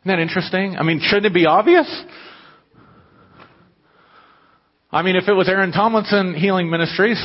Isn't 0.03 0.17
that 0.17 0.19
interesting? 0.21 0.77
I 0.77 0.83
mean, 0.83 1.01
shouldn't 1.03 1.27
it 1.27 1.35
be 1.35 1.47
obvious? 1.47 1.89
I 4.91 5.03
mean, 5.03 5.17
if 5.17 5.29
it 5.29 5.33
was 5.33 5.49
Aaron 5.49 5.73
Tomlinson 5.73 6.35
Healing 6.35 6.71
Ministries 6.71 7.23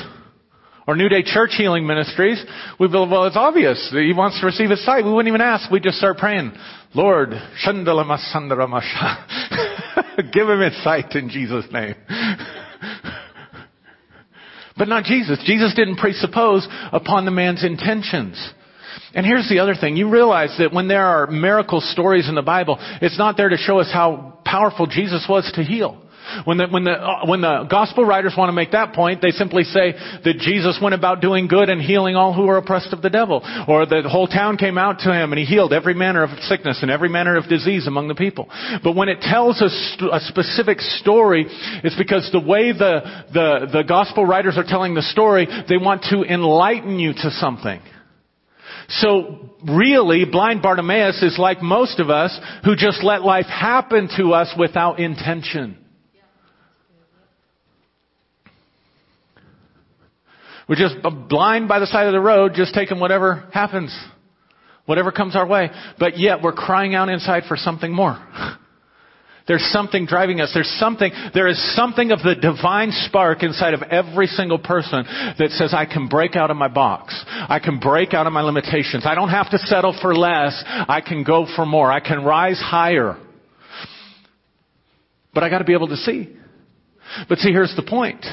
or 0.90 0.96
New 0.96 1.08
Day 1.08 1.22
Church 1.22 1.52
Healing 1.56 1.86
Ministries, 1.86 2.44
we'd 2.80 2.92
be, 2.92 2.98
well, 2.98 3.26
it's 3.26 3.38
obvious. 3.38 3.92
That 3.94 4.02
he 4.02 4.12
wants 4.12 4.40
to 4.40 4.46
receive 4.48 4.72
his 4.72 4.84
sight. 4.84 5.06
We 5.06 5.12
wouldn't 5.12 5.28
even 5.28 5.40
ask. 5.40 5.70
We'd 5.70 5.84
just 5.84 6.00
start 6.00 6.18
praying, 6.18 6.52
Lord, 6.96 7.30
give 10.34 10.50
him 10.50 10.62
his 10.62 10.84
sight 10.84 11.16
in 11.16 11.30
Jesus' 11.30 11.66
name. 11.72 11.96
But 14.78 14.88
not 14.88 15.04
Jesus. 15.04 15.44
Jesus 15.46 15.74
didn't 15.76 15.98
presuppose 15.98 16.66
upon 16.94 17.26
the 17.26 17.32
man's 17.32 17.66
intentions. 17.66 18.42
And 19.14 19.26
here's 19.26 19.50
the 19.50 19.60
other 19.60 19.76
thing. 19.76 19.98
You 19.98 20.10
realize 20.10 20.56
that 20.58 20.72
when 20.72 20.88
there 20.88 21.06
are 21.06 21.28
miracle 21.28 21.82
stories 21.82 22.30
in 22.30 22.36
the 22.36 22.42
Bible, 22.42 22.78
it's 23.02 23.18
not 23.18 23.36
there 23.36 23.50
to 23.50 23.58
show 23.58 23.82
us 23.82 23.92
how 23.92 24.40
powerful 24.46 24.88
Jesus 24.88 25.26
was 25.28 25.52
to 25.56 25.64
heal. 25.64 26.02
When 26.46 26.58
the, 26.58 26.68
when 26.68 26.84
the, 26.84 26.92
uh, 26.92 27.26
when 27.26 27.42
the 27.42 27.68
gospel 27.70 28.06
writers 28.06 28.34
want 28.38 28.50
to 28.50 28.54
make 28.54 28.72
that 28.72 28.94
point, 28.94 29.22
they 29.22 29.32
simply 29.32 29.64
say 29.64 29.94
that 29.94 30.38
Jesus 30.40 30.80
went 30.82 30.96
about 30.96 31.22
doing 31.22 31.48
good 31.48 31.70
and 31.70 31.82
healing 31.82 32.16
all 32.16 32.34
who 32.34 32.48
were 32.48 32.58
oppressed 32.58 32.94
of 32.94 33.02
the 33.02 33.10
devil. 33.10 33.42
Or 33.68 33.86
that 33.86 34.02
the 34.04 34.10
whole 34.10 34.28
town 34.28 34.58
came 34.58 34.78
out 34.78 35.00
to 35.00 35.14
him 35.14 35.32
and 35.32 35.40
he 35.40 35.46
healed 35.46 35.74
every 35.74 35.94
manner 35.94 36.24
of 36.24 36.30
sickness 36.44 36.80
and 36.82 36.92
every 36.92 37.10
manner 37.10 37.38
of 37.38 37.48
disease 37.48 37.88
among 37.88 38.08
the 38.08 38.16
people. 38.16 38.48
But 38.84 38.96
when 38.96 39.10
it 39.10 39.22
tells 39.22 39.62
a, 39.62 39.70
st- 39.70 40.14
a 40.14 40.20
specific 40.22 40.80
story, 40.80 41.46
it's 41.84 41.98
because 41.98 42.30
the 42.32 42.40
way 42.40 42.72
the, 42.72 43.02
the, 43.34 43.68
the 43.72 43.84
gospel 43.84 44.26
writers 44.26 44.58
are 44.58 44.66
telling 44.66 44.94
the 44.94 45.02
story, 45.02 45.48
they 45.68 45.78
want 45.78 46.04
to 46.10 46.24
enlighten 46.24 47.00
you 47.00 47.14
to 47.14 47.32
something. 47.32 47.82
So 48.90 49.52
really, 49.68 50.26
blind 50.26 50.62
Bartimaeus 50.62 51.22
is 51.22 51.38
like 51.38 51.62
most 51.62 52.00
of 52.00 52.10
us 52.10 52.38
who 52.66 52.76
just 52.76 53.04
let 53.04 53.22
life 53.22 53.46
happen 53.46 54.10
to 54.18 54.34
us 54.34 54.54
without 54.58 55.00
intention. 55.00 55.78
We're 60.70 60.76
just 60.76 60.98
blind 61.28 61.68
by 61.68 61.80
the 61.80 61.88
side 61.88 62.06
of 62.06 62.14
the 62.14 62.20
road, 62.20 62.52
just 62.54 62.76
taking 62.76 63.00
whatever 63.00 63.48
happens, 63.52 63.98
whatever 64.86 65.12
comes 65.12 65.36
our 65.36 65.48
way. 65.48 65.72
But 65.98 66.20
yet 66.20 66.44
we're 66.44 66.54
crying 66.54 66.94
out 66.94 67.10
inside 67.10 67.44
for 67.48 67.58
something 67.58 67.92
more. 67.92 68.16
There's 69.48 69.68
something 69.72 70.06
driving 70.06 70.42
us. 70.42 70.52
There's 70.54 70.72
something, 70.80 71.12
there 71.34 71.48
is 71.48 71.76
something 71.76 72.12
of 72.12 72.20
the 72.20 72.36
divine 72.36 72.92
spark 72.92 73.42
inside 73.42 73.74
of 73.74 73.82
every 73.82 74.28
single 74.28 74.60
person 74.60 75.06
that 75.40 75.50
says, 75.58 75.74
I 75.74 75.88
can 75.88 76.08
break 76.08 76.36
out 76.36 76.52
of 76.52 76.58
my 76.58 76.68
box. 76.68 77.20
I 77.28 77.58
can 77.58 77.80
break 77.80 78.14
out 78.14 78.28
of 78.28 78.34
my 78.34 78.42
limitations. 78.42 79.08
I 79.08 79.16
don't 79.16 79.30
have 79.30 79.50
to 79.50 79.58
settle 79.58 79.98
for 80.04 80.16
less. 80.16 80.64
I 80.68 81.02
can 81.02 81.24
go 81.24 81.48
for 81.56 81.66
more. 81.66 81.92
I 81.92 82.00
can 82.00 82.24
rise 82.24 82.60
higher. 82.60 83.18
But 85.34 85.42
I 85.42 85.50
gotta 85.50 85.66
be 85.66 85.74
able 85.74 85.88
to 85.88 85.98
see. 85.98 86.30
But 87.28 87.40
see, 87.40 87.50
here's 87.50 87.76
the 87.76 87.82
point. 87.82 88.24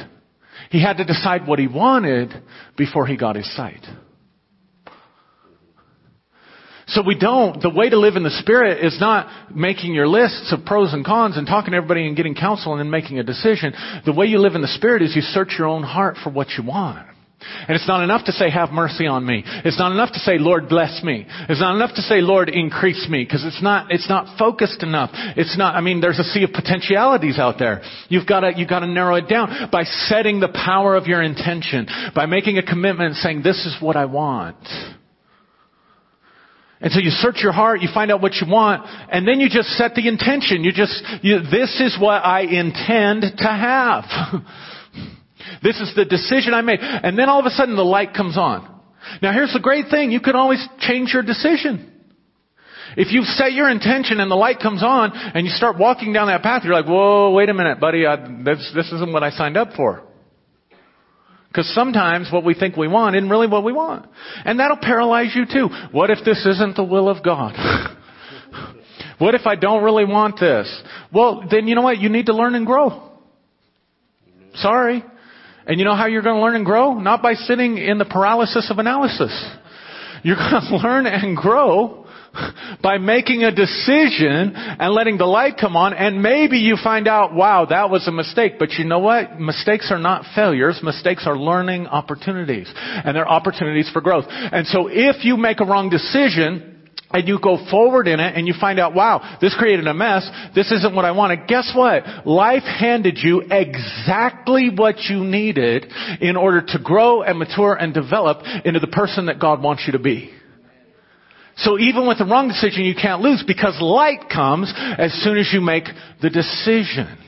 He 0.71 0.83
had 0.83 0.99
to 0.99 1.05
decide 1.05 1.47
what 1.47 1.59
he 1.59 1.67
wanted 1.67 2.33
before 2.77 3.07
he 3.07 3.17
got 3.17 3.37
his 3.37 3.55
sight. 3.57 3.85
So 6.89 7.03
we 7.05 7.19
don't, 7.19 7.61
the 7.61 7.71
way 7.71 7.91
to 7.91 7.99
live 7.99 8.15
in 8.15 8.23
the 8.23 8.31
Spirit 8.31 8.85
is 8.85 8.97
not 9.01 9.55
making 9.55 9.93
your 9.93 10.07
lists 10.07 10.53
of 10.53 10.65
pros 10.65 10.93
and 10.93 11.05
cons 11.05 11.37
and 11.37 11.45
talking 11.47 11.73
to 11.73 11.77
everybody 11.77 12.07
and 12.07 12.17
getting 12.17 12.37
counsel 12.37 12.73
and 12.73 12.81
then 12.81 12.91
making 12.91 13.19
a 13.19 13.25
decision. 13.25 13.75
The 14.05 14.13
way 14.13 14.27
you 14.27 14.39
live 14.39 14.55
in 14.55 14.63
the 14.63 14.69
Spirit 14.69 15.03
is 15.03 15.15
you 15.17 15.23
search 15.23 15.57
your 15.59 15.67
own 15.67 15.83
heart 15.83 16.17
for 16.23 16.31
what 16.31 16.51
you 16.57 16.65
want. 16.65 17.09
And 17.41 17.77
it's 17.77 17.87
not 17.87 18.03
enough 18.03 18.25
to 18.27 18.33
say, 18.33 18.51
have 18.51 18.71
mercy 18.71 19.07
on 19.07 19.25
me. 19.25 19.45
It's 19.47 19.79
not 19.79 19.93
enough 19.93 20.13
to 20.13 20.19
say, 20.21 20.39
Lord, 20.39 20.69
bless 20.69 21.03
me. 21.05 21.27
It's 21.49 21.61
not 21.61 21.75
enough 21.75 21.95
to 21.97 22.03
say, 22.03 22.21
Lord, 22.21 22.49
increase 22.49 23.07
me, 23.11 23.25
because 23.25 23.45
it's 23.45 23.63
not, 23.63 23.93
it's 23.93 24.09
not 24.09 24.39
focused 24.39 24.83
enough. 24.83 25.11
It's 25.37 25.57
not, 25.57 25.75
I 25.75 25.83
mean, 25.83 26.01
there's 26.01 26.19
a 26.19 26.25
sea 26.25 26.45
of 26.45 26.53
potentialities 26.53 27.39
out 27.39 27.59
there. 27.59 27.83
You've 28.09 28.27
got 28.27 28.41
to, 28.41 28.53
you've 28.57 28.69
got 28.69 28.81
to 28.81 28.87
narrow 28.87 29.17
it 29.17 29.29
down 29.29 29.69
by 29.71 29.85
setting 29.85 30.41
the 30.41 30.49
power 30.49 30.97
of 30.97 31.07
your 31.07 31.23
intention, 31.23 31.87
by 32.15 32.27
making 32.27 32.57
a 32.57 32.63
commitment 32.63 33.17
saying, 33.17 33.43
this 33.43 33.67
is 33.67 33.77
what 33.81 33.97
I 33.97 34.07
want. 34.07 34.57
And 36.81 36.93
so 36.93 37.01
you 37.01 37.11
search 37.11 37.37
your 37.43 37.53
heart, 37.53 37.81
you 37.81 37.89
find 37.93 38.11
out 38.11 38.21
what 38.21 38.35
you 38.35 38.51
want, 38.51 38.87
and 39.11 39.27
then 39.27 39.41
you 39.41 39.49
just 39.49 39.69
set 39.71 39.95
the 39.95 40.09
intention. 40.09 40.65
You 40.65 40.73
just, 40.73 41.03
you, 41.23 41.41
this 41.41 41.81
is 41.81 41.97
what 42.01 42.25
I 42.25 42.43
intend 42.43 43.23
to 43.39 43.49
have. 43.49 44.05
This 45.63 45.81
is 45.81 45.93
the 45.95 46.05
decision 46.05 46.55
I 46.55 46.63
made. 46.63 46.81
And 46.81 47.19
then 47.19 47.29
all 47.29 47.41
of 47.41 47.47
a 47.47 47.51
sudden 47.51 47.77
the 47.77 47.85
light 47.85 48.15
comes 48.15 48.37
on. 48.37 48.73
Now 49.23 49.33
here's 49.33 49.53
the 49.53 49.61
great 49.61 49.87
thing. 49.91 50.11
You 50.11 50.21
can 50.21 50.37
always 50.37 50.67
change 50.81 51.13
your 51.13 51.23
decision. 51.23 51.93
If 52.97 53.13
you 53.13 53.23
set 53.25 53.53
your 53.53 53.69
intention 53.69 54.21
and 54.21 54.31
the 54.31 54.37
light 54.37 54.59
comes 54.61 54.83
on 54.83 55.13
and 55.13 55.47
you 55.47 55.53
start 55.53 55.79
walking 55.79 56.13
down 56.13 56.29
that 56.29 56.43
path, 56.43 56.63
you're 56.65 56.73
like, 56.73 56.87
whoa, 56.87 57.33
wait 57.33 57.49
a 57.49 57.55
minute, 57.55 57.79
buddy, 57.79 58.07
I, 58.07 58.17
this, 58.17 58.73
this 58.75 58.91
isn't 58.93 59.13
what 59.13 59.23
I 59.23 59.31
signed 59.31 59.57
up 59.57 59.73
for. 59.77 60.03
Because 61.49 61.73
sometimes 61.75 62.29
what 62.31 62.45
we 62.45 62.55
think 62.55 62.77
we 62.77 62.89
want 62.89 63.17
isn't 63.17 63.31
really 63.31 63.47
what 63.47 63.65
we 63.65 63.73
want. 63.73 64.07
And 64.45 64.61
that'll 64.61 64.77
paralyze 64.77 65.35
you 65.35 65.47
too. 65.47 65.69
What 65.91 66.11
if 66.11 66.19
this 66.25 66.45
isn't 66.45 66.77
the 66.77 66.85
will 66.85 67.09
of 67.09 67.25
God? 67.25 67.55
what 69.19 69.35
if 69.35 69.47
I 69.47 69.57
don't 69.57 69.83
really 69.83 70.05
want 70.05 70.39
this? 70.39 70.83
Well, 71.13 71.47
then 71.51 71.67
you 71.67 71.75
know 71.75 71.83
what? 71.83 71.99
You 71.99 72.09
need 72.09 72.27
to 72.27 72.35
learn 72.35 72.55
and 72.55 72.67
grow. 72.67 73.11
Sorry. 74.55 75.03
And 75.67 75.79
you 75.81 75.85
know 75.85 75.97
how 75.97 76.07
you're 76.07 76.23
going 76.23 76.37
to 76.37 76.43
learn 76.43 76.55
and 76.55 76.65
grow? 76.65 76.95
Not 76.95 77.23
by 77.23 77.35
sitting 77.35 77.79
in 77.79 77.99
the 77.99 78.05
paralysis 78.05 78.71
of 78.71 78.79
analysis. 78.79 79.33
You're 80.23 80.37
going 80.37 80.63
to 80.69 80.77
learn 80.77 81.07
and 81.07 81.37
grow 81.37 82.07
by 82.83 82.99
making 82.99 83.45
a 83.45 83.51
decision 83.51 84.53
and 84.55 84.95
letting 84.95 85.17
the 85.17 85.25
light 85.25 85.55
come 85.59 85.75
on 85.75 85.95
and 85.95 86.23
maybe 86.23 86.59
you 86.59 86.77
find 86.83 87.09
out, 87.09 87.35
wow, 87.35 87.65
that 87.67 87.91
was 87.91 88.07
a 88.07 88.13
mistake. 88.13 88.55
But 88.59 88.73
you 88.73 88.85
know 88.85 88.99
what? 88.99 89.41
Mistakes 89.41 89.91
are 89.91 89.99
not 89.99 90.25
failures. 90.35 90.81
Mistakes 90.83 91.27
are 91.27 91.37
learning 91.37 91.87
opportunities. 91.87 92.71
And 92.77 93.17
they're 93.17 93.29
opportunities 93.29 93.91
for 93.91 94.01
growth. 94.01 94.27
And 94.29 94.67
so 94.67 94.89
if 94.91 95.25
you 95.25 95.37
make 95.37 95.61
a 95.61 95.65
wrong 95.65 95.89
decision, 95.91 96.76
and 97.11 97.29
you 97.29 97.39
go 97.41 97.59
forward 97.71 98.09
in 98.09 98.21
it 98.21 98.35
and 98.37 98.47
you 98.47 98.55
find 98.61 98.79
out, 98.79 98.95
wow, 98.95 99.39
this 99.41 99.55
created 99.59 99.87
a 99.87 99.95
mess. 99.95 100.29
This 100.55 100.71
isn't 100.73 100.95
what 100.95 101.05
I 101.05 101.13
wanted. 101.13 101.47
Guess 101.47 101.73
what? 101.75 102.27
Life 102.27 102.65
handed 102.65 103.19
you 103.23 103.43
exactly 103.51 104.71
what 104.75 104.97
you 105.09 105.25
needed 105.25 105.87
in 106.21 106.37
order 106.37 106.63
to 106.63 106.79
grow 106.83 107.23
and 107.23 107.39
mature 107.39 107.75
and 107.75 107.95
develop 107.95 108.39
into 108.65 108.81
the 108.81 108.89
person 108.89 109.27
that 109.27 109.39
God 109.39 109.63
wants 109.63 109.85
you 109.87 109.93
to 109.93 109.99
be. 109.99 110.33
So 111.59 111.79
even 111.79 112.07
with 112.07 112.19
the 112.19 112.27
wrong 112.27 112.49
decision, 112.49 112.85
you 112.85 112.95
can't 112.95 113.23
lose 113.23 113.43
because 113.47 113.79
light 113.81 114.29
comes 114.33 114.73
as 114.77 115.13
soon 115.23 115.39
as 115.39 115.49
you 115.53 115.61
make 115.61 115.85
the 116.21 116.29
decision. 116.29 117.26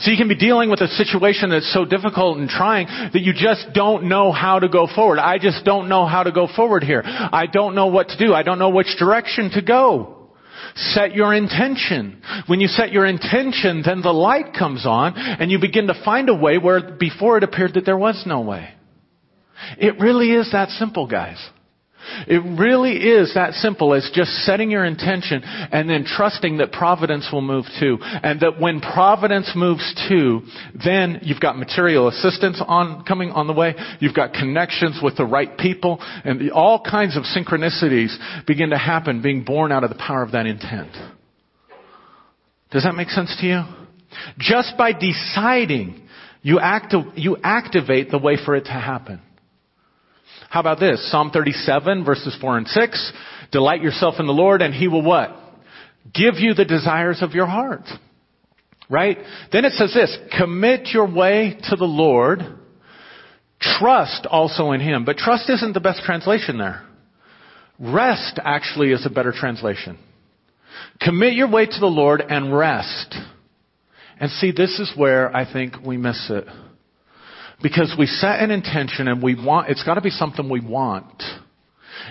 So 0.00 0.10
you 0.10 0.16
can 0.16 0.28
be 0.28 0.36
dealing 0.36 0.70
with 0.70 0.80
a 0.80 0.88
situation 0.88 1.50
that's 1.50 1.72
so 1.72 1.84
difficult 1.84 2.38
and 2.38 2.48
trying 2.48 2.86
that 2.86 3.20
you 3.20 3.32
just 3.32 3.72
don't 3.74 4.04
know 4.04 4.32
how 4.32 4.58
to 4.58 4.68
go 4.68 4.86
forward. 4.92 5.18
I 5.18 5.38
just 5.38 5.64
don't 5.64 5.88
know 5.88 6.06
how 6.06 6.22
to 6.22 6.32
go 6.32 6.48
forward 6.54 6.82
here. 6.82 7.02
I 7.04 7.46
don't 7.46 7.74
know 7.74 7.86
what 7.86 8.08
to 8.08 8.18
do. 8.18 8.32
I 8.34 8.42
don't 8.42 8.58
know 8.58 8.70
which 8.70 8.96
direction 8.98 9.50
to 9.52 9.62
go. 9.62 10.18
Set 10.74 11.14
your 11.14 11.34
intention. 11.34 12.22
When 12.46 12.60
you 12.60 12.68
set 12.68 12.92
your 12.92 13.04
intention, 13.04 13.82
then 13.84 14.00
the 14.00 14.12
light 14.12 14.54
comes 14.58 14.86
on 14.86 15.14
and 15.16 15.50
you 15.50 15.58
begin 15.58 15.88
to 15.88 16.02
find 16.04 16.28
a 16.28 16.34
way 16.34 16.58
where 16.58 16.96
before 16.96 17.36
it 17.36 17.44
appeared 17.44 17.74
that 17.74 17.84
there 17.84 17.98
was 17.98 18.22
no 18.26 18.40
way. 18.40 18.70
It 19.78 20.00
really 20.00 20.32
is 20.32 20.50
that 20.52 20.70
simple, 20.70 21.06
guys. 21.06 21.38
It 22.26 22.58
really 22.58 22.96
is 22.96 23.34
that 23.34 23.54
simple 23.54 23.94
as 23.94 24.10
just 24.12 24.30
setting 24.44 24.70
your 24.70 24.84
intention 24.84 25.42
and 25.44 25.88
then 25.88 26.04
trusting 26.04 26.58
that 26.58 26.72
providence 26.72 27.28
will 27.32 27.42
move 27.42 27.66
too. 27.78 27.98
And 28.00 28.40
that 28.40 28.60
when 28.60 28.80
providence 28.80 29.52
moves 29.54 29.94
too, 30.08 30.42
then 30.84 31.20
you've 31.22 31.40
got 31.40 31.58
material 31.58 32.08
assistance 32.08 32.60
on, 32.66 33.04
coming 33.04 33.30
on 33.30 33.46
the 33.46 33.52
way. 33.52 33.74
You've 34.00 34.14
got 34.14 34.32
connections 34.32 35.00
with 35.02 35.16
the 35.16 35.24
right 35.24 35.56
people 35.56 35.98
and 36.24 36.40
the, 36.40 36.50
all 36.50 36.80
kinds 36.80 37.16
of 37.16 37.24
synchronicities 37.24 38.16
begin 38.46 38.70
to 38.70 38.78
happen 38.78 39.22
being 39.22 39.44
born 39.44 39.72
out 39.72 39.84
of 39.84 39.90
the 39.90 39.96
power 39.96 40.22
of 40.22 40.32
that 40.32 40.46
intent. 40.46 40.92
Does 42.70 42.84
that 42.84 42.94
make 42.94 43.10
sense 43.10 43.36
to 43.40 43.46
you? 43.46 43.62
Just 44.38 44.76
by 44.76 44.92
deciding, 44.92 46.08
you, 46.42 46.58
acti- 46.58 47.12
you 47.16 47.36
activate 47.42 48.10
the 48.10 48.18
way 48.18 48.36
for 48.42 48.56
it 48.56 48.64
to 48.64 48.72
happen. 48.72 49.20
How 50.52 50.60
about 50.60 50.80
this? 50.80 51.10
Psalm 51.10 51.30
37 51.30 52.04
verses 52.04 52.36
4 52.38 52.58
and 52.58 52.68
6. 52.68 53.12
Delight 53.52 53.80
yourself 53.80 54.16
in 54.18 54.26
the 54.26 54.34
Lord 54.34 54.60
and 54.60 54.74
He 54.74 54.86
will 54.86 55.00
what? 55.00 55.34
Give 56.12 56.34
you 56.36 56.52
the 56.52 56.66
desires 56.66 57.22
of 57.22 57.32
your 57.32 57.46
heart. 57.46 57.88
Right? 58.90 59.16
Then 59.50 59.64
it 59.64 59.72
says 59.72 59.94
this, 59.94 60.14
commit 60.36 60.88
your 60.88 61.10
way 61.10 61.56
to 61.70 61.76
the 61.76 61.86
Lord. 61.86 62.40
Trust 63.62 64.26
also 64.26 64.72
in 64.72 64.82
Him. 64.82 65.06
But 65.06 65.16
trust 65.16 65.48
isn't 65.48 65.72
the 65.72 65.80
best 65.80 66.02
translation 66.02 66.58
there. 66.58 66.86
Rest 67.78 68.38
actually 68.44 68.92
is 68.92 69.06
a 69.06 69.10
better 69.10 69.32
translation. 69.32 69.98
Commit 71.00 71.32
your 71.32 71.50
way 71.50 71.64
to 71.64 71.80
the 71.80 71.86
Lord 71.86 72.20
and 72.20 72.54
rest. 72.54 73.16
And 74.20 74.30
see, 74.30 74.52
this 74.52 74.78
is 74.78 74.92
where 74.96 75.34
I 75.34 75.50
think 75.50 75.76
we 75.82 75.96
miss 75.96 76.26
it. 76.28 76.44
Because 77.62 77.94
we 77.96 78.06
set 78.06 78.40
an 78.40 78.50
intention 78.50 79.08
and 79.08 79.22
we 79.22 79.34
want, 79.34 79.70
it's 79.70 79.84
gotta 79.84 80.00
be 80.00 80.10
something 80.10 80.48
we 80.48 80.60
want. 80.60 81.22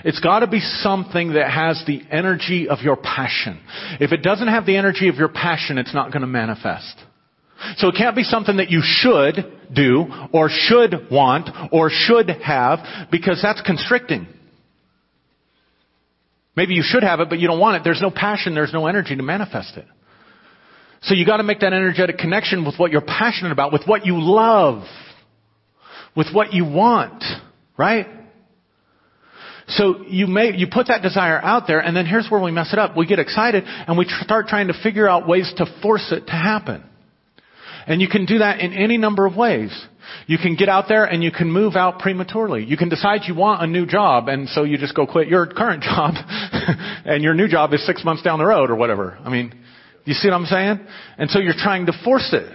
It's 0.06 0.20
gotta 0.20 0.48
be 0.48 0.62
something 0.62 1.34
that 1.34 1.52
has 1.52 1.84
the 1.86 2.02
energy 2.10 2.70
of 2.70 2.80
your 2.80 2.96
passion. 2.96 3.60
If 4.00 4.14
it 4.14 4.24
doesn't 4.24 4.48
have 4.48 4.66
the 4.66 4.78
energy 4.78 5.10
of 5.10 5.16
your 5.16 5.28
passion, 5.28 5.78
it's 5.78 5.94
not 5.94 6.14
gonna 6.14 6.28
manifest. 6.28 6.96
So 7.78 7.90
it 7.90 7.96
can't 7.96 8.16
be 8.16 8.24
something 8.24 8.58
that 8.58 8.72
you 8.72 8.82
should 8.84 9.46
do, 9.72 10.08
or 10.32 10.50
should 10.50 11.10
want, 11.12 11.50
or 11.72 11.90
should 11.92 12.30
have, 12.30 12.80
because 13.12 13.40
that's 13.42 13.62
constricting. 13.62 14.28
Maybe 16.56 16.74
you 16.74 16.84
should 16.84 17.04
have 17.04 17.20
it, 17.20 17.30
but 17.30 17.40
you 17.40 17.48
don't 17.48 17.60
want 17.60 17.78
it. 17.78 17.84
There's 17.84 18.02
no 18.02 18.10
passion, 18.10 18.56
there's 18.56 18.74
no 18.74 18.88
energy 18.88 19.16
to 19.16 19.24
manifest 19.24 19.78
it. 19.78 19.86
So 21.04 21.14
you 21.14 21.26
gotta 21.26 21.44
make 21.44 21.60
that 21.60 21.74
energetic 21.74 22.18
connection 22.18 22.66
with 22.66 22.76
what 22.78 22.92
you're 22.92 23.02
passionate 23.02 23.52
about, 23.52 23.72
with 23.72 23.84
what 23.86 24.06
you 24.06 24.16
love 24.18 24.84
with 26.16 26.28
what 26.34 26.54
you 26.54 26.66
want, 26.66 27.24
right? 27.78 28.08
So 29.68 30.04
you 30.08 30.28
may, 30.28 30.56
you 30.56 30.68
put 30.70 30.88
that 30.88 31.02
desire 31.02 31.40
out 31.42 31.64
there 31.68 31.80
and 31.80 31.96
then 31.96 32.06
here's 32.06 32.28
where 32.30 32.42
we 32.42 32.52
mess 32.52 32.74
it 32.74 32.80
up. 32.80 32.98
We 32.98 33.06
get 33.06 33.20
excited 33.20 33.64
and 33.66 33.98
we 33.98 34.06
start 34.22 34.48
trying 34.48 34.68
to 34.68 34.74
figure 34.84 35.08
out 35.08 35.28
ways 35.28 35.52
to 35.58 35.66
force 35.82 36.12
it 36.12 36.26
to 36.28 36.34
happen. 36.34 36.84
And 37.88 38.02
you 38.02 38.08
can 38.08 38.26
do 38.26 38.40
that 38.40 38.60
in 38.60 38.74
any 38.74 38.98
number 38.98 39.26
of 39.26 39.36
ways. 39.36 39.72
You 40.28 40.38
can 40.38 40.56
get 40.56 40.68
out 40.68 40.86
there 40.88 41.06
and 41.06 41.24
you 41.24 41.32
can 41.32 41.52
move 41.52 41.76
out 41.76 42.00
prematurely. 42.00 42.66
You 42.66 42.76
can 42.76 42.90
decide 42.90 43.22
you 43.28 43.36
want 43.36 43.64
a 43.64 43.68
new 43.68 43.86
job 43.86 44.28
and 44.28 44.50
so 44.50 44.64
you 44.64 44.78
just 44.78 44.96
go 44.96 45.08
quit 45.08 45.28
your 45.30 45.48
current 45.48 45.84
job 45.84 46.16
and 47.06 47.24
your 47.24 47.34
new 47.34 47.48
job 47.48 47.74
is 47.74 47.86
six 47.86 48.04
months 48.04 48.24
down 48.24 48.40
the 48.40 48.46
road 48.46 48.70
or 48.70 48.76
whatever. 48.76 49.18
I 49.24 49.30
mean, 49.30 49.54
you 50.04 50.14
see 50.14 50.28
what 50.28 50.36
I'm 50.36 50.46
saying? 50.46 50.80
And 51.18 51.30
so 51.30 51.40
you're 51.40 51.54
trying 51.54 51.86
to 51.86 51.94
force 52.04 52.30
it. 52.34 52.52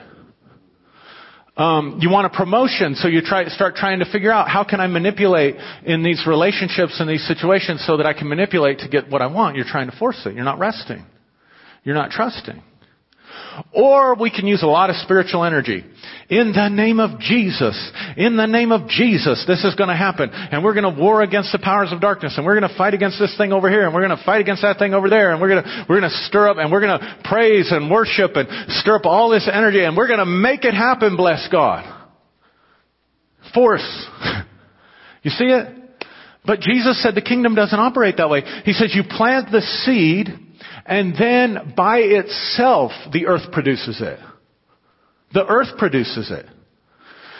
Um, 1.56 2.00
you 2.02 2.10
want 2.10 2.26
a 2.26 2.36
promotion, 2.36 2.96
so 2.96 3.08
you 3.08 3.22
try, 3.22 3.46
start 3.48 3.76
trying 3.76 4.00
to 4.00 4.04
figure 4.12 4.30
out 4.30 4.48
how 4.48 4.62
can 4.62 4.78
I 4.78 4.88
manipulate 4.88 5.56
in 5.84 6.02
these 6.02 6.26
relationships 6.26 7.00
and 7.00 7.08
these 7.08 7.26
situations 7.26 7.82
so 7.86 7.96
that 7.96 8.04
I 8.04 8.12
can 8.12 8.28
manipulate 8.28 8.80
to 8.80 8.88
get 8.88 9.08
what 9.08 9.22
I 9.22 9.26
want. 9.26 9.56
You're 9.56 9.64
trying 9.64 9.90
to 9.90 9.96
force 9.96 10.20
it. 10.26 10.34
You're 10.34 10.44
not 10.44 10.58
resting. 10.58 11.06
You're 11.82 11.94
not 11.94 12.10
trusting. 12.10 12.62
Or 13.72 14.14
we 14.14 14.30
can 14.30 14.46
use 14.46 14.62
a 14.62 14.66
lot 14.66 14.90
of 14.90 14.96
spiritual 14.96 15.44
energy. 15.44 15.84
In 16.28 16.52
the 16.52 16.68
name 16.68 17.00
of 17.00 17.18
Jesus, 17.20 17.92
in 18.16 18.36
the 18.36 18.46
name 18.46 18.72
of 18.72 18.88
Jesus, 18.88 19.44
this 19.46 19.64
is 19.64 19.74
going 19.74 19.88
to 19.88 19.96
happen. 19.96 20.30
And 20.32 20.62
we're 20.64 20.74
going 20.74 20.94
to 20.94 21.00
war 21.00 21.22
against 21.22 21.52
the 21.52 21.58
powers 21.58 21.92
of 21.92 22.00
darkness. 22.00 22.34
And 22.36 22.44
we're 22.44 22.58
going 22.58 22.70
to 22.70 22.76
fight 22.76 22.94
against 22.94 23.18
this 23.18 23.36
thing 23.36 23.52
over 23.52 23.70
here. 23.70 23.84
And 23.84 23.94
we're 23.94 24.06
going 24.06 24.16
to 24.16 24.24
fight 24.24 24.40
against 24.40 24.62
that 24.62 24.78
thing 24.78 24.94
over 24.94 25.08
there. 25.08 25.32
And 25.32 25.40
we're 25.40 25.48
going 25.48 25.64
to, 25.64 25.86
we're 25.88 26.00
going 26.00 26.10
to 26.10 26.16
stir 26.26 26.48
up 26.48 26.56
and 26.58 26.70
we're 26.70 26.80
going 26.80 26.98
to 26.98 27.20
praise 27.24 27.70
and 27.70 27.90
worship 27.90 28.32
and 28.34 28.48
stir 28.80 28.96
up 28.96 29.06
all 29.06 29.30
this 29.30 29.48
energy. 29.52 29.84
And 29.84 29.96
we're 29.96 30.08
going 30.08 30.20
to 30.20 30.26
make 30.26 30.64
it 30.64 30.74
happen, 30.74 31.16
bless 31.16 31.48
God. 31.50 31.84
Force. 33.54 34.06
You 35.22 35.30
see 35.32 35.46
it? 35.46 35.66
But 36.46 36.60
Jesus 36.60 37.02
said 37.02 37.16
the 37.16 37.20
kingdom 37.20 37.56
doesn't 37.56 37.76
operate 37.76 38.18
that 38.18 38.30
way. 38.30 38.42
He 38.64 38.72
says 38.74 38.94
you 38.94 39.02
plant 39.02 39.50
the 39.50 39.60
seed 39.60 40.28
and 40.88 41.14
then 41.18 41.74
by 41.76 41.98
itself, 41.98 42.92
the 43.12 43.26
earth 43.26 43.50
produces 43.52 44.00
it. 44.00 44.18
The 45.32 45.44
earth 45.44 45.76
produces 45.78 46.30
it. 46.30 46.46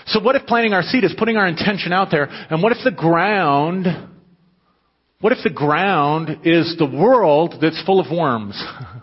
So 0.06 0.20
what 0.20 0.37
if 0.37 0.46
planting 0.46 0.72
our 0.72 0.82
seed 0.82 1.04
is 1.04 1.14
putting 1.18 1.37
our 1.37 1.46
intention 1.46 1.92
out 1.92 2.11
there, 2.11 2.26
and 2.26 2.62
what 2.62 2.72
if 2.72 2.78
the 2.85 2.92
ground, 2.92 3.87
what 5.20 5.32
if 5.32 5.38
the 5.42 5.50
ground 5.50 6.40
is 6.44 6.76
the 6.78 6.87
world 6.87 7.54
that's 7.61 7.82
full 7.85 8.00
of 8.00 8.11
worms? 8.11 8.62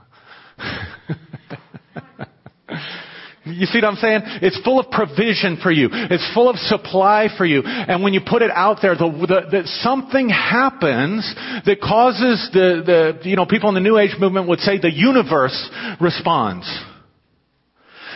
You 3.46 3.66
see 3.66 3.80
what 3.80 3.86
I'm 3.86 3.96
saying? 3.96 4.22
It's 4.42 4.60
full 4.64 4.80
of 4.80 4.90
provision 4.90 5.58
for 5.62 5.70
you. 5.70 5.90
It's 5.92 6.34
full 6.34 6.50
of 6.50 6.56
supply 6.58 7.28
for 7.38 7.46
you. 7.46 7.62
And 7.66 8.02
when 8.02 8.14
you 8.14 8.22
put 8.26 8.42
it 8.42 8.52
out 8.52 8.80
there, 8.82 8.96
the, 8.96 9.10
the, 9.10 9.42
the, 9.52 9.68
something 9.82 10.30
happens 10.30 11.30
that 11.66 11.82
causes 11.82 12.50
the, 12.54 13.20
the, 13.22 13.30
you 13.30 13.36
know, 13.36 13.46
people 13.46 13.68
in 13.68 13.76
the 13.76 13.82
New 13.82 13.98
Age 13.98 14.16
movement 14.18 14.48
would 14.48 14.60
say 14.60 14.78
the 14.78 14.92
universe 14.92 15.70
responds. 16.00 16.72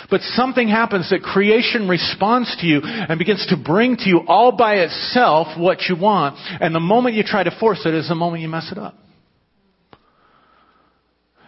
But 0.10 0.22
something 0.22 0.70
happens 0.70 1.10
that 1.10 1.22
creation 1.22 1.90
responds 1.90 2.56
to 2.62 2.66
you 2.66 2.80
and 2.84 3.20
begins 3.20 3.46
to 3.48 3.58
bring 3.58 3.98
to 3.98 4.08
you 4.08 4.22
all 4.28 4.54
by 4.54 4.76
itself 4.76 5.60
what 5.60 5.82
you 5.90 5.98
want. 5.98 6.38
And 6.62 6.74
the 6.74 6.80
moment 6.80 7.16
you 7.16 7.24
try 7.24 7.44
to 7.44 7.52
force 7.60 7.82
it 7.86 7.94
is 7.94 8.08
the 8.08 8.16
moment 8.16 8.42
you 8.42 8.48
mess 8.48 8.72
it 8.72 8.78
up. 8.78 8.96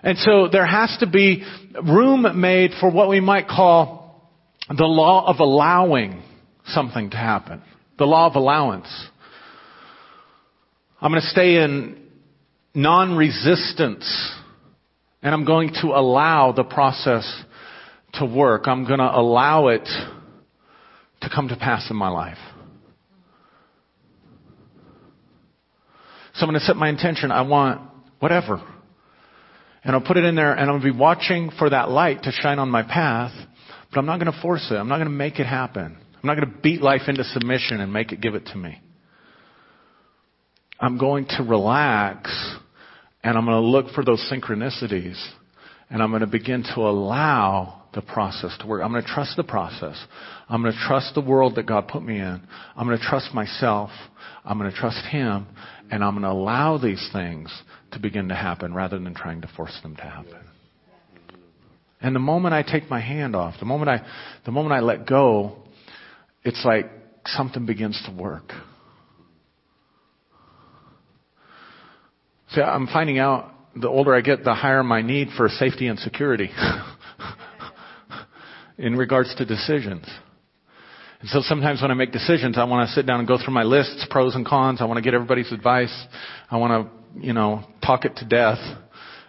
And 0.04 0.18
so 0.18 0.48
there 0.48 0.66
has 0.66 0.96
to 1.00 1.08
be 1.08 1.44
room 1.84 2.40
made 2.40 2.72
for 2.80 2.90
what 2.90 3.10
we 3.10 3.20
might 3.20 3.48
call 3.48 4.32
the 4.70 4.86
law 4.86 5.28
of 5.28 5.40
allowing 5.40 6.22
something 6.66 7.10
to 7.10 7.18
happen. 7.18 7.62
The 7.98 8.06
law 8.06 8.28
of 8.28 8.36
allowance. 8.36 8.88
I'm 11.02 11.12
going 11.12 11.22
to 11.22 11.28
stay 11.28 11.56
in 11.64 11.98
non-resistance 12.74 14.36
and 15.22 15.34
I'm 15.34 15.46
going 15.46 15.74
to 15.82 15.88
allow 15.88 16.54
the 16.54 16.64
process 16.64 17.44
to 18.14 18.26
work. 18.26 18.68
I'm 18.68 18.86
going 18.86 19.00
to 19.00 19.12
allow 19.12 19.68
it 19.68 19.88
to 21.22 21.30
come 21.34 21.50
to 21.50 21.56
pass 21.58 21.90
in 21.90 21.98
my 21.98 22.10
life. 22.10 22.38
So 26.36 26.46
I'm 26.46 26.50
going 26.50 26.60
to 26.60 26.66
set 26.66 26.78
my 26.78 26.88
intention. 26.88 27.32
I 27.32 27.42
want 27.42 27.82
whatever. 28.20 28.62
And 29.84 29.96
I'll 29.96 30.02
put 30.02 30.18
it 30.18 30.26
in 30.26 30.36
there 30.36 30.54
and 30.54 30.70
I'll 30.70 30.82
be 30.82 30.92
watching 30.92 31.52
for 31.58 31.70
that 31.70 31.90
light 31.90 32.24
to 32.24 32.32
shine 32.32 32.60
on 32.60 32.70
my 32.70 32.84
path, 32.84 33.32
but 33.92 34.00
I'm 34.00 34.06
not 34.06 34.20
going 34.20 34.32
to 34.32 34.42
force 34.42 34.68
it. 34.70 34.76
I'm 34.76 34.90
not 34.90 34.98
going 34.98 35.08
to 35.08 35.14
make 35.14 35.40
it 35.40 35.46
happen. 35.46 35.98
I'm 36.22 36.28
not 36.28 36.36
going 36.36 36.52
to 36.52 36.62
beat 36.62 36.82
life 36.82 37.04
into 37.08 37.24
submission 37.24 37.80
and 37.80 37.94
make 37.94 38.12
it 38.12 38.20
give 38.20 38.36
it 38.36 38.46
to 38.48 38.58
me. 38.58 38.82
I'm 40.80 40.98
going 40.98 41.26
to 41.38 41.44
relax 41.44 42.30
and 43.24 43.38
I'm 43.38 43.46
going 43.46 43.62
to 43.62 43.68
look 43.68 43.94
for 43.94 44.04
those 44.04 44.30
synchronicities 44.32 45.22
and 45.90 46.02
I'm 46.02 46.10
going 46.10 46.22
to 46.22 46.28
begin 46.28 46.64
to 46.76 46.82
allow 46.82 47.79
the 47.94 48.02
process 48.02 48.56
to 48.60 48.68
work. 48.68 48.82
I'm 48.84 48.92
going 48.92 49.04
to 49.04 49.08
trust 49.08 49.36
the 49.36 49.44
process. 49.44 49.98
I'm 50.48 50.62
going 50.62 50.74
to 50.74 50.80
trust 50.88 51.16
the 51.16 51.22
world 51.22 51.56
that 51.56 51.66
God 51.66 51.88
put 51.88 52.04
me 52.04 52.20
in. 52.20 52.42
I'm 52.76 52.88
going 52.88 52.98
to 52.98 53.04
trust 53.04 53.34
myself. 53.34 53.90
I'm 54.46 54.58
going 54.58 54.72
to 54.72 54.78
trust 54.78 55.04
Him 55.08 55.48
and 55.92 56.04
I'm 56.04 56.14
going 56.14 56.24
to 56.24 56.30
allow 56.30 56.78
these 56.78 57.10
things 57.12 57.52
to 57.92 58.00
begin 58.00 58.30
to 58.30 58.36
happen 58.36 58.74
rather 58.74 59.00
than 59.00 59.16
trying 59.16 59.42
to 59.42 59.50
force 59.56 59.78
them 59.82 59.96
to 59.96 60.04
happen. 60.04 60.38
And 62.02 62.16
the 62.16 62.20
moment 62.20 62.54
I 62.54 62.64
take 62.64 62.90
my 62.90 63.00
hand 63.00 63.36
off, 63.36 63.56
the 63.60 63.66
moment 63.66 63.90
I, 63.90 64.06
the 64.46 64.52
moment 64.52 64.74
I 64.74 64.80
let 64.80 65.06
go, 65.06 65.58
it's 66.44 66.64
like 66.64 66.90
something 67.26 67.66
begins 67.66 68.02
to 68.06 68.22
work. 68.22 68.54
See, 72.52 72.62
I'm 72.62 72.88
finding 72.88 73.20
out 73.20 73.54
the 73.76 73.90
older 73.90 74.16
I 74.16 74.22
get, 74.22 74.44
the 74.44 74.54
higher 74.54 74.84
my 74.84 75.02
need 75.02 75.30
for 75.36 75.50
safety 75.50 75.88
and 75.88 76.00
security 76.00 76.50
in 78.80 78.96
regards 78.96 79.36
to 79.36 79.46
decisions. 79.46 80.06
And 81.20 81.30
so 81.30 81.42
sometimes 81.42 81.82
when 81.82 81.92
I 81.92 81.96
make 81.96 82.12
decisions, 82.12 82.58
I 82.58 82.64
want 82.64 82.88
to 82.88 82.96
sit 82.96 83.06
down 83.06 83.20
and 83.20 83.28
go 83.28 83.38
through 83.38 83.54
my 83.54 83.64
lists, 83.64 84.08
pros 84.10 84.36
and 84.36 84.46
cons. 84.46 84.82
I 84.82 84.86
want 84.86 84.98
to 84.98 85.02
get 85.02 85.14
everybody's 85.14 85.52
advice. 85.52 85.94
I 86.50 86.58
want 86.58 86.88
to, 86.88 87.22
you 87.28 87.34
know, 87.34 87.66
talk 87.86 88.06
it 88.06 88.16
to 88.18 88.26
death. 88.26 88.60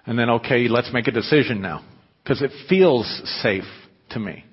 And 0.07 0.19
then, 0.19 0.31
okay, 0.31 0.69
let's 0.69 0.91
make 0.93 1.09
a 1.09 1.11
decision 1.11 1.61
now. 1.61 1.85
Because 2.23 2.43
it 2.43 2.53
feels 2.69 3.07
safe 3.43 3.65
to 4.11 4.21
me. 4.21 4.45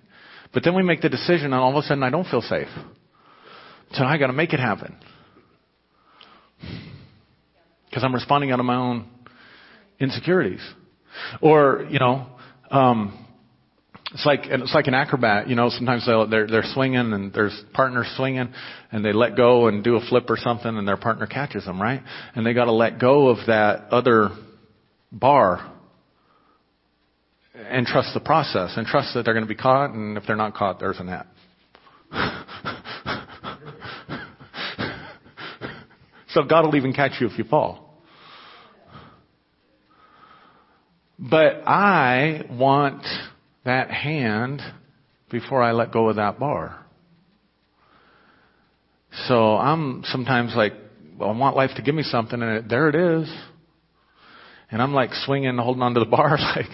But 0.53 0.63
then 0.63 0.75
we 0.75 0.81
make 0.81 1.01
the 1.01 1.09
decision 1.09 1.45
and 1.45 1.55
all 1.55 1.69
of 1.69 1.83
a 1.83 1.87
sudden 1.87 2.01
I 2.01 2.09
don't 2.09 2.25
feel 2.25 2.41
safe. 2.41 2.69
So 3.93 4.03
I 4.03 4.17
gotta 4.17 4.33
make 4.33 4.53
it 4.53 4.59
happen. 4.59 4.95
because 7.89 8.03
I'm 8.03 8.13
responding 8.13 8.51
out 8.51 8.59
of 8.59 8.65
my 8.65 8.75
own 8.75 9.07
insecurities. 9.99 10.61
Or, 11.41 11.87
you 11.89 11.99
know, 11.99 12.27
um, 12.69 13.26
it's 14.13 14.25
like 14.25 14.41
it's 14.45 14.73
like 14.73 14.87
an 14.87 14.93
acrobat, 14.93 15.49
you 15.49 15.55
know. 15.55 15.69
Sometimes 15.69 16.05
they're 16.05 16.47
they're 16.47 16.63
swinging 16.73 17.11
and 17.13 17.33
there's 17.33 17.61
partners 17.73 18.07
swinging, 18.15 18.53
and 18.91 19.03
they 19.03 19.11
let 19.11 19.35
go 19.35 19.67
and 19.67 19.83
do 19.83 19.95
a 19.97 20.01
flip 20.07 20.29
or 20.29 20.37
something, 20.37 20.77
and 20.77 20.87
their 20.87 20.95
partner 20.97 21.27
catches 21.27 21.65
them, 21.65 21.81
right? 21.81 22.01
And 22.33 22.45
they 22.45 22.53
got 22.53 22.65
to 22.65 22.71
let 22.71 22.99
go 22.99 23.27
of 23.27 23.47
that 23.47 23.89
other 23.91 24.29
bar 25.11 25.73
and 27.53 27.85
trust 27.85 28.13
the 28.13 28.19
process 28.21 28.73
and 28.77 28.87
trust 28.87 29.13
that 29.13 29.25
they're 29.25 29.33
going 29.33 29.45
to 29.45 29.49
be 29.49 29.55
caught, 29.55 29.91
and 29.91 30.17
if 30.17 30.23
they're 30.25 30.37
not 30.37 30.53
caught, 30.53 30.79
there's 30.79 30.99
a 30.99 31.03
net. 31.03 31.25
so 36.29 36.43
God 36.43 36.65
will 36.65 36.77
even 36.77 36.93
catch 36.93 37.19
you 37.19 37.27
if 37.27 37.37
you 37.37 37.43
fall. 37.43 37.83
But 41.19 41.63
I 41.65 42.45
want 42.51 43.03
that 43.67 43.91
hand 43.91 44.61
before 45.29 45.61
I 45.61 45.73
let 45.73 45.91
go 45.91 46.09
of 46.09 46.15
that 46.15 46.39
bar. 46.39 46.85
So 49.27 49.57
I'm 49.57 50.03
sometimes 50.05 50.53
like, 50.55 50.73
well, 51.17 51.29
I 51.29 51.37
want 51.37 51.55
life 51.55 51.71
to 51.75 51.81
give 51.81 51.93
me 51.93 52.03
something, 52.03 52.41
and 52.41 52.57
it, 52.57 52.69
there 52.69 52.87
it 52.89 52.95
is. 52.95 53.29
And 54.71 54.81
I'm 54.81 54.93
like 54.93 55.11
swinging, 55.13 55.57
holding 55.57 55.81
onto 55.81 55.99
the 55.99 56.05
bar, 56.05 56.37
like, 56.55 56.65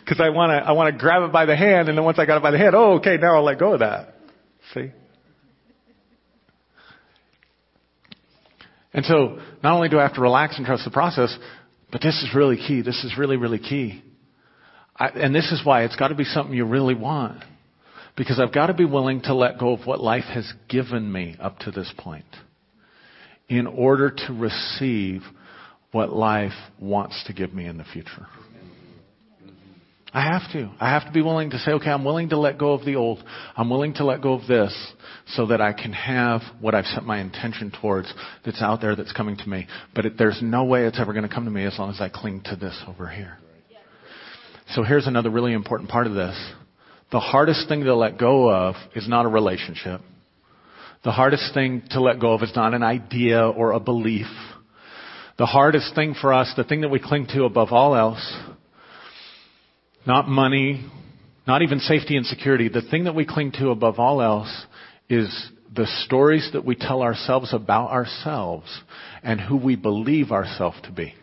because 0.00 0.20
I 0.20 0.28
want 0.28 0.50
to, 0.50 0.56
I 0.68 0.72
want 0.72 0.94
to 0.94 1.00
grab 1.00 1.22
it 1.22 1.32
by 1.32 1.46
the 1.46 1.56
hand, 1.56 1.88
and 1.88 1.96
then 1.96 2.04
once 2.04 2.18
I 2.18 2.26
got 2.26 2.36
it 2.36 2.42
by 2.42 2.50
the 2.50 2.58
hand, 2.58 2.74
oh, 2.74 2.96
okay, 2.98 3.16
now 3.16 3.36
I'll 3.36 3.44
let 3.44 3.58
go 3.58 3.72
of 3.72 3.80
that. 3.80 4.14
See? 4.74 4.90
And 8.92 9.06
so, 9.06 9.38
not 9.62 9.74
only 9.74 9.88
do 9.88 9.98
I 9.98 10.02
have 10.02 10.14
to 10.14 10.20
relax 10.20 10.58
and 10.58 10.66
trust 10.66 10.84
the 10.84 10.90
process, 10.90 11.34
but 11.92 12.00
this 12.00 12.22
is 12.22 12.34
really 12.34 12.56
key. 12.56 12.80
This 12.80 13.04
is 13.04 13.16
really, 13.18 13.36
really 13.36 13.58
key. 13.58 14.02
I, 14.96 15.08
and 15.08 15.34
this 15.34 15.52
is 15.52 15.60
why 15.64 15.84
it's 15.84 15.94
got 15.94 16.08
to 16.08 16.14
be 16.14 16.24
something 16.24 16.56
you 16.56 16.64
really 16.64 16.94
want. 16.94 17.44
Because 18.16 18.40
I've 18.40 18.52
got 18.52 18.66
to 18.66 18.74
be 18.74 18.84
willing 18.84 19.22
to 19.22 19.34
let 19.34 19.58
go 19.58 19.72
of 19.72 19.86
what 19.86 20.00
life 20.00 20.24
has 20.24 20.50
given 20.68 21.10
me 21.10 21.36
up 21.40 21.58
to 21.60 21.70
this 21.70 21.90
point 21.96 22.26
in 23.48 23.66
order 23.66 24.10
to 24.10 24.32
receive 24.32 25.22
what 25.92 26.10
life 26.10 26.52
wants 26.78 27.22
to 27.26 27.32
give 27.32 27.54
me 27.54 27.66
in 27.66 27.76
the 27.76 27.84
future. 27.84 28.26
I 30.14 30.24
have 30.24 30.52
to. 30.52 30.70
I 30.78 30.90
have 30.90 31.06
to 31.06 31.12
be 31.12 31.22
willing 31.22 31.50
to 31.50 31.58
say, 31.58 31.72
okay, 31.72 31.88
I'm 31.88 32.04
willing 32.04 32.28
to 32.30 32.38
let 32.38 32.58
go 32.58 32.74
of 32.74 32.84
the 32.84 32.96
old. 32.96 33.24
I'm 33.56 33.70
willing 33.70 33.94
to 33.94 34.04
let 34.04 34.20
go 34.20 34.34
of 34.34 34.46
this 34.46 34.92
so 35.28 35.46
that 35.46 35.62
I 35.62 35.72
can 35.72 35.92
have 35.94 36.42
what 36.60 36.74
I've 36.74 36.84
set 36.84 37.04
my 37.04 37.18
intention 37.18 37.72
towards 37.80 38.12
that's 38.44 38.60
out 38.60 38.82
there 38.82 38.94
that's 38.94 39.12
coming 39.12 39.38
to 39.38 39.48
me. 39.48 39.66
But 39.94 40.04
it, 40.04 40.18
there's 40.18 40.40
no 40.42 40.64
way 40.64 40.84
it's 40.84 41.00
ever 41.00 41.14
going 41.14 41.26
to 41.26 41.34
come 41.34 41.46
to 41.46 41.50
me 41.50 41.64
as 41.64 41.78
long 41.78 41.90
as 41.90 42.00
I 42.00 42.10
cling 42.10 42.42
to 42.46 42.56
this 42.56 42.78
over 42.86 43.08
here. 43.08 43.38
So 44.74 44.82
here's 44.82 45.06
another 45.06 45.30
really 45.30 45.54
important 45.54 45.88
part 45.88 46.06
of 46.06 46.14
this. 46.14 46.36
The 47.10 47.20
hardest 47.20 47.68
thing 47.68 47.84
to 47.84 47.94
let 47.94 48.18
go 48.18 48.50
of 48.50 48.74
is 48.94 49.08
not 49.08 49.24
a 49.24 49.28
relationship. 49.28 50.02
The 51.04 51.10
hardest 51.10 51.52
thing 51.54 51.82
to 51.90 52.00
let 52.00 52.20
go 52.20 52.32
of 52.34 52.42
is 52.42 52.52
not 52.54 52.74
an 52.74 52.82
idea 52.82 53.40
or 53.42 53.72
a 53.72 53.80
belief. 53.80 54.28
The 55.38 55.46
hardest 55.46 55.94
thing 55.94 56.14
for 56.20 56.32
us, 56.32 56.52
the 56.56 56.64
thing 56.64 56.82
that 56.82 56.90
we 56.90 57.00
cling 57.00 57.26
to 57.34 57.44
above 57.44 57.68
all 57.72 57.96
else, 57.96 58.36
not 60.06 60.28
money, 60.28 60.84
not 61.46 61.62
even 61.62 61.78
safety 61.80 62.16
and 62.16 62.26
security. 62.26 62.68
The 62.68 62.82
thing 62.82 63.04
that 63.04 63.14
we 63.14 63.26
cling 63.26 63.52
to 63.52 63.70
above 63.70 63.98
all 63.98 64.20
else 64.22 64.66
is 65.08 65.50
the 65.74 65.86
stories 66.04 66.50
that 66.52 66.64
we 66.64 66.74
tell 66.74 67.02
ourselves 67.02 67.54
about 67.54 67.90
ourselves 67.90 68.66
and 69.22 69.40
who 69.40 69.56
we 69.56 69.76
believe 69.76 70.30
ourselves 70.30 70.76
to 70.84 70.92
be. 70.92 71.14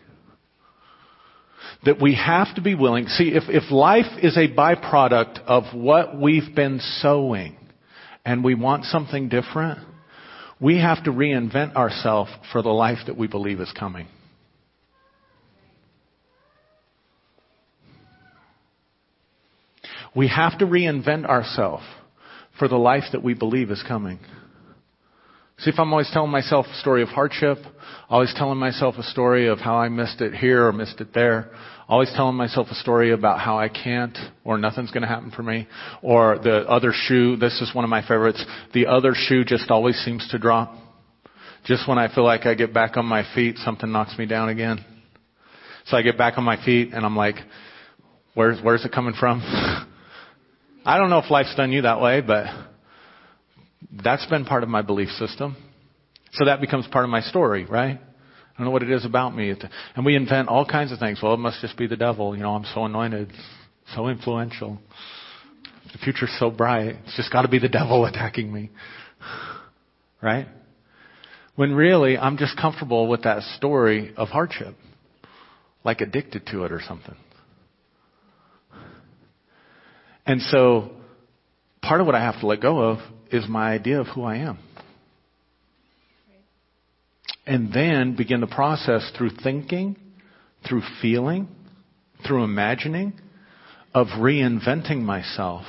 That 1.84 2.00
we 2.00 2.14
have 2.14 2.54
to 2.56 2.60
be 2.60 2.74
willing. 2.74 3.06
See, 3.06 3.28
if, 3.28 3.44
if 3.48 3.70
life 3.70 4.18
is 4.22 4.36
a 4.36 4.48
byproduct 4.48 5.40
of 5.46 5.74
what 5.74 6.18
we've 6.18 6.54
been 6.54 6.80
sowing 7.00 7.56
and 8.24 8.44
we 8.44 8.54
want 8.54 8.84
something 8.84 9.28
different, 9.28 9.78
we 10.60 10.78
have 10.78 11.04
to 11.04 11.10
reinvent 11.10 11.74
ourselves 11.76 12.30
for 12.52 12.60
the 12.60 12.68
life 12.68 12.98
that 13.06 13.16
we 13.16 13.28
believe 13.28 13.60
is 13.60 13.72
coming. 13.78 14.08
We 20.14 20.28
have 20.28 20.58
to 20.58 20.66
reinvent 20.66 21.26
ourselves 21.26 21.84
for 22.58 22.68
the 22.68 22.76
life 22.76 23.04
that 23.12 23.22
we 23.22 23.34
believe 23.34 23.70
is 23.70 23.82
coming. 23.86 24.18
See, 25.58 25.70
if 25.70 25.78
I'm 25.78 25.92
always 25.92 26.10
telling 26.10 26.30
myself 26.30 26.66
a 26.72 26.80
story 26.80 27.02
of 27.02 27.08
hardship, 27.08 27.58
always 28.08 28.32
telling 28.34 28.58
myself 28.58 28.94
a 28.96 29.02
story 29.02 29.46
of 29.48 29.58
how 29.58 29.76
I 29.76 29.88
missed 29.88 30.22
it 30.22 30.34
here 30.34 30.66
or 30.66 30.72
missed 30.72 31.00
it 31.00 31.12
there, 31.12 31.50
always 31.86 32.10
telling 32.16 32.34
myself 32.34 32.68
a 32.70 32.74
story 32.76 33.12
about 33.12 33.40
how 33.40 33.58
I 33.58 33.68
can't 33.68 34.16
or 34.42 34.56
nothing's 34.56 34.90
going 34.90 35.02
to 35.02 35.08
happen 35.08 35.30
for 35.30 35.42
me, 35.42 35.68
or 36.00 36.38
the 36.38 36.60
other 36.60 36.92
shoe, 36.94 37.36
this 37.36 37.60
is 37.60 37.74
one 37.74 37.84
of 37.84 37.90
my 37.90 38.00
favorites, 38.00 38.42
the 38.72 38.86
other 38.86 39.12
shoe 39.14 39.44
just 39.44 39.70
always 39.70 39.96
seems 39.96 40.26
to 40.30 40.38
drop. 40.38 40.74
Just 41.66 41.86
when 41.86 41.98
I 41.98 42.12
feel 42.14 42.24
like 42.24 42.46
I 42.46 42.54
get 42.54 42.72
back 42.72 42.96
on 42.96 43.04
my 43.04 43.22
feet, 43.34 43.58
something 43.58 43.92
knocks 43.92 44.16
me 44.16 44.24
down 44.24 44.48
again. 44.48 44.82
So 45.86 45.96
I 45.96 46.02
get 46.02 46.16
back 46.16 46.38
on 46.38 46.44
my 46.44 46.62
feet 46.64 46.94
and 46.94 47.04
I'm 47.04 47.16
like, 47.16 47.36
where's, 48.32 48.58
where's 48.62 48.84
it 48.84 48.92
coming 48.92 49.14
from? 49.18 49.86
I 50.84 50.98
don't 50.98 51.10
know 51.10 51.18
if 51.18 51.30
life's 51.30 51.54
done 51.56 51.72
you 51.72 51.82
that 51.82 52.00
way, 52.00 52.20
but 52.20 52.46
that's 54.02 54.24
been 54.26 54.44
part 54.44 54.62
of 54.62 54.68
my 54.68 54.82
belief 54.82 55.10
system. 55.10 55.56
So 56.32 56.46
that 56.46 56.60
becomes 56.60 56.86
part 56.86 57.04
of 57.04 57.10
my 57.10 57.20
story, 57.20 57.64
right? 57.64 57.98
I 57.98 58.58
don't 58.58 58.64
know 58.66 58.70
what 58.70 58.82
it 58.82 58.90
is 58.90 59.04
about 59.04 59.34
me. 59.34 59.54
And 59.96 60.06
we 60.06 60.16
invent 60.16 60.48
all 60.48 60.64
kinds 60.64 60.92
of 60.92 60.98
things. 60.98 61.20
Well, 61.22 61.34
it 61.34 61.38
must 61.38 61.60
just 61.60 61.76
be 61.76 61.86
the 61.86 61.96
devil. 61.96 62.36
You 62.36 62.42
know, 62.42 62.54
I'm 62.54 62.66
so 62.74 62.84
anointed, 62.84 63.32
so 63.94 64.08
influential. 64.08 64.78
The 65.92 65.98
future's 65.98 66.34
so 66.38 66.50
bright. 66.50 66.96
It's 67.04 67.16
just 67.16 67.32
got 67.32 67.42
to 67.42 67.48
be 67.48 67.58
the 67.58 67.68
devil 67.68 68.04
attacking 68.06 68.52
me. 68.52 68.70
Right? 70.22 70.46
When 71.56 71.72
really, 71.74 72.16
I'm 72.16 72.38
just 72.38 72.56
comfortable 72.56 73.08
with 73.08 73.24
that 73.24 73.42
story 73.56 74.14
of 74.16 74.28
hardship. 74.28 74.74
Like 75.84 76.00
addicted 76.00 76.46
to 76.48 76.64
it 76.64 76.72
or 76.72 76.80
something. 76.86 77.16
And 80.30 80.40
so, 80.42 80.92
part 81.82 82.00
of 82.00 82.06
what 82.06 82.14
I 82.14 82.20
have 82.20 82.38
to 82.38 82.46
let 82.46 82.60
go 82.60 82.78
of 82.78 82.98
is 83.32 83.48
my 83.48 83.72
idea 83.72 83.98
of 84.00 84.06
who 84.06 84.22
I 84.22 84.36
am. 84.36 84.60
And 87.44 87.72
then 87.72 88.14
begin 88.14 88.40
the 88.40 88.46
process 88.46 89.10
through 89.18 89.30
thinking, 89.42 89.96
through 90.68 90.82
feeling, 91.02 91.48
through 92.24 92.44
imagining, 92.44 93.14
of 93.92 94.06
reinventing 94.06 95.00
myself 95.00 95.64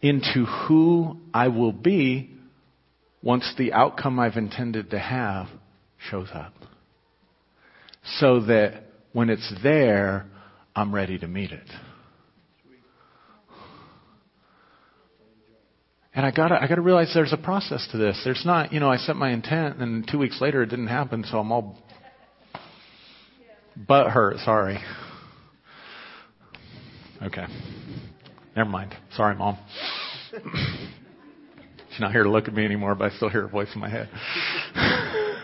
into 0.00 0.44
who 0.44 1.18
I 1.34 1.48
will 1.48 1.72
be 1.72 2.30
once 3.20 3.52
the 3.58 3.72
outcome 3.72 4.20
I've 4.20 4.36
intended 4.36 4.90
to 4.90 4.98
have 5.00 5.48
shows 6.08 6.28
up. 6.32 6.54
So 8.18 8.42
that 8.42 8.84
when 9.12 9.28
it's 9.28 9.52
there, 9.64 10.26
I'm 10.76 10.94
ready 10.94 11.18
to 11.18 11.26
meet 11.26 11.50
it. 11.50 11.68
And 16.14 16.24
I 16.24 16.30
gotta, 16.30 16.62
I 16.62 16.68
gotta 16.68 16.80
realize 16.80 17.10
there's 17.12 17.32
a 17.32 17.36
process 17.36 17.88
to 17.90 17.98
this. 17.98 18.20
There's 18.24 18.44
not, 18.46 18.72
you 18.72 18.78
know, 18.78 18.90
I 18.90 18.98
set 18.98 19.16
my 19.16 19.30
intent 19.32 19.78
and 19.78 20.08
two 20.08 20.18
weeks 20.18 20.40
later 20.40 20.62
it 20.62 20.66
didn't 20.66 20.86
happen, 20.86 21.24
so 21.24 21.38
I'm 21.38 21.50
all 21.50 21.76
butt 23.76 24.10
hurt. 24.10 24.36
Sorry. 24.44 24.78
Okay. 27.20 27.46
Never 28.56 28.70
mind. 28.70 28.94
Sorry, 29.16 29.34
mom. 29.34 29.58
She's 30.30 32.00
not 32.00 32.12
here 32.12 32.22
to 32.22 32.30
look 32.30 32.46
at 32.48 32.54
me 32.54 32.64
anymore, 32.64 32.94
but 32.94 33.12
I 33.12 33.16
still 33.16 33.28
hear 33.28 33.42
her 33.42 33.48
voice 33.48 33.68
in 33.74 33.80
my 33.80 33.88
head. 33.88 34.08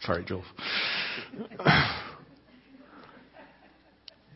Sorry, 0.00 0.24
Jules. 0.24 0.44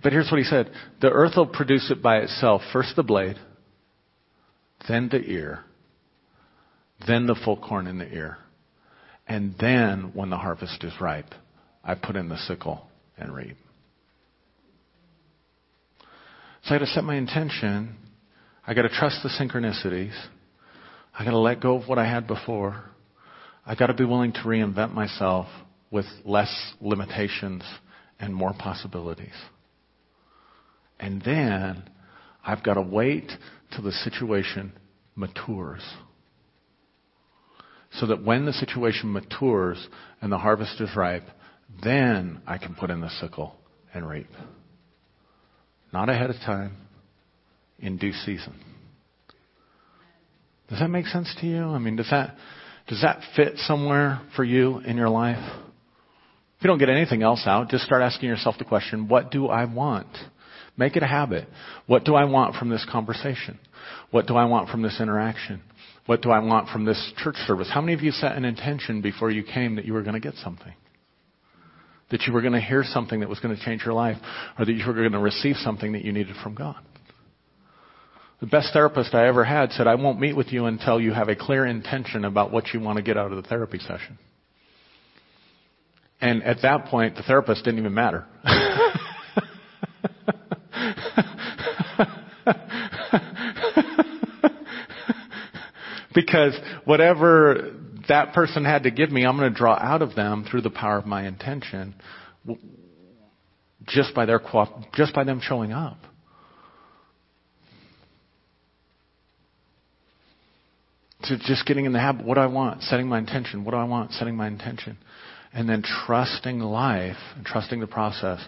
But 0.03 0.13
here's 0.13 0.31
what 0.31 0.39
he 0.39 0.45
said 0.45 0.71
the 1.01 1.11
earth 1.11 1.33
will 1.37 1.47
produce 1.47 1.91
it 1.91 2.03
by 2.03 2.19
itself 2.19 2.63
first 2.73 2.97
the 2.97 3.03
blade, 3.03 3.37
then 4.89 5.09
the 5.11 5.21
ear, 5.21 5.65
then 7.07 7.27
the 7.27 7.35
full 7.35 7.57
corn 7.57 7.87
in 7.87 7.99
the 7.99 8.13
ear. 8.13 8.39
And 9.27 9.55
then, 9.61 10.13
when 10.15 10.31
the 10.31 10.39
harvest 10.39 10.83
is 10.85 10.93
ripe, 11.03 11.35
I 11.85 11.95
put 11.95 12.17
in 12.17 12.31
the 12.31 12.39
sickle 12.39 12.87
and 13.19 13.35
reap. 13.35 13.59
So 16.65 16.75
I 16.75 16.79
got 16.79 16.87
to 16.87 16.91
set 16.91 17.05
my 17.05 17.17
intention. 17.17 17.97
I 18.67 18.73
got 18.73 18.83
to 18.83 18.89
trust 18.89 19.23
the 19.23 19.29
synchronicities. 19.29 20.15
I 21.19 21.25
got 21.25 21.33
to 21.33 21.39
let 21.39 21.61
go 21.61 21.77
of 21.77 21.89
what 21.89 21.99
I 21.99 22.07
had 22.07 22.27
before. 22.27 22.85
I 23.67 23.75
got 23.75 23.89
to 23.89 23.95
be 23.95 24.05
willing 24.05 24.33
to 24.33 24.41
reinvent 24.41 24.95
myself 24.95 25.47
with 25.91 26.07
less 26.25 26.51
limitations 26.81 27.63
and 28.19 28.35
more 28.35 28.55
possibilities. 28.59 29.35
And 31.01 31.23
then 31.23 31.89
I've 32.45 32.63
got 32.63 32.75
to 32.75 32.83
wait 32.83 33.31
till 33.73 33.83
the 33.83 33.93
situation 33.93 34.73
matures. 35.15 35.83
So 37.93 38.07
that 38.07 38.25
when 38.25 38.47
the 38.47 38.53
situation 38.53 39.13
matures 39.13 39.89
and 40.21 40.31
the 40.31 40.39
harvest 40.39 40.81
is 40.81 40.95
ripe, 40.97 41.25
then 41.83 42.41
I 42.47 42.59
can 42.59 42.75
put 42.75 42.91
in 42.91 43.01
the 43.01 43.11
sickle 43.21 43.55
and 43.95 44.09
reap. 44.09 44.29
Not 45.93 46.09
ahead 46.09 46.31
of 46.31 46.37
time, 46.37 46.77
in 47.79 47.97
due 47.97 48.13
season. 48.13 48.55
Does 50.69 50.81
that 50.81 50.89
make 50.89 51.07
sense 51.07 51.35
to 51.41 51.47
you? 51.47 51.63
I 51.63 51.79
mean, 51.79 51.97
does 51.97 52.11
that, 52.11 52.37
does 52.89 53.01
that 53.03 53.21
fit 53.37 53.57
somewhere 53.57 54.21
for 54.37 54.45
you 54.45 54.81
in 54.81 54.97
your 54.97 55.09
life? 55.09 55.43
If 56.59 56.65
you 56.65 56.69
don't 56.69 56.79
get 56.79 56.91
anything 56.91 57.23
else 57.23 57.45
out, 57.47 57.71
just 57.71 57.85
start 57.85 58.03
asking 58.03 58.29
yourself 58.29 58.57
the 58.59 58.65
question, 58.65 59.09
what 59.09 59.31
do 59.31 59.47
I 59.47 59.65
want? 59.65 60.09
Make 60.79 60.97
it 60.97 61.03
a 61.03 61.07
habit. 61.07 61.49
What 61.87 62.05
do 62.05 62.15
I 62.15 62.25
want 62.25 62.55
from 62.55 62.71
this 62.71 62.87
conversation? 62.91 63.59
What 64.13 64.27
do 64.27 64.37
I 64.37 64.45
want 64.45 64.71
from 64.71 64.81
this 64.81 64.99
interaction? 65.01 65.61
What 66.07 66.23
do 66.23 66.31
I 66.31 66.39
want 66.39 66.69
from 66.69 66.85
this 66.85 67.13
church 67.19 67.35
service? 67.47 67.69
How 67.71 67.81
many 67.81 67.95
of 67.95 68.01
you 68.01 68.13
set 68.13 68.37
an 68.37 68.45
intention 68.45 69.03
before 69.03 69.31
you 69.31 69.43
came 69.43 69.75
that 69.77 69.85
you 69.85 69.93
were 69.93 70.03
going 70.03 70.15
to 70.15 70.21
get 70.21 70.35
something? 70.37 70.73
That 72.11 72.23
you 72.23 72.33
were 72.33 72.41
going 72.41 72.55
to 72.55 72.61
hear 72.61 72.85
something 72.85 73.21
that 73.21 73.29
was 73.29 73.41
going 73.41 73.55
to 73.55 73.63
change 73.63 73.85
your 73.85 73.93
life, 73.93 74.17
or 74.59 74.65
that 74.65 74.73
you 74.73 74.87
were 74.87 74.95
going 74.95 75.13
to 75.13 75.19
receive 75.19 75.57
something 75.57 75.93
that 75.93 76.05
you 76.05 76.13
needed 76.13 76.37
from 76.43 76.55
God? 76.55 76.77
The 78.41 78.47
best 78.47 78.73
therapist 78.73 79.15
I 79.15 79.27
ever 79.27 79.45
had 79.45 79.73
said, 79.73 79.89
I 79.89 79.97
won't 79.97 80.21
meet 80.21 80.37
with 80.37 80.53
you 80.53 80.67
until 80.67 81.01
you 81.01 81.13
have 81.13 81.29
a 81.29 81.35
clear 81.35 81.67
intention 81.67 82.25
about 82.25 82.53
what 82.53 82.69
you 82.73 82.81
want 82.81 82.97
to 82.97 83.03
get 83.03 83.17
out 83.19 83.33
of 83.33 83.43
the 83.43 83.49
therapy 83.49 83.81
session. 83.81 84.17
And 86.21 86.45
at 86.45 86.63
that 86.63 86.87
point, 86.87 87.17
the 87.17 87.23
therapist 87.23 87.65
didn't 87.65 87.81
even 87.81 87.95
matter. 87.95 88.27
because 96.21 96.59
whatever 96.85 97.75
that 98.09 98.33
person 98.33 98.65
had 98.65 98.83
to 98.85 98.91
give 98.91 99.11
me, 99.11 99.25
I'm 99.25 99.37
going 99.37 99.53
to 99.53 99.57
draw 99.57 99.75
out 99.75 100.03
of 100.03 100.15
them 100.15 100.47
through 100.51 100.63
the 100.63 100.71
power 100.71 100.99
of 100.99 101.07
my 101.07 101.27
intention 101.27 101.95
just 103.87 104.15
by 104.15 104.27
their 104.27 104.41
just 104.95 105.15
by 105.15 105.25
them 105.25 105.41
showing 105.43 105.73
up. 105.73 105.99
to 111.25 111.37
just 111.37 111.67
getting 111.67 111.85
in 111.85 111.93
the 111.93 111.99
habit, 111.99 112.25
what 112.25 112.35
do 112.35 112.41
I 112.41 112.47
want? 112.47 112.83
Setting 112.83 113.09
my 113.09 113.19
intention. 113.19 113.65
What 113.65 113.73
do 113.73 113.77
I 113.77 113.85
want? 113.85 114.13
Setting 114.13 114.37
my 114.37 114.47
intention. 114.47 114.97
And 115.53 115.69
then 115.69 115.83
trusting 115.83 116.61
life 116.61 117.17
and 117.37 117.45
trusting 117.45 117.81
the 117.81 117.87
process. 117.87 118.41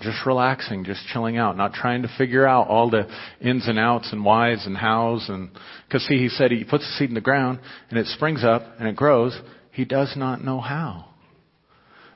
Just 0.00 0.24
relaxing, 0.24 0.84
just 0.84 1.06
chilling 1.12 1.36
out, 1.36 1.58
not 1.58 1.74
trying 1.74 2.02
to 2.02 2.08
figure 2.16 2.46
out 2.46 2.68
all 2.68 2.88
the 2.88 3.06
ins 3.40 3.68
and 3.68 3.78
outs 3.78 4.10
and 4.12 4.24
whys 4.24 4.64
and 4.64 4.76
hows 4.76 5.26
and, 5.28 5.50
cause 5.92 6.02
see, 6.06 6.18
he 6.18 6.28
said 6.28 6.50
he 6.50 6.64
puts 6.64 6.84
the 6.84 6.92
seed 6.98 7.10
in 7.10 7.14
the 7.14 7.20
ground 7.20 7.58
and 7.90 7.98
it 7.98 8.06
springs 8.06 8.42
up 8.42 8.62
and 8.78 8.88
it 8.88 8.96
grows. 8.96 9.38
He 9.72 9.84
does 9.84 10.14
not 10.16 10.42
know 10.42 10.58
how. 10.58 11.06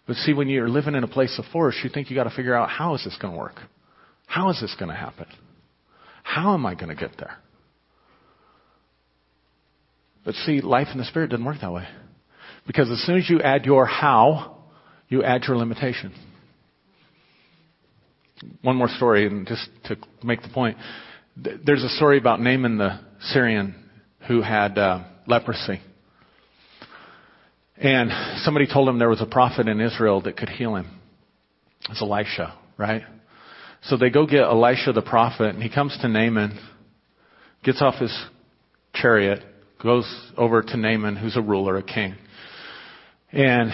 But 0.06 0.16
see, 0.16 0.32
when 0.32 0.48
you're 0.48 0.68
living 0.68 0.94
in 0.94 1.04
a 1.04 1.08
place 1.08 1.38
of 1.38 1.44
force, 1.52 1.76
you 1.84 1.90
think 1.90 2.08
you 2.08 2.16
gotta 2.16 2.30
figure 2.30 2.54
out 2.54 2.70
how 2.70 2.94
is 2.94 3.04
this 3.04 3.18
gonna 3.20 3.36
work? 3.36 3.60
How 4.26 4.50
is 4.50 4.60
this 4.60 4.74
gonna 4.78 4.96
happen? 4.96 5.26
How 6.22 6.54
am 6.54 6.64
I 6.64 6.74
gonna 6.74 6.94
get 6.94 7.18
there? 7.18 7.36
But 10.24 10.34
see, 10.34 10.62
life 10.62 10.88
in 10.92 10.98
the 10.98 11.04
Spirit 11.04 11.30
doesn't 11.30 11.44
work 11.44 11.60
that 11.60 11.72
way. 11.72 11.86
Because 12.66 12.90
as 12.90 12.98
soon 13.04 13.18
as 13.18 13.28
you 13.28 13.42
add 13.42 13.66
your 13.66 13.84
how, 13.84 14.56
you 15.08 15.22
add 15.22 15.44
your 15.46 15.58
limitation. 15.58 16.14
One 18.62 18.76
more 18.76 18.88
story, 18.88 19.26
and 19.26 19.46
just 19.46 19.68
to 19.84 19.96
make 20.22 20.42
the 20.42 20.48
point. 20.48 20.76
There's 21.36 21.82
a 21.82 21.88
story 21.88 22.18
about 22.18 22.40
Naaman 22.40 22.78
the 22.78 23.00
Syrian 23.20 23.74
who 24.28 24.42
had 24.42 24.78
uh, 24.78 25.04
leprosy. 25.26 25.80
And 27.76 28.10
somebody 28.44 28.66
told 28.72 28.88
him 28.88 28.98
there 28.98 29.08
was 29.08 29.20
a 29.20 29.26
prophet 29.26 29.68
in 29.68 29.80
Israel 29.80 30.20
that 30.22 30.36
could 30.36 30.48
heal 30.48 30.76
him. 30.76 31.00
It's 31.90 32.00
Elisha, 32.00 32.56
right? 32.78 33.02
So 33.82 33.96
they 33.96 34.10
go 34.10 34.26
get 34.26 34.42
Elisha 34.42 34.92
the 34.92 35.02
prophet, 35.02 35.54
and 35.54 35.62
he 35.62 35.68
comes 35.68 35.96
to 36.00 36.08
Naaman, 36.08 36.58
gets 37.62 37.82
off 37.82 37.96
his 37.96 38.16
chariot, 38.94 39.42
goes 39.82 40.06
over 40.36 40.62
to 40.62 40.76
Naaman, 40.76 41.16
who's 41.16 41.36
a 41.36 41.42
ruler, 41.42 41.76
a 41.76 41.82
king. 41.82 42.14
And 43.32 43.70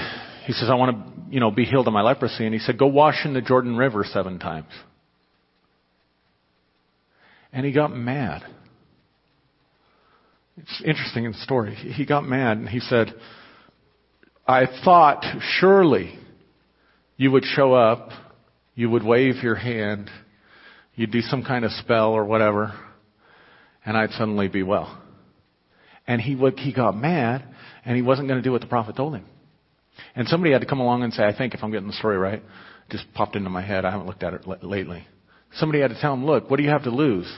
he 0.46 0.52
says, 0.52 0.68
I 0.70 0.74
want 0.74 0.96
to, 0.96 1.34
you 1.34 1.40
know, 1.40 1.50
be 1.50 1.64
healed 1.64 1.86
of 1.86 1.92
my 1.92 2.02
leprosy. 2.02 2.44
And 2.44 2.54
he 2.54 2.60
said, 2.60 2.78
go 2.78 2.86
wash 2.86 3.24
in 3.24 3.34
the 3.34 3.40
Jordan 3.40 3.76
River 3.76 4.04
seven 4.04 4.38
times. 4.38 4.68
And 7.52 7.66
he 7.66 7.72
got 7.72 7.94
mad. 7.94 8.42
It's 10.56 10.82
interesting 10.84 11.24
in 11.24 11.32
the 11.32 11.38
story. 11.38 11.74
He 11.74 12.04
got 12.04 12.24
mad 12.24 12.58
and 12.58 12.68
he 12.68 12.80
said, 12.80 13.14
I 14.46 14.66
thought 14.84 15.24
surely 15.58 16.18
you 17.16 17.30
would 17.30 17.44
show 17.44 17.72
up, 17.72 18.10
you 18.74 18.90
would 18.90 19.04
wave 19.04 19.36
your 19.42 19.54
hand, 19.54 20.10
you'd 20.94 21.12
do 21.12 21.20
some 21.20 21.42
kind 21.44 21.64
of 21.64 21.70
spell 21.72 22.12
or 22.12 22.24
whatever, 22.24 22.74
and 23.84 23.96
I'd 23.96 24.10
suddenly 24.10 24.48
be 24.48 24.62
well. 24.62 25.00
And 26.06 26.20
he, 26.20 26.34
would, 26.34 26.58
he 26.58 26.72
got 26.72 26.96
mad, 26.96 27.44
and 27.84 27.94
he 27.94 28.02
wasn't 28.02 28.28
going 28.28 28.38
to 28.38 28.42
do 28.42 28.52
what 28.52 28.60
the 28.60 28.66
prophet 28.66 28.96
told 28.96 29.14
him. 29.14 29.24
And 30.14 30.28
somebody 30.28 30.52
had 30.52 30.60
to 30.60 30.66
come 30.66 30.80
along 30.80 31.02
and 31.02 31.12
say, 31.12 31.24
I 31.24 31.36
think 31.36 31.54
if 31.54 31.62
I'm 31.62 31.70
getting 31.70 31.86
the 31.86 31.94
story 31.94 32.16
right, 32.16 32.42
just 32.90 33.04
popped 33.14 33.36
into 33.36 33.50
my 33.50 33.62
head. 33.62 33.84
I 33.84 33.90
haven't 33.90 34.06
looked 34.06 34.22
at 34.22 34.34
it 34.34 34.46
lately. 34.64 35.06
Somebody 35.54 35.80
had 35.80 35.90
to 35.90 36.00
tell 36.00 36.14
him, 36.14 36.24
look, 36.24 36.50
what 36.50 36.56
do 36.56 36.62
you 36.62 36.70
have 36.70 36.84
to 36.84 36.90
lose? 36.90 37.30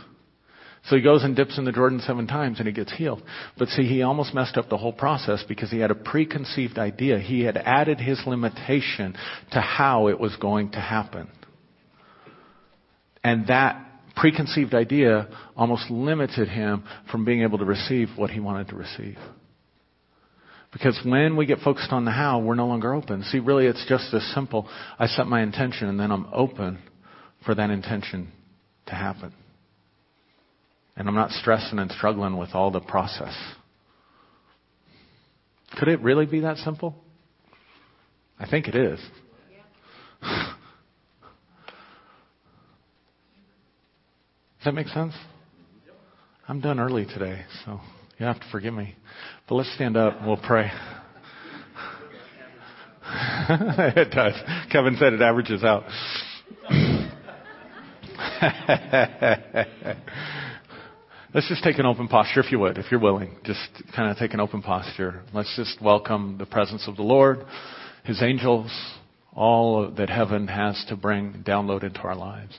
So 0.87 0.97
he 0.97 1.03
goes 1.03 1.23
and 1.23 1.37
dips 1.37 1.59
in 1.59 1.65
the 1.65 1.73
Jordan 1.73 2.01
seven 2.01 2.27
times 2.27 2.59
and 2.59 2.67
he 2.67 2.73
gets 2.73 2.93
healed. 2.93 3.23
But 3.57 3.69
see, 3.69 3.85
he 3.85 4.03
almost 4.03 4.35
messed 4.35 4.57
up 4.57 4.69
the 4.69 4.77
whole 4.77 4.93
process 4.93 5.45
because 5.47 5.71
he 5.71 5.79
had 5.79 5.93
a 5.93 5.95
preconceived 5.95 6.77
idea. 6.79 7.19
He 7.19 7.43
had 7.43 7.57
added 7.57 8.01
his 8.01 8.21
limitation 8.27 9.15
to 9.53 9.61
how 9.61 10.09
it 10.09 10.19
was 10.19 10.35
going 10.37 10.73
to 10.73 10.81
happen. 10.81 11.31
And 13.23 13.47
that 13.47 13.87
preconceived 14.17 14.75
idea 14.75 15.29
almost 15.57 15.89
limited 15.89 16.49
him 16.49 16.83
from 17.11 17.25
being 17.25 17.43
able 17.43 17.59
to 17.59 17.65
receive 17.65 18.09
what 18.17 18.31
he 18.31 18.41
wanted 18.41 18.69
to 18.69 18.77
receive. 18.77 19.17
Because 20.73 20.99
when 21.05 21.37
we 21.37 21.45
get 21.45 21.59
focused 21.59 21.93
on 21.93 22.07
the 22.07 22.11
how, 22.11 22.39
we're 22.39 22.55
no 22.55 22.67
longer 22.67 22.95
open. 22.95 23.23
See, 23.25 23.39
really, 23.39 23.67
it's 23.67 23.85
just 23.89 24.13
as 24.15 24.23
simple. 24.35 24.67
I 24.99 25.07
set 25.07 25.27
my 25.27 25.43
intention 25.43 25.89
and 25.89 26.01
then 26.01 26.11
I'm 26.11 26.27
open 26.33 26.79
for 27.45 27.55
that 27.55 27.71
intention 27.71 28.33
to 28.87 28.95
happen. 28.95 29.35
And 30.97 31.09
I'm 31.09 31.15
not 31.15 31.31
stressing 31.31 31.79
and 31.79 31.91
struggling 31.91 32.39
with 32.39 32.55
all 32.55 32.71
the 32.71 32.81
process. 32.81 33.35
Could 35.79 35.89
it 35.89 36.01
really 36.01 36.27
be 36.27 36.41
that 36.41 36.57
simple? 36.59 36.95
I 38.39 38.49
think 38.49 38.67
it 38.67 38.75
is. 38.75 38.99
Does 40.23 40.31
that 44.65 44.75
make 44.75 44.89
sense? 44.89 45.15
I'm 46.49 46.61
done 46.61 46.81
early 46.81 47.05
today, 47.05 47.43
so 47.65 47.81
you 48.23 48.29
have 48.29 48.41
to 48.41 48.47
forgive 48.53 48.73
me. 48.73 48.95
But 49.49 49.57
let's 49.57 49.75
stand 49.75 49.97
up 49.97 50.19
and 50.19 50.29
we'll 50.29 50.37
pray. 50.37 50.71
it 53.09 54.13
does. 54.13 54.35
Kevin 54.71 54.97
said 54.97 55.13
it 55.13 55.21
averages 55.21 55.65
out. 55.65 55.83
Let's 61.35 61.49
just 61.49 61.65
take 61.65 61.79
an 61.79 61.87
open 61.87 62.07
posture, 62.07 62.41
if 62.41 62.53
you 62.53 62.61
would, 62.61 62.79
if 62.79 62.93
you're 62.93 63.01
willing. 63.01 63.37
Just 63.43 63.59
kind 63.97 64.11
of 64.11 64.19
take 64.19 64.35
an 64.35 64.41
open 64.41 64.63
posture. 64.63 65.23
Let's 65.35 65.57
just 65.57 65.83
welcome 65.83 66.37
the 66.39 66.47
presence 66.47 66.87
of 66.87 66.95
the 66.95 67.03
Lord, 67.03 67.45
His 68.05 68.23
angels, 68.23 68.71
all 69.35 69.91
that 69.97 70.11
heaven 70.11 70.47
has 70.47 70.85
to 70.91 70.97
bring 70.97 71.43
download 71.45 71.83
into 71.83 72.01
our 72.01 72.15
lives. 72.15 72.57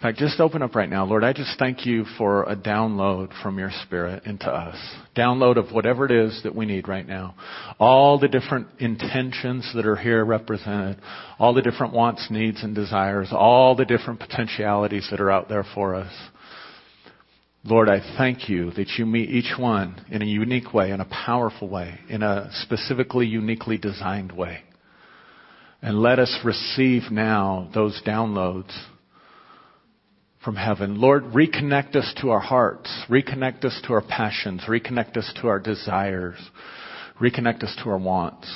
In 0.00 0.08
fact, 0.08 0.18
just 0.18 0.40
open 0.40 0.62
up 0.62 0.74
right 0.74 0.88
now. 0.88 1.04
Lord, 1.04 1.24
I 1.24 1.34
just 1.34 1.58
thank 1.58 1.84
you 1.84 2.06
for 2.16 2.44
a 2.44 2.56
download 2.56 3.38
from 3.42 3.58
your 3.58 3.70
Spirit 3.84 4.24
into 4.24 4.46
us. 4.46 4.74
Download 5.14 5.58
of 5.58 5.74
whatever 5.74 6.06
it 6.06 6.10
is 6.10 6.40
that 6.42 6.54
we 6.54 6.64
need 6.64 6.88
right 6.88 7.06
now. 7.06 7.34
All 7.78 8.18
the 8.18 8.26
different 8.26 8.68
intentions 8.78 9.70
that 9.74 9.84
are 9.84 9.96
here 9.96 10.24
represented. 10.24 10.96
All 11.38 11.52
the 11.52 11.60
different 11.60 11.92
wants, 11.92 12.28
needs, 12.30 12.62
and 12.62 12.74
desires. 12.74 13.28
All 13.30 13.76
the 13.76 13.84
different 13.84 14.20
potentialities 14.20 15.06
that 15.10 15.20
are 15.20 15.30
out 15.30 15.50
there 15.50 15.66
for 15.74 15.94
us. 15.94 16.12
Lord, 17.62 17.90
I 17.90 18.00
thank 18.16 18.48
you 18.48 18.70
that 18.70 18.88
you 18.96 19.04
meet 19.04 19.28
each 19.28 19.58
one 19.58 20.02
in 20.10 20.22
a 20.22 20.24
unique 20.24 20.72
way, 20.72 20.92
in 20.92 21.02
a 21.02 21.26
powerful 21.26 21.68
way, 21.68 22.00
in 22.08 22.22
a 22.22 22.48
specifically 22.62 23.26
uniquely 23.26 23.76
designed 23.76 24.32
way. 24.32 24.60
And 25.82 26.00
let 26.00 26.18
us 26.18 26.40
receive 26.42 27.10
now 27.10 27.68
those 27.74 28.00
downloads 28.06 28.72
from 30.44 30.56
heaven. 30.56 31.00
Lord, 31.00 31.24
reconnect 31.24 31.96
us 31.96 32.14
to 32.20 32.30
our 32.30 32.40
hearts, 32.40 32.90
reconnect 33.08 33.64
us 33.64 33.80
to 33.86 33.92
our 33.92 34.02
passions, 34.02 34.62
reconnect 34.66 35.16
us 35.16 35.30
to 35.40 35.48
our 35.48 35.58
desires, 35.58 36.38
reconnect 37.20 37.62
us 37.62 37.76
to 37.82 37.90
our 37.90 37.98
wants. 37.98 38.50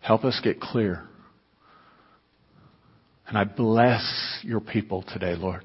Help 0.00 0.24
us 0.24 0.40
get 0.42 0.60
clear. 0.60 1.02
And 3.26 3.36
I 3.36 3.44
bless 3.44 4.38
your 4.42 4.60
people 4.60 5.04
today, 5.12 5.34
Lord. 5.34 5.64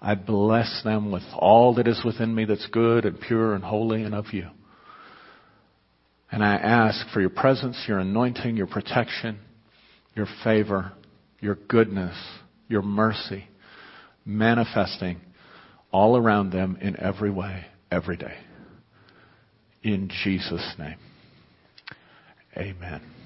I 0.00 0.14
bless 0.14 0.82
them 0.84 1.10
with 1.10 1.24
all 1.34 1.74
that 1.74 1.88
is 1.88 2.00
within 2.04 2.34
me 2.34 2.44
that's 2.46 2.66
good 2.68 3.04
and 3.04 3.20
pure 3.20 3.54
and 3.54 3.62
holy 3.62 4.04
and 4.04 4.14
of 4.14 4.32
you. 4.32 4.46
And 6.32 6.44
I 6.44 6.54
ask 6.54 7.12
for 7.12 7.20
your 7.20 7.30
presence, 7.30 7.84
your 7.88 7.98
anointing, 7.98 8.56
your 8.56 8.68
protection, 8.68 9.40
your 10.14 10.28
favor, 10.44 10.92
your 11.40 11.56
goodness, 11.68 12.16
your 12.68 12.82
mercy, 12.82 13.44
manifesting 14.24 15.20
all 15.92 16.16
around 16.16 16.50
them 16.50 16.78
in 16.80 16.98
every 17.00 17.30
way, 17.30 17.66
every 17.90 18.16
day. 18.16 18.36
In 19.82 20.08
Jesus' 20.22 20.74
name. 20.78 20.98
Amen. 22.56 23.19